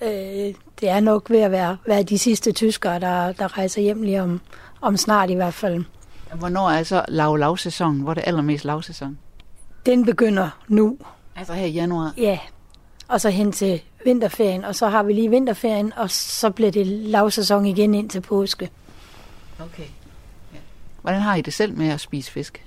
Øh, 0.01 0.53
det 0.79 0.89
er 0.89 0.99
nok 0.99 1.29
ved 1.29 1.39
at 1.39 1.51
være, 1.51 1.77
være 1.87 2.03
de 2.03 2.17
sidste 2.17 2.51
tyskere, 2.51 2.99
der, 2.99 3.31
der 3.31 3.57
rejser 3.57 3.81
hjem 3.81 4.01
lige 4.01 4.21
om, 4.21 4.41
om 4.81 4.97
snart 4.97 5.29
i 5.29 5.33
hvert 5.33 5.53
fald. 5.53 5.83
Hvornår 6.33 6.69
er 6.69 6.83
så 6.83 7.05
lav 7.07 7.35
lavsæson? 7.35 7.99
Hvor 7.99 8.09
er 8.09 8.13
det 8.13 8.23
allermest 8.27 8.65
lavsæson? 8.65 9.17
Den 9.85 10.05
begynder 10.05 10.49
nu. 10.67 10.97
Altså 11.35 11.53
her 11.53 11.65
i 11.65 11.71
januar? 11.71 12.13
Ja, 12.17 12.39
og 13.13 13.21
så 13.21 13.29
hen 13.29 13.51
til 13.51 13.81
vinterferien, 14.05 14.65
og 14.65 14.75
så 14.75 14.87
har 14.87 15.03
vi 15.03 15.13
lige 15.13 15.29
vinterferien, 15.29 15.93
og 15.95 16.11
så 16.11 16.49
bliver 16.49 16.71
det 16.71 16.87
lavsæson 16.87 17.65
igen 17.65 17.93
ind 17.93 18.09
til 18.09 18.21
påske. 18.21 18.69
Okay. 19.59 19.83
Ja. 20.53 20.59
Hvordan 21.01 21.21
har 21.21 21.35
I 21.35 21.41
det 21.41 21.53
selv 21.53 21.77
med 21.77 21.89
at 21.89 21.99
spise 21.99 22.31
fisk? 22.31 22.65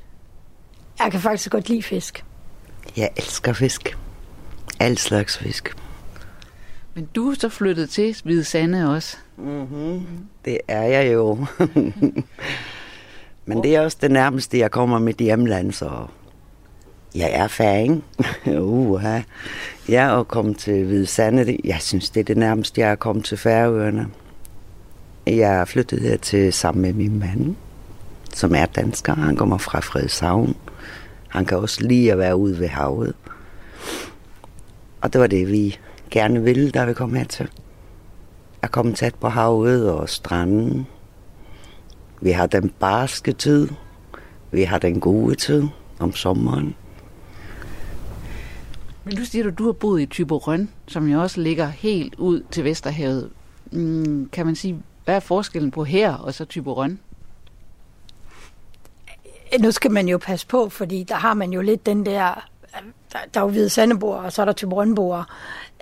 Jeg 0.99 1.11
kan 1.11 1.21
faktisk 1.21 1.51
godt 1.51 1.69
lide 1.69 1.83
fisk. 1.83 2.25
Jeg 2.97 3.11
elsker 3.17 3.53
fisk. 3.53 3.99
Al 4.81 4.99
slags 4.99 5.39
fisk. 5.39 5.77
Men 6.95 7.09
du 7.15 7.31
er 7.31 7.35
så 7.35 7.49
flyttet 7.49 7.91
til 7.91 8.17
Hvide 8.25 8.45
Sande 8.45 8.95
også. 8.95 9.17
Mm-hmm. 9.37 10.07
Det 10.45 10.59
er 10.69 10.83
jeg 10.83 11.13
jo. 11.13 11.47
Men 13.47 13.63
det 13.63 13.77
er 13.77 13.81
også 13.81 13.99
det 14.01 14.11
nærmeste, 14.11 14.59
jeg 14.59 14.71
kommer 14.71 14.99
med 14.99 15.15
hjemland, 15.15 15.73
så 15.73 16.07
jeg 17.17 17.31
er 17.33 17.49
færing. 17.49 18.05
Uha. 18.59 19.21
Ja, 19.89 20.17
og 20.17 20.29
komme 20.29 20.55
til 20.55 20.85
Hvide 20.85 21.07
Sande, 21.07 21.57
jeg 21.65 21.79
synes, 21.81 22.11
det 22.11 22.21
er 22.21 22.25
det 22.25 22.37
nærmeste, 22.37 22.81
jeg 22.81 22.91
er 22.91 22.95
kommet 22.95 23.25
til 23.25 23.39
Færøerne. 23.39 24.07
Jeg 25.27 25.61
er 25.61 25.65
flyttet 25.65 26.01
her 26.01 26.17
til 26.17 26.53
sammen 26.53 26.83
med 26.83 26.93
min 26.93 27.19
mand, 27.19 27.57
som 28.35 28.55
er 28.55 28.67
dansker. 28.67 29.15
Han 29.15 29.37
kommer 29.37 29.59
fra 29.59 29.81
Frederikshavn. 29.81 30.57
Han 31.29 31.45
kan 31.45 31.59
også 31.59 31.83
lide 31.83 32.13
at 32.13 32.19
være 32.19 32.37
ude 32.37 32.59
ved 32.59 32.69
havet. 32.69 33.15
Og 35.01 35.13
det 35.13 35.21
var 35.21 35.27
det, 35.27 35.49
vi 35.49 35.79
gerne 36.11 36.43
ville, 36.43 36.71
da 36.71 36.85
vi 36.85 36.95
kom 36.95 37.15
hertil. 37.15 37.49
Jeg 38.63 38.71
kom 38.71 38.95
tæt 38.95 39.15
på 39.15 39.29
havet 39.29 39.91
og 39.91 40.09
stranden. 40.09 40.87
Vi 42.21 42.31
har 42.31 42.47
den 42.47 42.71
barske 42.79 43.33
tid. 43.33 43.69
Vi 44.51 44.63
har 44.63 44.79
den 44.79 45.01
gode 45.01 45.35
tid 45.35 45.65
om 45.99 46.13
sommeren. 46.13 46.75
Men 49.07 49.17
du 49.17 49.25
siger, 49.25 49.49
at 49.49 49.59
du 49.59 49.65
har 49.65 49.73
boet 49.73 50.01
i 50.01 50.07
Tyborøn, 50.07 50.71
som 50.87 51.09
jo 51.09 51.23
også 51.23 51.41
ligger 51.41 51.67
helt 51.67 52.15
ud 52.15 52.43
til 52.51 52.65
Vesterhavet. 52.65 53.31
Mm, 53.73 54.29
kan 54.33 54.47
man 54.47 54.55
sige, 54.55 54.83
hvad 55.05 55.17
er 55.17 55.21
forskellen 55.21 55.71
på 55.71 55.85
her 55.85 56.13
og 56.15 56.35
så 56.35 56.45
Tyborøn? 56.45 56.99
Nu 59.61 59.71
skal 59.71 59.91
man 59.91 60.09
jo 60.09 60.19
passe 60.19 60.47
på, 60.47 60.69
fordi 60.69 61.03
der 61.03 61.15
har 61.15 61.35
man 61.35 61.53
jo 61.53 61.61
lidt 61.61 61.87
den 61.87 62.07
der 62.07 62.49
der, 63.13 63.19
der 63.35 63.41
er 63.41 63.45
jo 63.45 63.51
hvide 63.51 63.69
sandeboer, 63.69 64.17
og 64.17 64.33
så 64.33 64.43
er 64.43 64.47
der 64.47 64.53
typerønboer. 64.53 65.25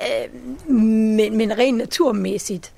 Øh, 0.01 0.71
men, 0.71 1.37
men 1.37 1.59
rent 1.59 1.79
naturmæssigt, 1.79 2.73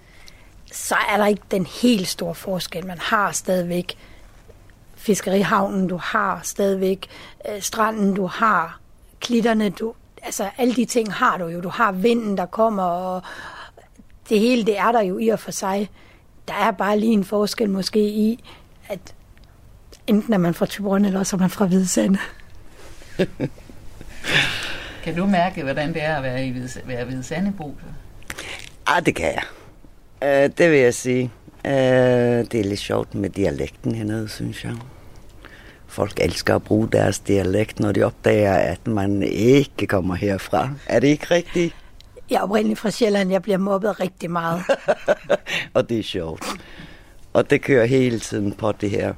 så 0.72 0.96
er 1.12 1.16
der 1.16 1.26
ikke 1.26 1.42
den 1.50 1.66
helt 1.66 2.08
store 2.08 2.34
forskel. 2.34 2.86
Man 2.86 2.98
har 2.98 3.32
stadigvæk 3.32 3.98
fiskerihavnen, 4.94 5.88
du 5.88 5.96
har 5.96 6.40
stadigvæk 6.42 7.06
øh, 7.48 7.62
stranden, 7.62 8.14
du 8.14 8.26
har 8.26 8.80
klitterne, 9.20 9.70
du, 9.70 9.94
altså 10.26 10.48
alle 10.58 10.74
de 10.74 10.84
ting 10.84 11.12
har 11.12 11.38
du 11.38 11.46
jo. 11.46 11.60
Du 11.60 11.68
har 11.68 11.92
vinden, 11.92 12.36
der 12.36 12.46
kommer, 12.46 12.82
og 12.82 13.22
det 14.28 14.40
hele, 14.40 14.64
det 14.64 14.78
er 14.78 14.92
der 14.92 15.02
jo 15.02 15.18
i 15.18 15.28
og 15.28 15.38
for 15.38 15.50
sig. 15.50 15.90
Der 16.48 16.54
er 16.54 16.70
bare 16.70 16.98
lige 16.98 17.12
en 17.12 17.24
forskel 17.24 17.70
måske 17.70 18.00
i, 18.00 18.44
at 18.88 19.14
enten 20.06 20.32
er 20.32 20.38
man 20.38 20.54
fra 20.54 20.66
Tyborøn, 20.66 21.04
eller 21.04 21.22
så 21.22 21.36
er 21.36 21.40
man 21.40 21.50
fra 21.50 21.66
Hvide 21.66 21.88
Sande. 21.88 22.18
Kan 25.04 25.16
du 25.16 25.26
mærke, 25.26 25.62
hvordan 25.62 25.94
det 25.94 26.04
er 26.04 26.16
at 26.16 26.22
være 26.22 26.46
i 26.46 26.50
Hvide, 26.50 26.68
være 26.84 27.04
Hvide 27.04 27.22
Sandebo? 27.22 27.74
Ah, 28.86 29.06
det 29.06 29.14
kan 29.14 29.26
jeg. 29.26 29.42
Uh, 30.22 30.56
det 30.58 30.70
vil 30.70 30.78
jeg 30.78 30.94
sige. 30.94 31.30
Uh, 31.64 31.70
det 31.70 32.54
er 32.54 32.64
lidt 32.64 32.80
sjovt 32.80 33.14
med 33.14 33.30
dialekten 33.30 33.94
hernede, 33.94 34.28
synes 34.28 34.64
jeg. 34.64 34.76
Folk 35.96 36.20
elsker 36.20 36.54
at 36.54 36.62
bruge 36.62 36.88
deres 36.92 37.18
dialekt, 37.18 37.80
når 37.80 37.92
de 37.92 38.02
opdager, 38.02 38.52
at 38.52 38.86
man 38.86 39.22
ikke 39.22 39.86
kommer 39.86 40.14
herfra. 40.14 40.70
Er 40.86 41.00
det 41.00 41.08
ikke 41.08 41.26
rigtigt? 41.30 41.74
Jeg 42.30 42.36
er 42.36 42.40
oprindeligt 42.40 42.80
fra 42.80 42.90
Sjælland. 42.90 43.30
Jeg 43.30 43.42
bliver 43.42 43.58
mobbet 43.58 44.00
rigtig 44.00 44.30
meget. 44.30 44.62
og 45.74 45.88
det 45.88 45.98
er 45.98 46.02
sjovt. 46.02 46.44
Og 47.32 47.50
det 47.50 47.62
kører 47.62 47.86
hele 47.86 48.18
tiden 48.18 48.52
på 48.52 48.72
det 48.72 48.90
her 48.90 49.14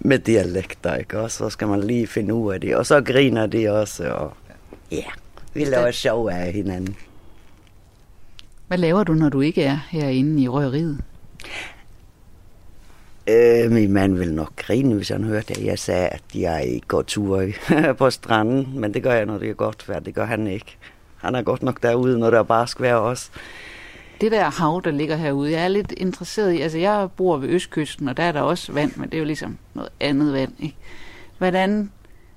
med 0.00 0.18
dialekter, 0.18 0.94
ikke? 0.94 1.20
Og 1.20 1.30
så 1.30 1.50
skal 1.50 1.68
man 1.68 1.80
lige 1.80 2.06
finde 2.06 2.34
ud 2.34 2.52
af 2.52 2.60
det. 2.60 2.76
Og 2.76 2.86
så 2.86 3.00
griner 3.00 3.46
de 3.46 3.70
også, 3.70 4.08
og 4.08 4.32
ja, 4.90 5.04
vi 5.54 5.64
laver 5.64 5.90
sjov 5.90 6.28
af 6.28 6.52
hinanden. 6.52 6.96
Hvad 8.68 8.78
laver 8.78 9.04
du, 9.04 9.12
når 9.14 9.28
du 9.28 9.40
ikke 9.40 9.62
er 9.62 9.78
herinde 9.90 10.42
i 10.42 10.48
røgeriet? 10.48 10.98
Øh, 13.26 13.70
min 13.70 13.92
mand 13.92 14.18
vil 14.18 14.34
nok 14.34 14.56
grine, 14.56 14.94
hvis 14.94 15.08
han 15.08 15.24
hørte, 15.24 15.50
at 15.50 15.64
jeg 15.64 15.78
sagde, 15.78 16.08
at 16.08 16.22
jeg 16.34 16.64
ikke 16.64 16.86
går 16.86 17.02
tur 17.02 17.44
på 17.98 18.10
stranden. 18.10 18.80
Men 18.80 18.94
det 18.94 19.02
gør 19.02 19.12
jeg, 19.12 19.26
når 19.26 19.38
det 19.38 19.50
er 19.50 19.54
godt 19.54 19.88
vejr. 19.88 20.00
Det 20.00 20.14
gør 20.14 20.24
han 20.24 20.46
ikke. 20.46 20.76
Han 21.16 21.34
er 21.34 21.42
godt 21.42 21.62
nok 21.62 21.82
derude, 21.82 22.18
når 22.18 22.30
der 22.30 22.38
er 22.38 22.42
bare 22.42 22.66
skal 22.66 22.82
være 22.82 22.98
også 22.98 23.30
det 24.22 24.32
der 24.32 24.50
hav, 24.50 24.80
der 24.84 24.90
ligger 24.90 25.16
herude, 25.16 25.52
jeg 25.52 25.64
er 25.64 25.68
lidt 25.68 25.92
interesseret 25.96 26.52
i, 26.52 26.60
altså 26.60 26.78
jeg 26.78 27.08
bor 27.16 27.36
ved 27.36 27.48
Østkysten, 27.48 28.08
og 28.08 28.16
der 28.16 28.22
er 28.22 28.32
der 28.32 28.40
også 28.40 28.72
vand, 28.72 28.92
men 28.96 29.08
det 29.08 29.14
er 29.14 29.18
jo 29.18 29.24
ligesom 29.24 29.58
noget 29.74 29.90
andet 30.00 30.32
vand, 30.32 30.52
ikke? 30.58 30.76
Hvordan, 31.38 31.90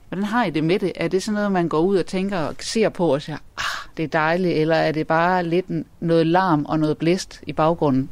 hvordan 0.10 0.26
har 0.26 0.46
I 0.46 0.50
det 0.50 0.64
med 0.64 0.80
det? 0.80 0.92
Er 0.96 1.08
det 1.08 1.24
sådan 1.24 1.34
noget, 1.34 1.52
man 1.52 1.70
går 1.70 1.80
ud 1.80 1.98
og 1.98 2.06
tænker 2.06 2.38
og 2.38 2.56
ser 2.60 2.90
på 2.90 3.14
og 3.14 3.22
siger, 3.22 3.38
ah, 3.58 3.90
det 3.98 4.04
er 4.04 4.08
dejligt, 4.08 4.58
eller 4.58 4.76
er 4.76 4.92
det 4.92 5.08
bare 5.08 5.44
lidt 5.44 5.66
noget 6.00 6.28
larm 6.28 6.66
og 6.66 6.80
noget 6.80 6.98
blæst 6.98 7.42
i 7.48 7.54
baggrunden? 7.54 8.10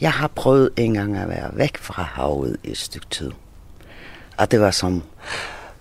Jeg 0.00 0.12
har 0.12 0.28
prøvet 0.28 0.70
en 0.76 0.94
gang 0.94 1.16
at 1.16 1.28
være 1.28 1.50
væk 1.52 1.76
fra 1.76 2.02
havet 2.02 2.56
i 2.64 2.70
et 2.70 2.78
stykke 2.78 3.06
tid. 3.10 3.30
Og 4.36 4.50
det 4.50 4.60
var 4.60 4.70
som, 4.70 5.02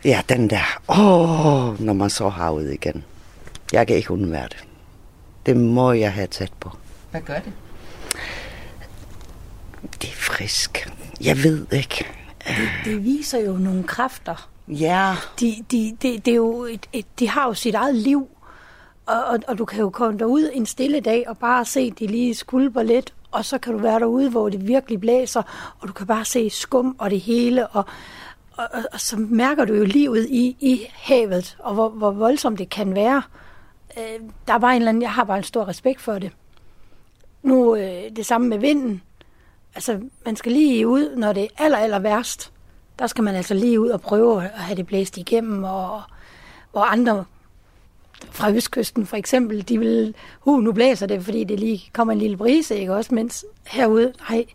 ja, 0.06 0.22
den 0.30 0.50
der, 0.50 0.82
åh, 0.90 1.82
når 1.82 1.94
man 1.94 2.10
så 2.10 2.30
havet 2.30 2.74
igen. 2.74 3.04
Jeg 3.74 3.88
kan 3.88 3.96
ikke 3.96 4.12
undvære 4.12 4.48
det. 4.48 4.64
Det 5.46 5.58
må 5.58 5.92
jeg 5.92 6.14
have 6.14 6.28
tæt 6.28 6.52
på. 6.60 6.72
Hvad 7.12 7.22
gør 7.22 7.40
det? 7.40 7.54
Det 10.02 10.10
er 10.10 10.16
frisk. 10.16 10.90
Jeg 11.22 11.44
ved 11.44 11.66
ikke. 11.72 12.06
Det, 12.48 12.70
det 12.86 13.04
viser 13.04 13.40
jo 13.40 13.54
nogle 13.54 13.84
kræfter. 13.84 14.50
Ja. 14.68 15.16
De, 15.40 15.66
de, 15.72 15.98
de, 16.02 16.20
det 16.26 16.32
er 16.32 16.36
jo 16.36 16.64
et, 16.64 16.90
et, 16.94 17.06
de 17.20 17.30
har 17.30 17.48
jo 17.48 17.54
sit 17.54 17.76
eget 17.76 17.96
liv. 17.96 18.30
Og, 19.06 19.26
og, 19.26 19.40
og 19.48 19.58
du 19.58 19.66
kan 19.66 19.80
jo 19.80 19.90
komme 19.90 20.20
derud 20.20 20.50
en 20.54 20.66
stille 20.66 21.00
dag 21.00 21.24
og 21.28 21.38
bare 21.38 21.66
se, 21.66 21.92
de 21.92 22.08
lige 22.08 22.36
skulper 22.36 22.84
lidt. 22.84 23.14
Og 23.36 23.46
så 23.46 23.58
kan 23.58 23.74
du 23.74 23.80
være 23.80 24.00
derude, 24.00 24.30
hvor 24.30 24.50
det 24.50 24.68
virkelig 24.68 25.00
blæser. 25.00 25.42
Og 25.80 25.88
du 25.88 25.94
kan 25.94 26.08
bare 26.08 26.26
se 26.26 26.50
skum 26.50 26.96
og 27.00 27.12
det 27.12 27.20
hele. 27.20 27.68
Og, 27.68 27.86
og, 28.58 28.68
og, 28.74 28.84
og 28.94 29.00
så 29.00 29.18
mærker 29.18 29.66
du 29.66 29.74
jo 29.74 29.84
livet 29.84 30.28
i, 30.30 30.58
i 30.60 30.86
havet, 30.94 31.58
og 31.60 31.74
hvor, 31.74 31.90
hvor 31.90 32.12
voldsomt 32.12 32.60
det 32.60 32.70
kan 32.70 32.96
være 32.96 33.22
øh, 33.98 34.20
der 34.48 34.54
er 34.54 34.58
bare 34.58 34.76
en 34.76 34.82
eller 34.82 34.90
anden, 34.90 35.02
jeg 35.02 35.12
har 35.12 35.24
bare 35.24 35.38
en 35.38 35.44
stor 35.44 35.68
respekt 35.68 36.02
for 36.02 36.20
det. 36.20 36.32
Nu 37.44 37.76
øh, 37.76 38.16
det 38.16 38.26
samme 38.26 38.48
med 38.48 38.58
vinden. 38.58 39.02
altså, 39.76 40.00
man 40.26 40.36
skal 40.36 40.52
lige 40.52 40.88
ud, 40.88 41.16
når 41.16 41.34
det 41.34 41.44
er 41.44 41.64
aller, 41.64 41.78
aller 41.78 42.00
værst. 42.00 42.52
Der 43.00 43.08
skal 43.08 43.24
man 43.24 43.36
altså 43.36 43.54
lige 43.54 43.80
ud 43.80 43.90
og 43.90 44.02
prøve 44.02 44.44
at 44.44 44.50
have 44.50 44.76
det 44.76 44.88
blæst 44.88 45.18
igennem, 45.18 45.64
og 45.64 46.02
hvor 46.72 46.82
andre 46.82 47.26
fra 48.32 48.52
Østkysten 48.52 49.06
for 49.06 49.18
eksempel, 49.18 49.70
de 49.70 49.80
vil, 49.80 50.16
uh, 50.46 50.64
nu 50.64 50.72
blæser 50.72 51.06
det, 51.06 51.24
fordi 51.24 51.44
det 51.44 51.60
lige 51.60 51.90
kommer 51.94 52.14
en 52.14 52.20
lille 52.20 52.38
brise, 52.38 52.76
ikke 52.76 52.94
også? 52.94 53.16
Mens 53.16 53.46
herude, 53.68 54.14
nej, 54.30 54.46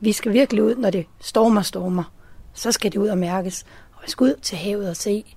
vi 0.00 0.12
skal 0.12 0.32
virkelig 0.32 0.62
ud, 0.62 0.74
når 0.74 0.90
det 0.90 1.06
stormer, 1.20 1.62
stormer. 1.62 2.12
Så 2.52 2.72
skal 2.72 2.92
det 2.92 2.98
ud 2.98 3.08
og 3.08 3.18
mærkes. 3.18 3.66
Og 3.92 4.02
vi 4.04 4.10
skal 4.10 4.24
ud 4.24 4.34
til 4.42 4.58
havet 4.58 4.90
og 4.90 4.96
se, 4.96 5.36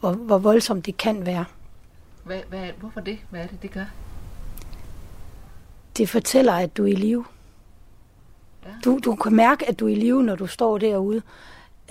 hvor, 0.00 0.12
hvor 0.12 0.38
voldsomt 0.38 0.86
det 0.86 0.96
kan 0.96 1.26
være. 1.26 1.44
Hvad, 2.24 2.40
hvad, 2.48 2.68
hvorfor 2.80 3.00
det? 3.00 3.18
Hvad 3.30 3.40
er 3.40 3.46
det, 3.46 3.62
det 3.62 3.70
gør? 3.70 3.84
Det 5.96 6.08
fortæller, 6.08 6.52
at 6.52 6.76
du 6.76 6.84
er 6.84 6.88
i 6.88 6.94
live. 6.94 7.24
Ja. 8.64 8.70
Du, 8.84 9.00
du 9.04 9.14
kan 9.14 9.34
mærke, 9.34 9.68
at 9.68 9.80
du 9.80 9.86
er 9.86 9.90
i 9.90 9.94
live, 9.94 10.22
når 10.22 10.36
du 10.36 10.46
står 10.46 10.78
derude. 10.78 11.22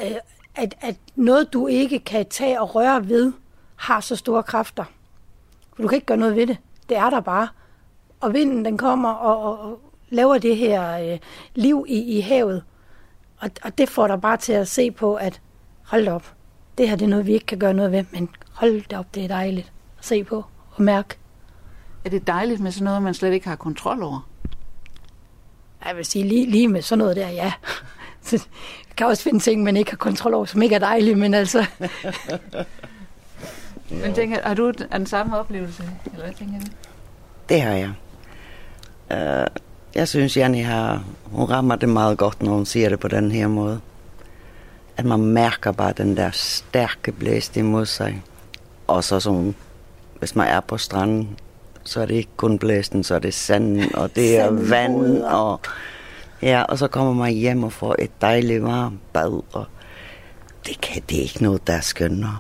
Øh, 0.02 0.12
at, 0.56 0.76
at 0.82 0.96
noget, 1.16 1.54
du 1.54 1.68
ikke 1.68 2.00
kan 2.00 2.26
tage 2.30 2.62
og 2.62 2.76
røre 2.76 3.10
ved, 3.10 3.34
har 3.76 4.00
så 4.00 4.16
store 4.16 4.44
kræfter. 4.44 4.84
Du 5.78 5.88
kan 5.88 5.96
ikke 5.96 6.06
gøre 6.06 6.18
noget 6.18 6.36
ved 6.36 6.48
det. 6.48 6.58
Det 6.90 6.98
er 6.98 7.10
der 7.10 7.20
bare. 7.20 7.48
Og 8.20 8.34
vinden, 8.34 8.66
den 8.66 8.78
kommer 8.78 9.10
og, 9.10 9.44
og, 9.44 9.60
og 9.60 9.80
laver 10.10 10.38
det 10.38 10.58
her 10.58 11.12
øh, 11.14 11.20
liv 11.56 11.86
i, 11.88 12.18
i 12.18 12.20
havet. 12.20 12.64
Og, 13.38 13.50
og 13.64 13.78
det 13.78 13.90
får 13.90 14.08
dig 14.08 14.22
bare 14.22 14.38
til 14.38 14.54
at 14.54 14.68
se 14.68 14.92
på, 14.92 15.16
at 15.16 15.42
hold 15.84 16.08
op, 16.08 16.34
det 16.78 16.90
her 16.90 16.96
det 16.96 17.06
er 17.06 17.10
noget, 17.10 17.28
vi 17.28 17.34
ikke 17.34 17.46
kan 17.46 17.60
gøre 17.60 17.74
noget 17.74 17.92
ved, 17.92 18.04
men 18.12 18.30
hold 18.54 18.88
da 18.88 19.00
op, 19.00 19.16
det 19.16 19.24
er 19.24 19.28
dejligt 19.28 19.72
at 20.00 20.06
se 20.06 20.24
på 20.24 20.46
og 20.72 20.84
mærke. 20.84 21.18
Er 22.06 22.10
det 22.10 22.28
dejligt 22.28 22.60
med 22.60 22.72
sådan 22.72 22.84
noget, 22.84 23.02
man 23.02 23.14
slet 23.14 23.34
ikke 23.34 23.48
har 23.48 23.56
kontrol 23.56 24.04
over? 24.04 24.30
Jeg 25.86 25.96
vil 25.96 26.06
sige, 26.06 26.28
lige, 26.28 26.50
lige 26.50 26.68
med 26.68 26.82
sådan 26.82 26.98
noget 26.98 27.16
der, 27.16 27.30
ja. 27.30 27.54
Så 28.22 28.48
jeg 28.88 28.96
kan 28.96 29.08
også 29.08 29.24
finde 29.24 29.40
ting, 29.40 29.64
man 29.64 29.78
ikke 29.78 29.92
har 29.92 29.98
kontrol 29.98 30.34
over, 30.34 30.46
som 30.46 30.62
ikke 30.62 30.76
er 30.76 30.80
dejlige, 30.80 31.16
men 31.16 31.34
altså... 31.34 31.66
Men 33.90 34.14
tænker, 34.14 34.38
har 34.44 34.54
du 34.54 34.72
den 34.92 35.06
samme 35.06 35.38
oplevelse? 35.38 35.84
Eller 36.06 36.26
hvad 36.26 36.34
tænker 36.34 36.60
du? 36.60 36.66
Det 37.50 37.62
har 37.62 37.72
jeg. 37.72 37.94
Uh, 39.12 39.48
jeg 39.96 40.08
synes, 40.08 40.38
Janne 40.38 40.64
har, 40.64 41.04
hun 41.24 41.50
rammer 41.50 41.76
det 41.76 41.90
meget 41.90 42.18
godt, 42.18 42.42
når 42.42 42.52
hun 42.52 42.66
siger 42.66 42.90
det 42.90 43.00
på 43.00 43.08
den 43.08 43.32
her 43.32 43.48
måde. 43.48 43.80
At 44.98 45.06
man 45.06 45.20
mærker 45.20 45.72
bare 45.72 45.94
den 45.98 46.18
der 46.18 46.30
stærke 46.32 47.12
blæst 47.12 47.58
imod 47.58 47.86
sig. 47.86 48.24
Og 48.88 49.04
så 49.04 49.20
sådan, 49.20 49.56
hvis 50.20 50.36
man 50.36 50.48
er 50.48 50.60
på 50.60 50.78
stranden, 50.78 51.38
så 51.84 52.02
er 52.02 52.06
det 52.06 52.16
ikke 52.16 52.30
kun 52.38 52.60
blæsten, 52.60 53.04
så 53.04 53.16
er 53.16 53.20
det 53.20 53.34
sanden, 53.34 53.96
og 53.96 54.16
det 54.16 54.38
er 54.38 54.50
vand, 54.52 55.24
og, 55.24 55.60
ja, 56.42 56.62
og 56.62 56.78
så 56.78 56.88
kommer 56.88 57.14
man 57.14 57.34
hjem 57.34 57.64
og 57.64 57.74
får 57.74 57.96
et 58.00 58.22
dejligt 58.22 58.64
varmt 58.64 59.14
bad, 59.14 59.42
og 59.54 59.66
det, 60.66 60.82
kan, 60.82 61.02
det 61.10 61.18
er 61.18 61.22
ikke 61.22 61.44
noget, 61.44 61.68
der 61.68 61.74
er 61.74 61.82
skønnere. 61.82 62.38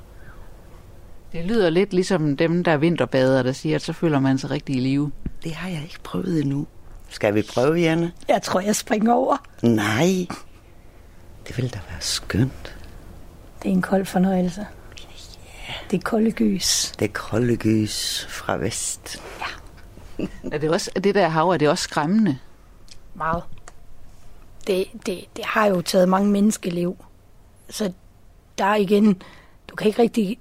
Det 1.33 1.45
lyder 1.45 1.69
lidt 1.69 1.93
ligesom 1.93 2.37
dem, 2.37 2.63
der 2.63 2.71
er 2.71 2.77
vinterbader, 2.77 3.43
der 3.43 3.51
siger, 3.51 3.75
at 3.75 3.81
så 3.81 3.93
føler 3.93 4.19
man 4.19 4.37
sig 4.37 4.49
rigtig 4.49 4.75
i 4.75 4.79
live. 4.79 5.11
Det 5.43 5.53
har 5.53 5.69
jeg 5.69 5.83
ikke 5.83 5.99
prøvet 6.03 6.41
endnu. 6.41 6.67
Skal 7.09 7.35
vi 7.35 7.41
prøve, 7.41 7.73
Janne? 7.75 8.11
Jeg 8.27 8.41
tror, 8.41 8.59
jeg 8.59 8.75
springer 8.75 9.13
over. 9.13 9.37
Nej. 9.61 10.27
Det 11.47 11.57
vil 11.57 11.73
da 11.73 11.79
være 11.89 12.01
skønt. 12.01 12.75
Det 13.63 13.69
er 13.69 13.73
en 13.73 13.81
kold 13.81 14.05
fornøjelse. 14.05 14.67
Det 15.91 15.97
er 15.97 16.01
kolde 16.01 16.31
gys. 16.31 16.91
Det 16.99 17.05
er 17.05 17.13
kolde 17.13 17.57
gys 17.57 18.27
fra 18.29 18.57
vest. 18.57 19.21
Er 20.51 20.57
det, 20.57 20.69
også, 20.69 20.91
det 21.03 21.15
der 21.15 21.27
hav, 21.27 21.49
er 21.49 21.57
det 21.57 21.69
også 21.69 21.83
skræmmende? 21.83 22.37
Meget. 23.13 23.43
Det, 24.67 24.85
det, 25.05 25.25
det 25.35 25.45
har 25.45 25.65
jo 25.65 25.81
taget 25.81 26.09
mange 26.09 26.31
menneskeliv. 26.31 27.05
Så 27.69 27.91
der 28.57 28.65
er 28.65 28.75
igen, 28.75 29.21
du 29.69 29.75
kan 29.75 29.87
ikke 29.87 30.01
rigtig 30.01 30.39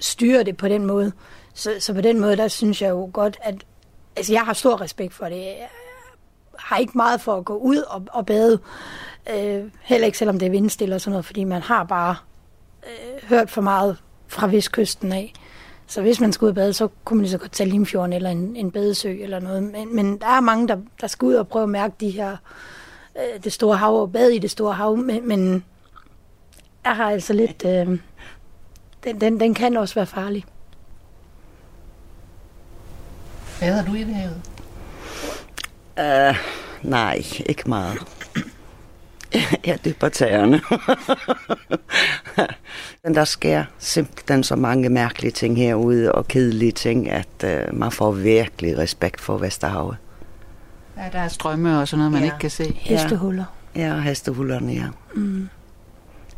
styre 0.00 0.44
det 0.44 0.56
på 0.56 0.68
den 0.68 0.86
måde. 0.86 1.12
Så, 1.54 1.70
så 1.78 1.94
på 1.94 2.00
den 2.00 2.20
måde, 2.20 2.36
der 2.36 2.48
synes 2.48 2.82
jeg 2.82 2.90
jo 2.90 3.10
godt, 3.12 3.38
at 3.42 3.54
altså 4.16 4.32
jeg 4.32 4.42
har 4.42 4.52
stor 4.52 4.80
respekt 4.80 5.14
for 5.14 5.24
det. 5.24 5.36
Jeg 5.36 5.68
har 6.58 6.76
ikke 6.76 6.92
meget 6.96 7.20
for 7.20 7.36
at 7.36 7.44
gå 7.44 7.56
ud 7.56 7.76
og, 7.76 8.02
og 8.12 8.26
bade. 8.26 8.58
Øh, 9.34 9.64
heller 9.82 10.06
ikke 10.06 10.18
selvom 10.18 10.38
det 10.38 10.46
er 10.46 10.50
vindstille 10.50 10.94
og 10.94 11.00
sådan 11.00 11.12
noget, 11.12 11.24
fordi 11.24 11.44
man 11.44 11.62
har 11.62 11.84
bare 11.84 12.16
øh, 12.86 13.28
hørt 13.28 13.50
for 13.50 13.60
meget 13.60 13.96
fra 14.26 14.46
vestkysten 14.46 15.12
af. 15.12 15.32
Så 15.86 16.02
hvis 16.02 16.20
man 16.20 16.32
skal 16.32 16.44
ud 16.44 16.48
og 16.48 16.54
bade, 16.54 16.72
så 16.72 16.88
kunne 17.04 17.16
man 17.16 17.22
lige 17.22 17.32
så 17.32 17.38
godt 17.38 17.52
tage 17.52 17.70
Limfjorden 17.70 18.12
eller 18.12 18.30
en, 18.30 18.56
en 18.56 18.70
badesø 18.70 19.16
eller 19.20 19.40
noget. 19.40 19.62
Men, 19.62 19.96
men 19.96 20.18
der 20.18 20.26
er 20.26 20.40
mange, 20.40 20.68
der, 20.68 20.76
der 21.00 21.06
skal 21.06 21.26
ud 21.26 21.34
og 21.34 21.48
prøve 21.48 21.62
at 21.62 21.68
mærke 21.68 21.94
de 22.00 22.10
her, 22.10 22.36
øh, 23.16 23.44
det 23.44 23.52
store 23.52 23.76
hav 23.76 24.00
og 24.00 24.12
bade 24.12 24.36
i 24.36 24.38
det 24.38 24.50
store 24.50 24.72
hav. 24.72 24.96
Men, 24.96 25.28
men 25.28 25.64
jeg 26.84 26.96
har 26.96 27.10
altså 27.10 27.32
lidt... 27.32 27.64
Øh, 27.66 27.98
den, 29.08 29.20
den, 29.20 29.40
den 29.40 29.54
kan 29.54 29.76
også 29.76 29.94
være 29.94 30.06
farlig. 30.06 30.44
Bader 33.60 33.84
du 33.84 33.94
i 33.94 34.04
det 34.04 34.14
havet? 34.14 34.40
Uh, 36.32 36.36
nej, 36.90 37.22
ikke 37.46 37.62
meget. 37.68 37.98
Jeg 39.66 39.78
dypper 39.84 40.08
tæerne. 40.08 40.60
Men 43.04 43.14
der 43.14 43.24
sker 43.24 43.64
simpelthen 43.78 44.42
så 44.42 44.56
mange 44.56 44.88
mærkelige 44.88 45.32
ting 45.32 45.56
herude, 45.56 46.12
og 46.12 46.28
kedelige 46.28 46.72
ting, 46.72 47.10
at 47.10 47.28
uh, 47.44 47.78
man 47.78 47.92
får 47.92 48.10
virkelig 48.12 48.78
respekt 48.78 49.20
for 49.20 49.38
Vesterhavet. 49.38 49.96
Ja, 50.96 51.02
der 51.12 51.18
er 51.18 51.28
strømme 51.28 51.80
og 51.80 51.88
sådan 51.88 51.98
noget, 51.98 52.12
man 52.12 52.20
Ja. 52.20 52.26
ikke 52.26 52.38
kan 52.38 52.50
se. 52.50 52.72
Hestehuller. 52.80 53.44
Ja, 53.76 53.98
hestehullerne, 53.98 54.72
ja. 54.72 54.86
Mm. 55.14 55.48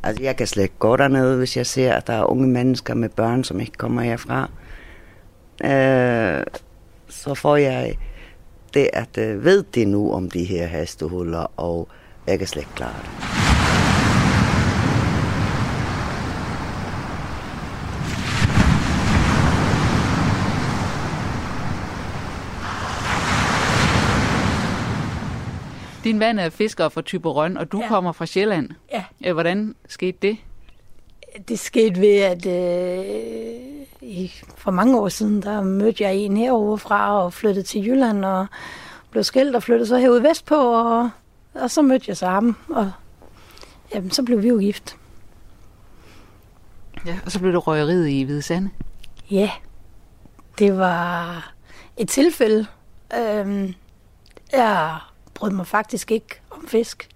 Altså, 0.03 0.23
jeg 0.23 0.37
kan 0.37 0.47
slet 0.47 0.63
ikke 0.63 0.79
gå 0.79 0.97
dernede, 0.97 1.37
hvis 1.37 1.57
jeg 1.57 1.67
ser, 1.67 1.93
at 1.93 2.07
der 2.07 2.13
er 2.13 2.25
unge 2.25 2.49
mennesker 2.49 2.95
med 2.95 3.09
børn, 3.09 3.45
som 3.45 3.61
ikke 3.61 3.73
kommer 3.73 4.03
herfra. 4.03 4.51
Øh, 5.65 6.45
så 7.09 7.35
får 7.35 7.57
jeg 7.57 7.97
det, 8.75 8.91
at 8.93 9.19
øh, 9.19 9.45
ved 9.45 9.65
de 9.75 9.85
nu 9.85 10.13
om 10.13 10.31
de 10.31 10.45
her 10.45 10.67
hastehuller, 10.67 11.53
og 11.57 11.89
jeg 12.27 12.39
kan 12.39 12.49
slet 12.49 12.63
ikke 12.63 12.75
klare 12.75 13.01
det. 13.03 13.50
Din 26.11 26.19
mand 26.19 26.41
er 26.41 26.51
fisker 26.51 26.89
fra 26.89 27.03
Typerøn, 27.03 27.57
og 27.57 27.73
du 27.73 27.81
ja. 27.81 27.89
Kommer 27.89 28.13
fra 28.13 28.27
Sjælland. 28.27 28.71
Ja. 28.93 29.05
Ja, 29.25 29.33
Hvordan 29.33 29.75
skete 29.89 30.19
det? 30.23 30.37
Det 31.49 31.59
skete 31.59 32.01
ved, 32.01 32.17
at 32.17 32.47
øh, 32.47 33.55
i, 34.01 34.33
for 34.57 34.71
mange 34.71 35.01
år 35.01 35.09
siden, 35.09 35.43
der 35.43 35.63
mødte 35.63 36.05
jeg 36.05 36.17
en 36.17 36.37
herovre 36.37 36.79
fra 36.79 37.25
og 37.25 37.33
flyttede 37.33 37.67
til 37.67 37.87
Jylland 37.87 38.25
og 38.25 38.47
blev 39.11 39.25
skilt 39.25 39.57
og 39.57 39.63
flyttede 39.63 39.87
så 39.87 39.99
herude 39.99 40.23
vestpå, 40.23 40.55
og, 40.55 41.11
og 41.55 41.71
så 41.71 41.83
mødte 41.83 42.05
jeg 42.09 42.17
så 42.17 42.27
ham, 42.27 42.57
og 42.69 42.93
jamen, 43.95 44.11
så 44.11 44.23
blev 44.23 44.43
vi 44.43 44.49
jo 44.49 44.59
gift. 44.59 44.97
Ja. 47.07 47.19
Og 47.25 47.33
så 47.33 47.39
blev 47.41 47.53
det 47.53 47.67
røgeriet 47.67 48.09
i 48.09 48.23
Hvide 48.23 48.43
Sande. 48.43 48.71
Ja, 49.31 49.51
det 50.59 50.79
var 50.79 51.53
et 51.97 52.09
tilfælde. 52.09 52.67
Øhm, 53.19 53.75
jeg 54.53 54.99
brød 55.41 55.51
mig 55.51 55.67
faktisk 55.67 56.11
ikke 56.11 56.41
om 56.51 56.69
fisk, 56.69 57.09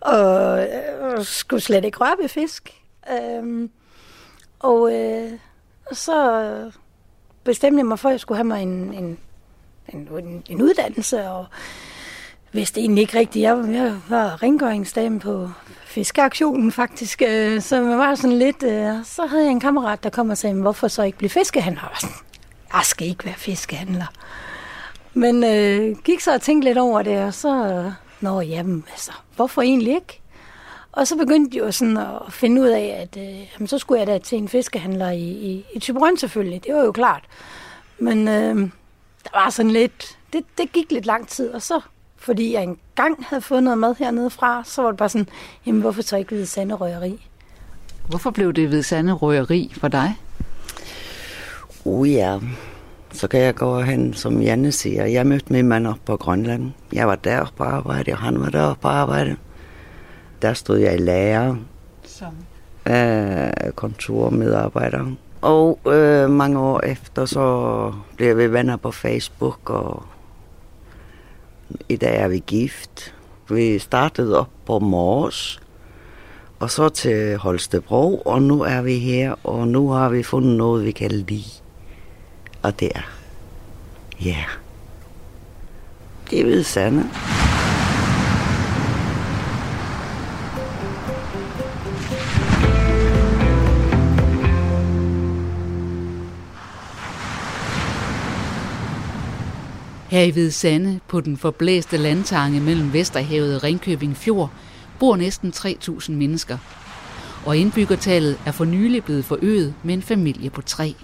og 0.00 0.60
øh, 0.60 1.24
skulle 1.24 1.62
slet 1.62 1.84
ikke 1.84 1.98
røre 1.98 2.16
ved 2.20 2.28
fisk. 2.28 2.74
Øhm, 3.12 3.70
og 4.58 4.92
øh, 4.92 5.32
så 5.92 6.70
bestemte 7.44 7.78
jeg 7.78 7.86
mig 7.86 7.98
for, 7.98 8.08
at 8.08 8.12
jeg 8.12 8.20
skulle 8.20 8.38
have 8.38 8.44
mig 8.44 8.62
en, 8.62 8.94
en, 8.94 9.18
en, 9.88 10.42
en, 10.48 10.62
uddannelse, 10.62 11.28
og 11.28 11.46
vidste 12.52 12.80
egentlig 12.80 13.02
ikke 13.02 13.18
rigtigt. 13.18 13.42
Jeg, 13.42 13.64
jeg 13.68 13.96
var 14.08 14.42
rengøringsdame 14.42 15.20
på 15.20 15.50
fiskeaktionen 15.84 16.72
faktisk, 16.72 17.22
øh, 17.28 17.60
så 17.60 17.82
man 17.82 17.98
var 17.98 18.14
sådan 18.14 18.38
lidt... 18.38 18.62
Øh, 18.62 19.04
så 19.04 19.26
havde 19.26 19.44
jeg 19.44 19.50
en 19.50 19.60
kammerat, 19.60 20.02
der 20.02 20.10
kom 20.10 20.30
og 20.30 20.38
sagde, 20.38 20.60
hvorfor 20.60 20.88
så 20.88 21.02
ikke 21.02 21.18
blive 21.18 21.30
fiskehandler? 21.30 21.82
Var 21.82 22.22
jeg 22.76 22.84
skal 22.84 23.06
ikke 23.06 23.24
være 23.24 23.34
fiskehandler. 23.34 24.06
Men 25.16 25.44
øh, 25.44 25.96
gik 26.04 26.20
så 26.20 26.34
og 26.34 26.42
tænkte 26.42 26.68
lidt 26.68 26.78
over 26.78 27.02
det, 27.02 27.24
og 27.24 27.34
så... 27.34 27.66
Øh, 27.66 27.92
Nå, 28.20 28.40
jamen, 28.40 28.84
altså, 28.90 29.12
hvorfor 29.36 29.62
egentlig 29.62 29.94
ikke? 29.94 30.20
Og 30.92 31.06
så 31.06 31.16
begyndte 31.16 31.56
jeg 31.56 31.64
jo 31.64 31.72
sådan 31.72 31.96
at 31.96 32.32
finde 32.32 32.62
ud 32.62 32.66
af, 32.66 32.98
at 33.02 33.22
øh, 33.22 33.46
jamen, 33.54 33.68
så 33.68 33.78
skulle 33.78 33.98
jeg 34.00 34.06
da 34.06 34.18
til 34.18 34.38
en 34.38 34.48
fiskehandler 34.48 35.10
i, 35.10 35.22
i, 35.22 35.64
i 35.74 35.78
Tyberøn 35.78 36.16
selvfølgelig. 36.16 36.64
Det 36.66 36.74
var 36.74 36.84
jo 36.84 36.92
klart. 36.92 37.24
Men 37.98 38.28
øh, 38.28 38.56
der 39.24 39.30
var 39.34 39.50
sådan 39.50 39.70
lidt... 39.70 40.18
Det, 40.32 40.44
det 40.58 40.72
gik 40.72 40.92
lidt 40.92 41.06
lang 41.06 41.28
tid, 41.28 41.50
og 41.50 41.62
så 41.62 41.80
fordi 42.16 42.52
jeg 42.52 42.62
engang 42.62 43.24
havde 43.24 43.42
fået 43.42 43.62
noget 43.62 43.78
mad 43.78 43.94
hernede 43.98 44.30
fra, 44.30 44.62
så 44.64 44.82
var 44.82 44.90
det 44.90 44.98
bare 44.98 45.08
sådan, 45.08 45.28
jamen 45.66 45.80
hvorfor 45.80 46.02
så 46.02 46.16
ikke 46.16 46.28
Hvide 46.28 46.46
Sande 46.46 46.74
Røgeri? 46.74 47.26
Hvorfor 48.08 48.30
blev 48.30 48.52
det 48.52 48.68
Hvide 48.68 48.82
Sande 48.82 49.12
røgeri 49.12 49.72
for 49.76 49.88
dig? 49.88 50.16
Uh 51.84 52.12
ja, 52.12 52.38
så 53.16 53.28
kan 53.28 53.40
jeg 53.40 53.54
gå 53.54 53.80
hen, 53.80 54.14
som 54.14 54.42
Janne 54.42 54.72
siger. 54.72 55.04
Jeg 55.04 55.26
mødte 55.26 55.52
min 55.52 55.68
mand 55.68 55.86
op 55.86 55.98
på 56.04 56.16
Grønland. 56.16 56.70
Jeg 56.92 57.08
var 57.08 57.14
der 57.14 57.52
på 57.56 57.64
arbejde, 57.64 58.12
og 58.12 58.18
han 58.18 58.40
var 58.40 58.50
der 58.50 58.74
på 58.74 58.88
arbejde. 58.88 59.36
Der 60.42 60.52
stod 60.52 60.78
jeg 60.78 60.94
i 60.94 60.98
lærer. 60.98 61.56
Som? 62.04 62.32
Af 62.84 63.76
kontormedarbejder. 63.76 65.06
Og 65.40 65.78
øh, 65.86 66.30
mange 66.30 66.58
år 66.58 66.80
efter, 66.80 67.24
så 67.24 67.92
blev 68.16 68.38
vi 68.38 68.52
venner 68.52 68.76
på 68.76 68.90
Facebook, 68.90 69.70
og 69.70 70.02
i 71.88 71.96
dag 71.96 72.16
er 72.16 72.28
vi 72.28 72.42
gift. 72.46 73.14
Vi 73.50 73.78
startede 73.78 74.38
op 74.38 74.50
på 74.66 74.78
Mors, 74.78 75.60
og 76.58 76.70
så 76.70 76.88
til 76.88 77.36
Holstebro, 77.36 78.18
og 78.18 78.42
nu 78.42 78.62
er 78.62 78.82
vi 78.82 78.98
her, 78.98 79.34
og 79.44 79.68
nu 79.68 79.90
har 79.90 80.08
vi 80.08 80.22
fundet 80.22 80.56
noget, 80.56 80.84
vi 80.84 80.90
kan 80.90 81.10
lide. 81.10 81.65
Og 82.66 82.80
der. 82.80 82.88
ja, 84.20 84.26
yeah. 84.26 84.44
det 86.30 86.46
ved 86.46 86.62
sande. 86.62 87.02
Her 100.08 100.22
i 100.22 100.30
Hvide 100.30 100.52
Sande, 100.52 101.00
på 101.08 101.20
den 101.20 101.36
forblæste 101.36 101.96
landtange 101.96 102.60
mellem 102.60 102.92
Vesterhavet 102.92 103.56
og 103.56 103.64
Ringkøbing 103.64 104.16
Fjord, 104.16 104.50
bor 104.98 105.16
næsten 105.16 105.52
3.000 105.56 106.12
mennesker. 106.12 106.58
Og 107.44 107.56
indbyggertallet 107.56 108.38
er 108.46 108.52
for 108.52 108.64
nylig 108.64 109.04
blevet 109.04 109.24
forøget 109.24 109.74
med 109.82 109.94
en 109.94 110.02
familie 110.02 110.50
på 110.50 110.62
tre. 110.62 110.94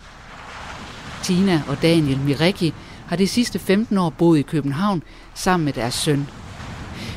Tina 1.22 1.62
og 1.68 1.82
Daniel 1.82 2.20
Mirecki 2.20 2.74
har 3.08 3.16
de 3.16 3.26
sidste 3.26 3.58
15 3.58 3.98
år 3.98 4.10
boet 4.10 4.38
i 4.38 4.42
København 4.42 5.02
sammen 5.34 5.64
med 5.64 5.72
deres 5.72 5.94
søn. 5.94 6.28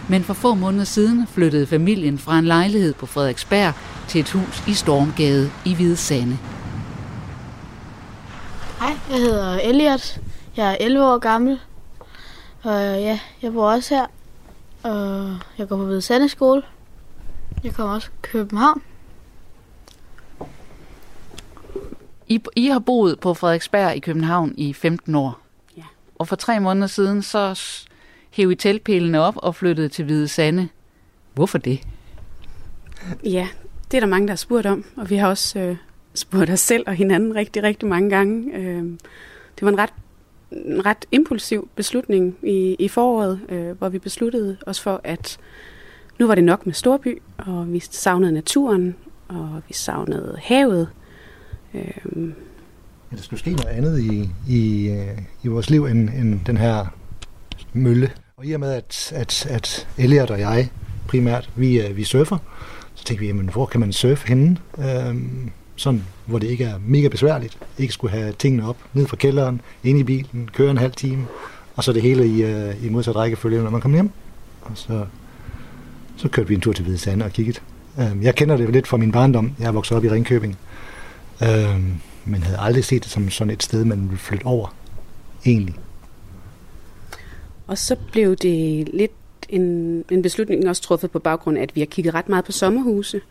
Men 0.09 0.23
for 0.23 0.33
få 0.33 0.53
måneder 0.53 0.83
siden 0.83 1.27
flyttede 1.27 1.67
familien 1.67 2.17
fra 2.17 2.39
en 2.39 2.45
lejlighed 2.45 2.93
på 2.93 3.05
Frederiksberg 3.05 3.73
til 4.07 4.21
et 4.21 4.31
hus 4.31 4.63
i 4.67 4.73
Stormgade 4.73 5.51
i 5.65 5.75
Hvide 5.75 5.97
Sande. 5.97 6.37
Hej, 8.79 8.93
jeg 9.09 9.19
hedder 9.19 9.59
Elliot. 9.59 10.19
Jeg 10.57 10.71
er 10.71 10.77
11 10.79 11.05
år 11.05 11.17
gammel. 11.17 11.59
Og 12.63 12.81
ja, 12.81 13.19
jeg 13.41 13.53
bor 13.53 13.71
også 13.71 13.95
her. 13.95 14.05
Og 14.83 15.37
jeg 15.57 15.67
går 15.67 15.77
på 15.77 15.85
Hvide 15.85 16.01
Sande 16.01 16.29
skole. 16.29 16.61
Jeg 17.63 17.73
kommer 17.73 17.95
også 17.95 18.07
til 18.07 18.31
København. 18.31 18.81
I, 22.27 22.41
I 22.55 22.67
har 22.67 22.79
boet 22.79 23.19
på 23.19 23.33
Frederiksberg 23.33 23.95
i 23.95 23.99
København 23.99 24.53
i 24.57 24.73
15 24.73 25.15
år. 25.15 25.41
Ja. 25.77 25.83
Og 26.15 26.27
for 26.27 26.35
tre 26.35 26.59
måneder 26.59 26.87
siden, 26.87 27.21
så 27.21 27.59
hævde 28.31 28.53
I 28.53 28.55
teltpælene 28.55 29.21
op 29.21 29.37
og 29.37 29.55
flyttede 29.55 29.89
til 29.89 30.05
Hvide 30.05 30.27
Sande. 30.27 30.67
Hvorfor 31.33 31.57
det? 31.57 31.79
Ja, 33.23 33.47
det 33.91 33.97
er 33.97 34.01
der 34.01 34.07
mange, 34.07 34.27
der 34.27 34.31
har 34.31 34.37
spurgt 34.37 34.65
om, 34.65 34.85
og 34.97 35.09
vi 35.09 35.15
har 35.15 35.27
også 35.27 35.59
øh, 35.59 35.77
spurgt 36.13 36.49
os 36.49 36.59
selv 36.59 36.83
og 36.87 36.93
hinanden 36.93 37.35
rigtig, 37.35 37.63
rigtig 37.63 37.89
mange 37.89 38.09
gange. 38.09 38.55
Øh, 38.55 38.83
det 39.55 39.61
var 39.61 39.69
en 39.69 39.77
ret, 39.77 39.93
en 40.51 40.85
ret 40.85 41.05
impulsiv 41.11 41.69
beslutning 41.75 42.37
i, 42.43 42.75
i 42.79 42.87
foråret, 42.87 43.39
øh, 43.49 43.71
hvor 43.77 43.89
vi 43.89 43.99
besluttede 43.99 44.57
os 44.65 44.79
for, 44.79 45.01
at 45.03 45.37
nu 46.19 46.27
var 46.27 46.35
det 46.35 46.43
nok 46.43 46.65
med 46.65 46.73
storby, 46.73 47.21
og 47.37 47.73
vi 47.73 47.79
savnede 47.79 48.31
naturen, 48.31 48.95
og 49.27 49.61
vi 49.67 49.73
savnede 49.73 50.37
havet. 50.41 50.89
Øhm. 51.75 52.33
Ja, 53.11 53.15
der 53.15 53.23
skulle 53.23 53.39
ske 53.39 53.51
noget 53.51 53.69
andet 53.69 53.99
i, 53.99 54.29
i, 54.47 54.89
øh, 54.89 55.17
i 55.43 55.47
vores 55.47 55.69
liv 55.69 55.85
end, 55.85 56.09
end 56.09 56.39
den 56.45 56.57
her 56.57 56.85
mølle. 57.73 58.11
Og 58.37 58.45
i 58.45 58.53
og 58.53 58.59
med, 58.59 58.73
at, 58.73 59.13
at, 59.15 59.45
at 59.45 59.87
Elliot 59.97 60.29
og 60.29 60.39
jeg 60.39 60.69
primært, 61.07 61.49
vi, 61.55 61.81
øh, 61.81 61.97
vi 61.97 62.03
surfer, 62.03 62.37
så 62.95 63.05
tænkte 63.05 63.21
vi, 63.21 63.27
jamen, 63.27 63.49
hvor 63.49 63.65
kan 63.65 63.79
man 63.79 63.93
surfe 63.93 64.27
henne? 64.27 64.57
Øhm, 64.77 65.51
sådan, 65.75 66.03
hvor 66.25 66.39
det 66.39 66.47
ikke 66.47 66.63
er 66.63 66.75
mega 66.87 67.07
besværligt. 67.07 67.57
Ikke 67.77 67.93
skulle 67.93 68.11
have 68.11 68.33
tingene 68.39 68.69
op, 68.69 68.77
ned 68.93 69.07
fra 69.07 69.17
kælderen, 69.17 69.61
ind 69.83 69.99
i 69.99 70.03
bilen, 70.03 70.49
køre 70.53 70.71
en 70.71 70.77
halv 70.77 70.91
time, 70.91 71.25
og 71.75 71.83
så 71.83 71.93
det 71.93 72.01
hele 72.01 72.27
i, 72.27 72.43
øh, 72.43 72.85
i 72.85 72.89
modsat 72.89 73.15
rækkefølge, 73.15 73.63
når 73.63 73.69
man 73.69 73.81
kommer 73.81 73.97
hjem. 73.97 74.09
Og 74.61 74.71
så, 74.75 75.05
så 76.17 76.29
kørte 76.29 76.47
vi 76.47 76.55
en 76.55 76.61
tur 76.61 76.73
til 76.73 76.83
Hvide 76.83 76.97
Sande 76.97 77.25
og 77.25 77.31
kiggede. 77.31 77.59
Øhm, 77.99 78.21
jeg 78.21 78.35
kender 78.35 78.57
det 78.57 78.69
lidt 78.69 78.87
fra 78.87 78.97
min 78.97 79.11
barndom. 79.11 79.51
Jeg 79.59 79.67
er 79.67 79.71
vokset 79.71 79.97
op 79.97 80.03
i 80.03 80.09
Ringkøbing. 80.09 80.57
Øh, 81.41 81.81
men 82.25 82.43
havde 82.43 82.59
aldrig 82.59 82.85
set 82.85 83.03
det 83.03 83.11
som 83.11 83.29
sådan 83.29 83.53
et 83.53 83.63
sted, 83.63 83.85
man 83.85 84.01
ville 84.01 84.17
flytte 84.17 84.45
over, 84.45 84.75
egentlig. 85.45 85.75
Og 87.67 87.77
så 87.77 87.95
blev 88.11 88.35
det 88.35 88.89
lidt 88.93 89.11
en, 89.49 90.03
en 90.11 90.21
beslutning 90.21 90.69
også 90.69 90.81
truffet 90.81 91.11
på 91.11 91.19
baggrund 91.19 91.57
af, 91.57 91.61
at 91.61 91.75
vi 91.75 91.81
har 91.81 91.85
kigget 91.85 92.13
ret 92.13 92.29
meget 92.29 92.45
på 92.45 92.51
sommerhuse, 92.51 93.21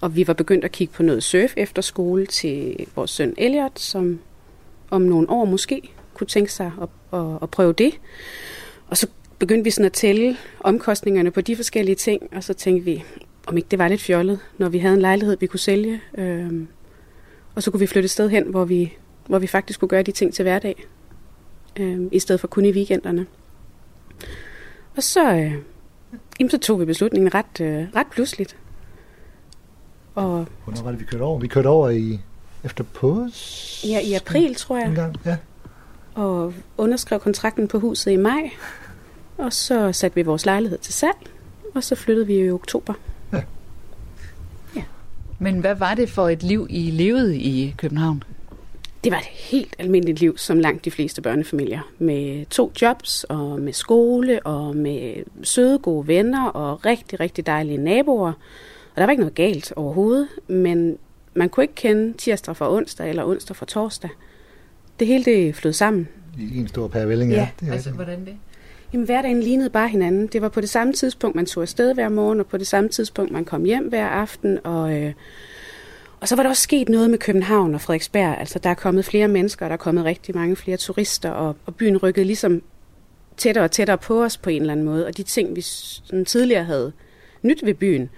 og 0.00 0.16
vi 0.16 0.26
var 0.26 0.34
begyndt 0.34 0.64
at 0.64 0.72
kigge 0.72 0.94
på 0.94 1.02
noget 1.02 1.22
surf 1.22 1.52
efter 1.56 1.82
skole 1.82 2.26
til 2.26 2.86
vores 2.96 3.10
søn 3.10 3.34
Elliot, 3.38 3.78
som 3.78 4.20
om 4.90 5.02
nogle 5.02 5.30
år 5.30 5.44
måske 5.44 5.82
kunne 6.14 6.26
tænke 6.26 6.52
sig 6.52 6.72
at, 6.82 6.88
at, 7.20 7.38
at 7.42 7.50
prøve 7.50 7.72
det. 7.72 7.92
Og 8.88 8.96
så 8.96 9.06
begyndte 9.38 9.64
vi 9.64 9.70
sådan 9.70 9.86
at 9.86 9.92
tælle 9.92 10.36
omkostningerne 10.60 11.30
på 11.30 11.40
de 11.40 11.56
forskellige 11.56 11.94
ting, 11.94 12.22
og 12.32 12.44
så 12.44 12.54
tænkte 12.54 12.84
vi, 12.84 13.04
om 13.46 13.56
ikke 13.56 13.68
det 13.70 13.78
var 13.78 13.88
lidt 13.88 14.00
fjollet, 14.00 14.38
når 14.58 14.68
vi 14.68 14.78
havde 14.78 14.94
en 14.94 15.00
lejlighed, 15.00 15.36
vi 15.40 15.46
kunne 15.46 15.60
sælge. 15.60 16.00
Øhm, 16.18 16.68
og 17.58 17.62
så 17.62 17.70
kunne 17.70 17.80
vi 17.80 17.86
flytte 17.86 18.04
et 18.04 18.10
sted 18.10 18.30
hen, 18.30 18.44
hvor 18.50 18.64
vi, 18.64 18.92
hvor 19.26 19.38
vi 19.38 19.46
faktisk 19.46 19.80
kunne 19.80 19.88
gøre 19.88 20.02
de 20.02 20.12
ting 20.12 20.34
til 20.34 20.42
hverdag, 20.42 20.86
øhm, 21.76 22.08
i 22.12 22.18
stedet 22.18 22.40
for 22.40 22.48
kun 22.48 22.64
i 22.64 22.72
weekenderne. 22.72 23.26
Og 24.96 25.02
så, 25.02 25.32
øh, 25.32 25.52
jamen, 26.40 26.50
så 26.50 26.58
tog 26.58 26.80
vi 26.80 26.84
beslutningen 26.84 27.34
ret, 27.34 27.60
øh, 27.60 27.86
ret 27.96 28.06
pludseligt. 28.10 28.56
Og, 30.14 30.46
Hvornår 30.64 30.82
var 30.82 30.90
det, 30.90 31.00
vi 31.00 31.04
kørte 31.04 31.22
over? 31.22 31.38
Vi 31.38 31.48
kørte 31.48 31.66
over 31.66 31.88
i 31.88 32.20
efter 32.64 32.84
pås? 32.84 33.84
Ja, 33.88 34.00
i 34.00 34.12
april, 34.12 34.54
tror 34.54 34.76
jeg. 34.76 34.88
En 34.88 34.94
gang, 34.94 35.16
ja. 35.24 35.36
Og 36.14 36.54
underskrev 36.76 37.20
kontrakten 37.20 37.68
på 37.68 37.78
huset 37.78 38.10
i 38.10 38.16
maj. 38.16 38.50
Og 39.36 39.52
så 39.52 39.92
satte 39.92 40.14
vi 40.14 40.22
vores 40.22 40.46
lejlighed 40.46 40.78
til 40.78 40.94
salg. 40.94 41.30
Og 41.74 41.84
så 41.84 41.94
flyttede 41.94 42.26
vi 42.26 42.34
i 42.34 42.50
oktober. 42.50 42.94
Men 45.38 45.60
hvad 45.60 45.74
var 45.74 45.94
det 45.94 46.10
for 46.10 46.28
et 46.28 46.42
liv, 46.42 46.66
I 46.70 46.90
levede 46.90 47.38
i 47.38 47.74
København? 47.76 48.22
Det 49.04 49.12
var 49.12 49.18
et 49.18 49.24
helt 49.24 49.76
almindeligt 49.78 50.20
liv, 50.20 50.38
som 50.38 50.58
langt 50.58 50.84
de 50.84 50.90
fleste 50.90 51.22
børnefamilier. 51.22 51.80
Med 51.98 52.46
to 52.46 52.72
jobs, 52.82 53.24
og 53.24 53.60
med 53.60 53.72
skole, 53.72 54.46
og 54.46 54.76
med 54.76 55.24
søde, 55.42 55.78
gode 55.78 56.06
venner, 56.08 56.46
og 56.46 56.86
rigtig, 56.86 57.20
rigtig 57.20 57.46
dejlige 57.46 57.78
naboer. 57.78 58.32
Og 58.94 58.96
der 58.96 59.04
var 59.04 59.10
ikke 59.10 59.20
noget 59.20 59.34
galt 59.34 59.72
overhovedet, 59.76 60.28
men 60.48 60.98
man 61.34 61.48
kunne 61.48 61.64
ikke 61.64 61.74
kende 61.74 62.12
tirsdag 62.12 62.56
fra 62.56 62.72
onsdag, 62.72 63.08
eller 63.08 63.24
onsdag 63.24 63.56
fra 63.56 63.66
torsdag. 63.66 64.10
Det 64.98 65.06
hele 65.06 65.24
det 65.24 65.54
flød 65.54 65.72
sammen. 65.72 66.08
I 66.38 66.58
en 66.58 66.68
stor 66.68 66.88
pærevælling, 66.88 67.30
ja. 67.30 67.36
ja. 67.36 67.48
Det 67.60 67.72
altså, 67.72 67.90
hvordan 67.90 68.24
det? 68.24 68.34
Jamen, 68.92 69.06
hverdagen 69.06 69.42
lignede 69.42 69.70
bare 69.70 69.88
hinanden. 69.88 70.26
Det 70.26 70.42
var 70.42 70.48
på 70.48 70.60
det 70.60 70.68
samme 70.68 70.92
tidspunkt, 70.92 71.36
man 71.36 71.46
tog 71.46 71.62
afsted 71.62 71.94
hver 71.94 72.08
morgen, 72.08 72.40
og 72.40 72.46
på 72.46 72.56
det 72.56 72.66
samme 72.66 72.88
tidspunkt, 72.88 73.32
man 73.32 73.44
kom 73.44 73.64
hjem 73.64 73.88
hver 73.88 74.06
aften. 74.06 74.58
Og, 74.64 75.02
øh, 75.02 75.12
og 76.20 76.28
så 76.28 76.36
var 76.36 76.42
der 76.42 76.50
også 76.50 76.62
sket 76.62 76.88
noget 76.88 77.10
med 77.10 77.18
København 77.18 77.74
og 77.74 77.80
Frederiksberg. 77.80 78.38
Altså, 78.38 78.58
der 78.58 78.70
er 78.70 78.74
kommet 78.74 79.04
flere 79.04 79.28
mennesker, 79.28 79.66
og 79.66 79.70
der 79.70 79.74
er 79.74 79.78
kommet 79.78 80.04
rigtig 80.04 80.36
mange 80.36 80.56
flere 80.56 80.76
turister, 80.76 81.30
og, 81.30 81.56
og 81.66 81.74
byen 81.74 81.96
rykkede 81.96 82.26
ligesom 82.26 82.62
tættere 83.36 83.64
og 83.64 83.70
tættere 83.70 83.98
på 83.98 84.24
os 84.24 84.36
på 84.36 84.50
en 84.50 84.60
eller 84.60 84.72
anden 84.72 84.86
måde. 84.86 85.06
Og 85.06 85.16
de 85.16 85.22
ting, 85.22 85.56
vi 85.56 85.60
sådan 85.60 86.24
tidligere 86.24 86.64
havde 86.64 86.92
nyt 87.42 87.66
ved 87.66 87.74
byen, 87.74 88.10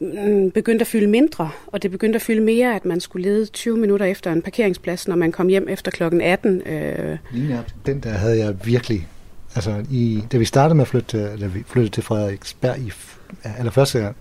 mm, 0.00 0.50
begyndte 0.50 0.82
at 0.82 0.86
fylde 0.86 1.06
mindre, 1.06 1.50
og 1.66 1.82
det 1.82 1.90
begyndte 1.90 2.16
at 2.16 2.22
fylde 2.22 2.40
mere, 2.40 2.74
at 2.74 2.84
man 2.84 3.00
skulle 3.00 3.28
lede 3.30 3.46
20 3.46 3.76
minutter 3.76 4.06
efter 4.06 4.32
en 4.32 4.42
parkeringsplads, 4.42 5.08
når 5.08 5.16
man 5.16 5.32
kom 5.32 5.48
hjem 5.48 5.68
efter 5.68 5.90
klokken 5.90 6.20
18. 6.20 6.62
Øh. 6.66 7.18
Den 7.86 8.00
der 8.00 8.10
havde 8.10 8.38
jeg 8.38 8.66
virkelig, 8.66 9.08
altså 9.54 9.84
i, 9.90 10.24
da 10.32 10.36
vi 10.36 10.44
startede 10.44 10.74
med 10.74 10.82
at 10.82 10.88
flytte, 10.88 11.36
da 11.40 11.46
vi 11.46 11.64
flyttede 11.66 11.94
til 11.94 12.02
Frederiksberg 12.02 12.78
i 12.78 12.92
eller 13.58 13.72
første 13.72 13.98
gang, 13.98 14.16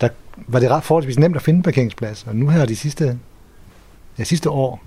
der 0.00 0.08
var 0.36 0.60
det 0.60 0.70
ret 0.70 0.84
forholdsvis 0.84 1.18
nemt 1.18 1.36
at 1.36 1.42
finde 1.42 1.62
parkeringsplads, 1.62 2.24
og 2.26 2.36
nu 2.36 2.48
her 2.48 2.66
de 2.66 2.76
sidste, 2.76 3.18
ja, 4.18 4.24
sidste 4.24 4.50
år, 4.50 4.82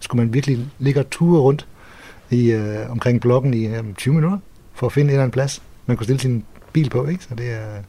skulle 0.00 0.24
man 0.24 0.34
virkelig 0.34 0.66
ligge 0.78 1.00
og 1.00 1.10
ture 1.10 1.40
rundt 1.40 1.66
i, 2.30 2.52
øh, 2.52 2.90
omkring 2.90 3.20
blokken 3.20 3.54
i 3.54 3.66
øh, 3.66 3.94
20 3.94 4.14
minutter, 4.14 4.38
for 4.74 4.86
at 4.86 4.92
finde 4.92 5.04
en 5.04 5.10
eller 5.10 5.22
anden 5.22 5.32
plads, 5.32 5.62
man 5.86 5.96
kunne 5.96 6.04
stille 6.04 6.20
sin 6.20 6.44
bil 6.72 6.90
på, 6.90 7.06
ikke? 7.06 7.24
Så 7.24 7.34
det 7.34 7.50
er... 7.50 7.82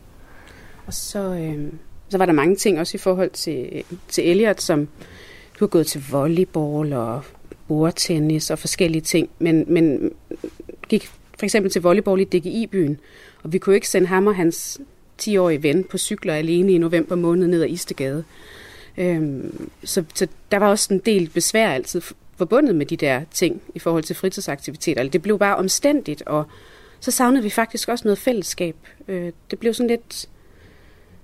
Og 0.87 0.93
så, 0.93 1.19
øh, 1.19 1.71
så 2.09 2.17
var 2.17 2.25
der 2.25 2.33
mange 2.33 2.55
ting 2.55 2.79
også 2.79 2.97
i 2.97 2.99
forhold 2.99 3.29
til, 3.29 3.83
til 4.07 4.29
Elliot, 4.29 4.61
som 4.61 4.87
du 5.59 5.65
har 5.65 5.67
gået 5.67 5.87
til 5.87 6.03
volleyball 6.11 6.93
og 6.93 7.23
bordtennis 7.67 8.49
og 8.49 8.59
forskellige 8.59 9.01
ting, 9.01 9.29
men, 9.39 9.65
men 9.67 10.11
gik 10.89 11.11
for 11.39 11.45
eksempel 11.45 11.71
til 11.71 11.81
volleyball 11.81 12.21
i 12.21 12.23
DGI-byen, 12.23 12.99
og 13.43 13.53
vi 13.53 13.57
kunne 13.57 13.75
ikke 13.75 13.89
sende 13.89 14.07
ham 14.07 14.27
og 14.27 14.35
hans 14.35 14.81
10-årige 15.21 15.63
ven 15.63 15.83
på 15.83 15.97
cykler 15.97 16.33
alene 16.33 16.71
i 16.71 16.77
november 16.77 17.15
måned 17.15 17.47
ned 17.47 17.61
ad 17.61 17.69
Istegade. 17.69 18.23
Øhm, 18.97 19.69
så, 19.83 20.03
så 20.13 20.27
der 20.51 20.57
var 20.57 20.69
også 20.69 20.93
en 20.93 20.99
del 20.99 21.29
besvær 21.29 21.69
altid 21.69 22.01
forbundet 22.37 22.75
med 22.75 22.85
de 22.85 22.97
der 22.97 23.21
ting 23.31 23.61
i 23.75 23.79
forhold 23.79 24.03
til 24.03 24.15
fritidsaktiviteter. 24.15 25.09
Det 25.09 25.21
blev 25.21 25.39
bare 25.39 25.55
omstændigt, 25.55 26.21
og 26.21 26.45
så 26.99 27.11
savnede 27.11 27.43
vi 27.43 27.49
faktisk 27.49 27.89
også 27.89 28.03
noget 28.07 28.17
fællesskab. 28.17 28.75
Øh, 29.07 29.31
det 29.51 29.59
blev 29.59 29.73
sådan 29.73 29.87
lidt 29.89 30.29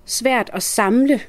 svært 0.05 0.49
at 0.53 0.64
samle 0.64 1.22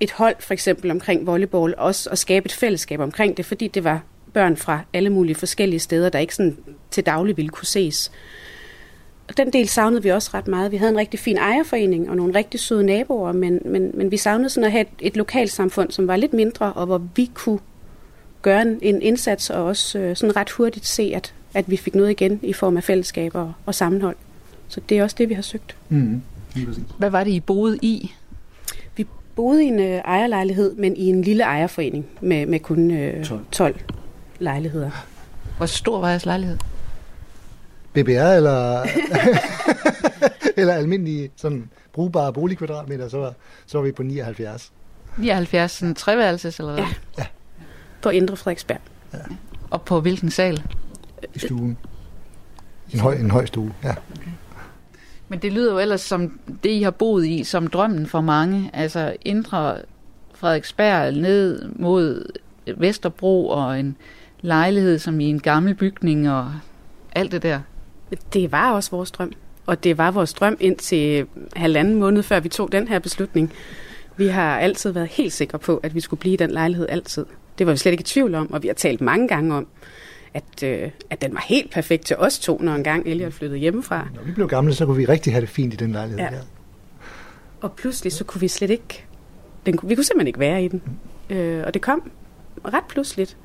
et 0.00 0.10
hold 0.10 0.36
for 0.40 0.54
eksempel 0.54 0.90
omkring 0.90 1.26
volleyball, 1.26 1.74
også 1.76 2.10
at 2.10 2.18
skabe 2.18 2.46
et 2.46 2.52
fællesskab 2.52 3.00
omkring 3.00 3.36
det, 3.36 3.46
fordi 3.46 3.68
det 3.68 3.84
var 3.84 4.02
børn 4.34 4.56
fra 4.56 4.80
alle 4.92 5.10
mulige 5.10 5.34
forskellige 5.34 5.80
steder, 5.80 6.08
der 6.08 6.18
ikke 6.18 6.34
sådan 6.34 6.56
til 6.90 7.06
daglig 7.06 7.36
ville 7.36 7.48
kunne 7.48 7.66
ses. 7.66 8.10
Og 9.28 9.36
den 9.36 9.52
del 9.52 9.68
savnede 9.68 10.02
vi 10.02 10.08
også 10.08 10.30
ret 10.34 10.48
meget. 10.48 10.72
Vi 10.72 10.76
havde 10.76 10.92
en 10.92 10.98
rigtig 10.98 11.20
fin 11.20 11.36
ejerforening 11.36 12.10
og 12.10 12.16
nogle 12.16 12.34
rigtig 12.34 12.60
søde 12.60 12.84
naboer, 12.84 13.32
men, 13.32 13.60
men, 13.64 13.90
men 13.94 14.10
vi 14.10 14.16
savnede 14.16 14.50
sådan 14.50 14.64
at 14.64 14.72
have 14.72 14.82
et, 14.82 14.88
et 15.00 15.16
lokalsamfund, 15.16 15.90
som 15.90 16.06
var 16.06 16.16
lidt 16.16 16.32
mindre, 16.32 16.72
og 16.72 16.86
hvor 16.86 17.02
vi 17.16 17.30
kunne 17.34 17.58
gøre 18.42 18.62
en, 18.62 18.78
en 18.82 19.02
indsats 19.02 19.50
og 19.50 19.64
også 19.64 19.98
øh, 19.98 20.16
sådan 20.16 20.36
ret 20.36 20.50
hurtigt 20.50 20.86
se, 20.86 21.12
at, 21.14 21.34
at 21.54 21.70
vi 21.70 21.76
fik 21.76 21.94
noget 21.94 22.10
igen 22.10 22.40
i 22.42 22.52
form 22.52 22.76
af 22.76 22.84
fællesskab 22.84 23.34
og, 23.34 23.52
og 23.66 23.74
sammenhold. 23.74 24.16
Så 24.68 24.80
det 24.88 24.98
er 24.98 25.02
også 25.02 25.16
det, 25.18 25.28
vi 25.28 25.34
har 25.34 25.42
søgt. 25.42 25.76
Mm. 25.88 26.22
Hvad 26.98 27.10
var 27.10 27.24
det, 27.24 27.30
I 27.30 27.40
boede 27.40 27.78
i? 27.82 28.12
Vi 28.96 29.06
boede 29.36 29.64
i 29.64 29.66
en 29.66 29.80
øh, 29.80 29.86
ejerlejlighed, 29.86 30.74
men 30.74 30.96
i 30.96 31.06
en 31.06 31.22
lille 31.22 31.42
ejerforening 31.42 32.06
med, 32.20 32.46
med 32.46 32.60
kun 32.60 32.90
øh, 32.90 33.24
12. 33.24 33.40
12 33.52 33.80
lejligheder. 34.38 34.90
Hvor 35.56 35.66
stor 35.66 36.00
var 36.00 36.08
jeres 36.08 36.26
lejlighed? 36.26 36.58
BBR 37.92 38.36
eller, 38.36 38.82
eller 40.58 40.74
almindelige 40.74 41.30
sådan 41.36 41.70
brugbare 41.92 42.32
boligkvadratmeter, 42.32 43.08
så 43.08 43.18
var, 43.18 43.34
så 43.66 43.78
var 43.78 43.84
vi 43.84 43.92
på 43.92 44.02
79. 44.02 44.72
79, 45.18 45.72
sådan 45.72 45.94
treværelses 45.94 46.58
eller 46.58 46.72
hvad? 46.72 46.84
Ja. 46.84 46.88
ja. 47.18 47.26
På 48.02 48.08
Indre 48.08 48.36
Frederiksberg. 48.36 48.80
Ja. 49.12 49.18
Og 49.70 49.82
på 49.82 50.00
hvilken 50.00 50.30
sal? 50.30 50.62
I 51.34 51.38
stuen. 51.38 51.78
En 52.92 53.00
høj, 53.00 53.14
en 53.14 53.30
høj 53.30 53.46
stue, 53.46 53.74
ja. 53.84 53.90
Okay. 53.90 54.30
Men 55.28 55.38
det 55.38 55.52
lyder 55.52 55.72
jo 55.72 55.78
ellers 55.78 56.00
som 56.00 56.40
det, 56.62 56.70
I 56.70 56.82
har 56.82 56.90
boet 56.90 57.26
i, 57.26 57.44
som 57.44 57.66
drømmen 57.66 58.06
for 58.06 58.20
mange. 58.20 58.70
Altså 58.72 59.16
Indre 59.22 59.76
Frederiksberg 60.34 61.12
ned 61.12 61.68
mod 61.68 62.26
Vesterbro 62.76 63.48
og 63.48 63.80
en 63.80 63.96
lejlighed 64.40 64.98
som 64.98 65.20
i 65.20 65.24
en 65.24 65.40
gammel 65.40 65.74
bygning 65.74 66.30
og 66.30 66.52
alt 67.12 67.32
det 67.32 67.42
der. 67.42 67.60
Det 68.32 68.52
var 68.52 68.72
også 68.72 68.90
vores 68.90 69.10
drøm. 69.10 69.32
Og 69.66 69.84
det 69.84 69.98
var 69.98 70.10
vores 70.10 70.32
drøm 70.32 70.56
indtil 70.60 71.26
halvanden 71.56 71.94
måned, 71.94 72.22
før 72.22 72.40
vi 72.40 72.48
tog 72.48 72.72
den 72.72 72.88
her 72.88 72.98
beslutning. 72.98 73.52
Vi 74.16 74.26
har 74.26 74.58
altid 74.58 74.90
været 74.90 75.08
helt 75.08 75.32
sikre 75.32 75.58
på, 75.58 75.76
at 75.76 75.94
vi 75.94 76.00
skulle 76.00 76.20
blive 76.20 76.32
i 76.32 76.36
den 76.36 76.50
lejlighed 76.50 76.86
altid. 76.88 77.26
Det 77.58 77.66
var 77.66 77.72
vi 77.72 77.78
slet 77.78 77.92
ikke 77.92 78.02
i 78.02 78.04
tvivl 78.04 78.34
om, 78.34 78.52
og 78.52 78.62
vi 78.62 78.68
har 78.68 78.74
talt 78.74 79.00
mange 79.00 79.28
gange 79.28 79.54
om, 79.54 79.66
at, 80.34 80.62
øh, 80.64 80.90
at 81.10 81.22
den 81.22 81.34
var 81.34 81.44
helt 81.48 81.70
perfekt 81.70 82.06
til 82.06 82.16
os 82.16 82.38
to, 82.38 82.58
når 82.62 82.74
en 82.74 82.84
gang 82.84 83.06
Elliot 83.06 83.32
flyttede 83.32 83.60
hjemmefra. 83.60 84.08
Når 84.14 84.22
vi 84.22 84.32
blev 84.32 84.48
gamle, 84.48 84.74
så 84.74 84.86
kunne 84.86 84.96
vi 84.96 85.04
rigtig 85.04 85.32
have 85.32 85.40
det 85.40 85.48
fint 85.48 85.74
i 85.74 85.76
den 85.76 85.92
lejlighed 85.92 86.24
ja. 86.24 86.30
der. 86.30 86.42
Og 87.60 87.72
pludselig 87.72 88.12
så 88.12 88.24
kunne 88.24 88.40
vi 88.40 88.48
slet 88.48 88.70
ikke, 88.70 89.04
den, 89.66 89.78
vi 89.82 89.94
kunne 89.94 90.04
simpelthen 90.04 90.26
ikke 90.26 90.40
være 90.40 90.64
i 90.64 90.68
den. 90.68 90.82
Mm. 91.30 91.36
Øh, 91.36 91.66
og 91.66 91.74
det 91.74 91.82
kom 91.82 92.10
ret 92.64 92.84
pludseligt. 92.88 93.36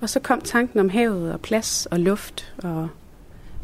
Og 0.00 0.10
så 0.10 0.20
kom 0.20 0.40
tanken 0.40 0.80
om 0.80 0.88
havet 0.88 1.32
og 1.32 1.40
plads 1.40 1.86
og 1.86 2.00
luft. 2.00 2.54
Og 2.62 2.88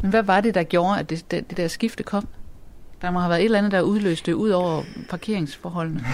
Men 0.02 0.10
hvad 0.10 0.22
var 0.22 0.40
det, 0.40 0.54
der 0.54 0.62
gjorde, 0.62 0.98
at 0.98 1.10
det, 1.10 1.30
det, 1.30 1.50
det 1.50 1.56
der 1.56 1.68
skifte 1.68 2.02
kom? 2.02 2.28
Der 3.02 3.10
må 3.10 3.18
have 3.18 3.30
været 3.30 3.40
et 3.40 3.44
eller 3.44 3.58
andet, 3.58 3.72
der 3.72 3.80
udløste 3.80 4.36
ud 4.36 4.50
over 4.50 4.82
parkeringsforholdene. 5.10 6.04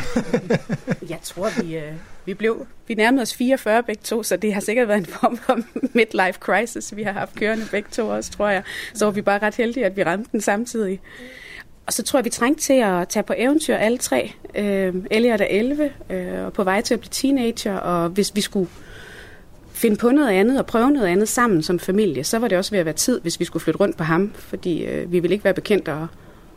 Jeg 1.12 1.18
tror, 1.22 1.62
vi, 1.62 1.76
øh, 1.76 1.92
vi 2.24 2.34
blev 2.34 2.66
vi 2.88 2.94
nærmede 2.94 3.22
os 3.22 3.34
44 3.34 3.82
begge 3.82 4.02
to, 4.04 4.22
så 4.22 4.36
det 4.36 4.54
har 4.54 4.60
sikkert 4.60 4.88
været 4.88 4.98
en 4.98 5.06
form 5.06 5.36
for 5.36 5.58
midlife 5.96 6.38
crisis, 6.40 6.96
vi 6.96 7.02
har 7.02 7.12
haft 7.12 7.34
kørende 7.34 7.66
begge 7.70 7.88
to 7.92 8.08
også, 8.08 8.30
tror 8.30 8.48
jeg. 8.48 8.62
Så 8.94 9.04
var 9.04 9.12
vi 9.12 9.22
bare 9.22 9.38
ret 9.38 9.54
heldige, 9.54 9.86
at 9.86 9.96
vi 9.96 10.04
ramte 10.04 10.28
den 10.32 10.40
samtidig. 10.40 11.00
Og 11.86 11.92
så 11.92 12.02
tror 12.02 12.18
jeg, 12.18 12.24
vi 12.24 12.30
trængte 12.30 12.62
til 12.62 12.72
at 12.72 13.08
tage 13.08 13.22
på 13.22 13.34
eventyr 13.36 13.74
alle 13.74 13.98
tre. 13.98 14.32
Øh, 14.54 14.94
Elliot 15.10 15.40
er 15.40 15.46
11 15.50 15.90
øh, 16.10 16.44
og 16.44 16.52
på 16.52 16.64
vej 16.64 16.80
til 16.80 16.94
at 16.94 17.00
blive 17.00 17.10
teenager, 17.10 17.76
og 17.76 18.08
hvis 18.08 18.34
vi 18.34 18.40
skulle 18.40 18.68
finde 19.78 19.96
på 19.96 20.10
noget 20.10 20.28
andet 20.28 20.58
og 20.58 20.66
prøve 20.66 20.90
noget 20.90 21.06
andet 21.06 21.28
sammen 21.28 21.62
som 21.62 21.78
familie, 21.78 22.24
så 22.24 22.38
var 22.38 22.48
det 22.48 22.58
også 22.58 22.70
ved 22.70 22.78
at 22.78 22.84
være 22.84 22.94
tid, 22.94 23.20
hvis 23.20 23.40
vi 23.40 23.44
skulle 23.44 23.62
flytte 23.62 23.80
rundt 23.80 23.96
på 23.96 24.04
ham, 24.04 24.32
fordi 24.34 24.84
øh, 24.84 25.12
vi 25.12 25.20
ville 25.20 25.34
ikke 25.34 25.44
være 25.44 25.54
bekendt 25.54 25.88
at, 25.88 26.06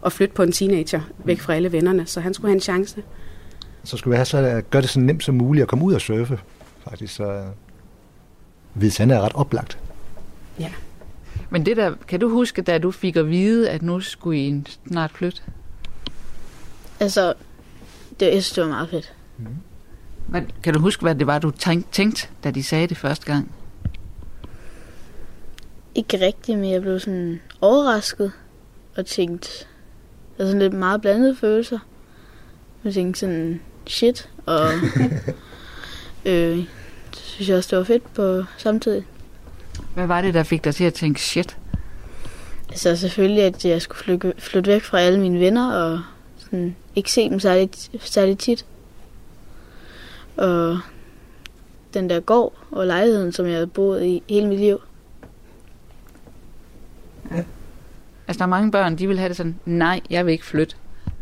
at 0.06 0.14
flytte 0.14 0.36
på 0.36 0.44
en 0.44 0.52
teenager 0.52 1.02
væk 1.26 1.40
fra 1.40 1.56
alle 1.56 1.72
vennerne, 1.72 2.06
så 2.06 2.20
han 2.22 2.34
skulle 2.34 2.50
have 2.50 2.56
en 2.56 2.62
chance. 2.62 3.04
Så 3.84 3.98
skulle 3.98 4.12
vi 4.12 4.16
have 4.16 4.26
så 4.26 4.38
at 4.38 4.70
gøre 4.70 4.82
det 4.82 4.90
så 4.90 5.00
nemt 5.00 5.24
som 5.24 5.36
muligt 5.36 5.62
at 5.62 5.68
komme 5.68 5.86
ud 5.86 5.94
og 5.94 6.02
surfe, 6.02 6.40
faktisk. 6.84 7.16
Så 7.16 7.44
Hvide 8.74 8.92
Sande 8.92 9.16
er 9.16 9.22
ret 9.22 9.34
oplagt. 9.36 9.80
Ja. 10.60 10.72
Men 11.50 11.66
det 11.66 11.78
der, 11.78 11.94
kan 12.08 12.20
du 12.20 12.30
huske, 12.30 12.62
da 12.62 12.78
du 12.78 12.92
fik 12.92 13.16
at 13.16 13.30
vide, 13.30 13.70
at 13.70 13.82
nu 13.82 14.00
skulle 14.00 14.40
I 14.40 14.64
snart 14.88 15.12
flytte? 15.12 15.42
Altså, 17.00 17.34
det, 18.20 18.26
jeg 18.26 18.32
synes, 18.32 18.52
det 18.52 18.64
var 18.64 18.70
meget 18.70 18.90
fedt. 18.90 19.14
Mm. 19.38 19.46
Hvad, 20.32 20.42
kan 20.64 20.74
du 20.74 20.80
huske, 20.80 21.02
hvad 21.02 21.16
det 21.16 21.28
var, 21.28 21.40
du 21.40 21.52
tænkte, 21.92 22.28
da 22.44 22.52
de 22.52 22.64
sagde 22.64 22.88
det 22.88 22.98
første 22.98 23.26
gang? 23.26 23.52
Ikke 25.96 26.26
rigtigt, 26.26 26.60
men 26.60 26.72
jeg 26.72 26.82
blev 26.82 27.00
sådan 27.00 27.42
overrasket 27.62 28.32
og 28.98 29.06
tænkte, 29.06 29.50
der 30.38 30.44
er 30.44 30.48
sådan 30.48 30.62
lidt 30.62 30.74
meget 30.74 31.02
blandede 31.02 31.36
følelser. 31.36 31.80
Jeg 32.84 32.94
tænkte 32.94 33.20
sådan, 33.20 33.62
shit, 33.88 34.30
og 34.46 34.68
øh, 36.26 36.58
det 36.58 36.68
synes 37.12 37.50
jeg 37.50 37.58
også, 37.58 37.70
det 37.70 37.78
var 37.78 37.84
fedt 37.84 38.14
på 38.14 38.44
samtidig. 38.58 39.06
Hvad 39.94 40.08
var 40.08 40.22
det, 40.22 40.34
der 40.34 40.44
fik 40.44 40.64
dig 40.64 40.76
til 40.76 40.84
at 40.84 40.94
tænke 40.94 41.22
shit? 41.22 41.58
Altså 42.70 42.96
selvfølgelig, 42.96 43.44
at 43.44 43.66
jeg 43.66 43.82
skulle 43.82 44.00
flytte, 44.00 44.34
flytte 44.38 44.72
væk 44.72 44.82
fra 44.82 45.00
alle 45.00 45.20
mine 45.20 45.40
venner, 45.40 45.74
og 45.74 46.02
sådan, 46.38 46.76
ikke 46.96 47.12
se 47.12 47.30
dem 47.30 47.40
særlig, 47.40 47.70
særlig 48.00 48.38
tit. 48.38 48.66
Og 50.38 50.80
den 51.94 52.10
der 52.10 52.20
gård 52.20 52.54
og 52.72 52.88
lejligheden, 52.88 53.32
som 53.32 53.46
jeg 53.46 53.54
havde 53.54 53.68
boet 53.68 54.04
i 54.04 54.24
hele 54.30 54.48
mit 54.48 54.60
liv. 54.60 54.82
Ja. 57.32 57.44
Altså, 58.28 58.38
der 58.38 58.44
er 58.44 58.50
mange 58.50 58.72
børn, 58.72 58.96
de 58.96 59.08
vil 59.08 59.20
have 59.20 59.30
det 59.30 59.38
sådan, 59.38 59.60
nej, 59.66 60.02
jeg 60.10 60.26
vil 60.26 60.32
ikke 60.32 60.46
flytte. 60.46 60.76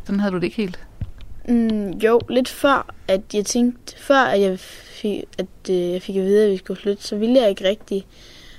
Sådan 0.03 0.19
havde 0.19 0.31
du 0.31 0.37
det 0.37 0.43
ikke 0.43 0.57
helt? 0.57 0.79
Mm, 1.47 1.89
jo, 1.89 2.19
lidt 2.29 2.49
før, 2.49 2.93
at 3.07 3.21
jeg 3.33 3.45
tænkte, 3.45 3.97
før 3.97 4.19
at 4.19 4.41
jeg 4.41 4.59
fik, 4.59 5.23
at 5.37 5.69
øh, 5.69 5.91
jeg 5.91 6.01
fik 6.01 6.15
at 6.15 6.23
vide, 6.23 6.45
at 6.45 6.51
vi 6.51 6.57
skulle 6.57 6.81
flytte, 6.81 7.03
så 7.03 7.15
ville 7.15 7.41
jeg 7.41 7.49
ikke 7.49 7.63
rigtig. 7.63 8.05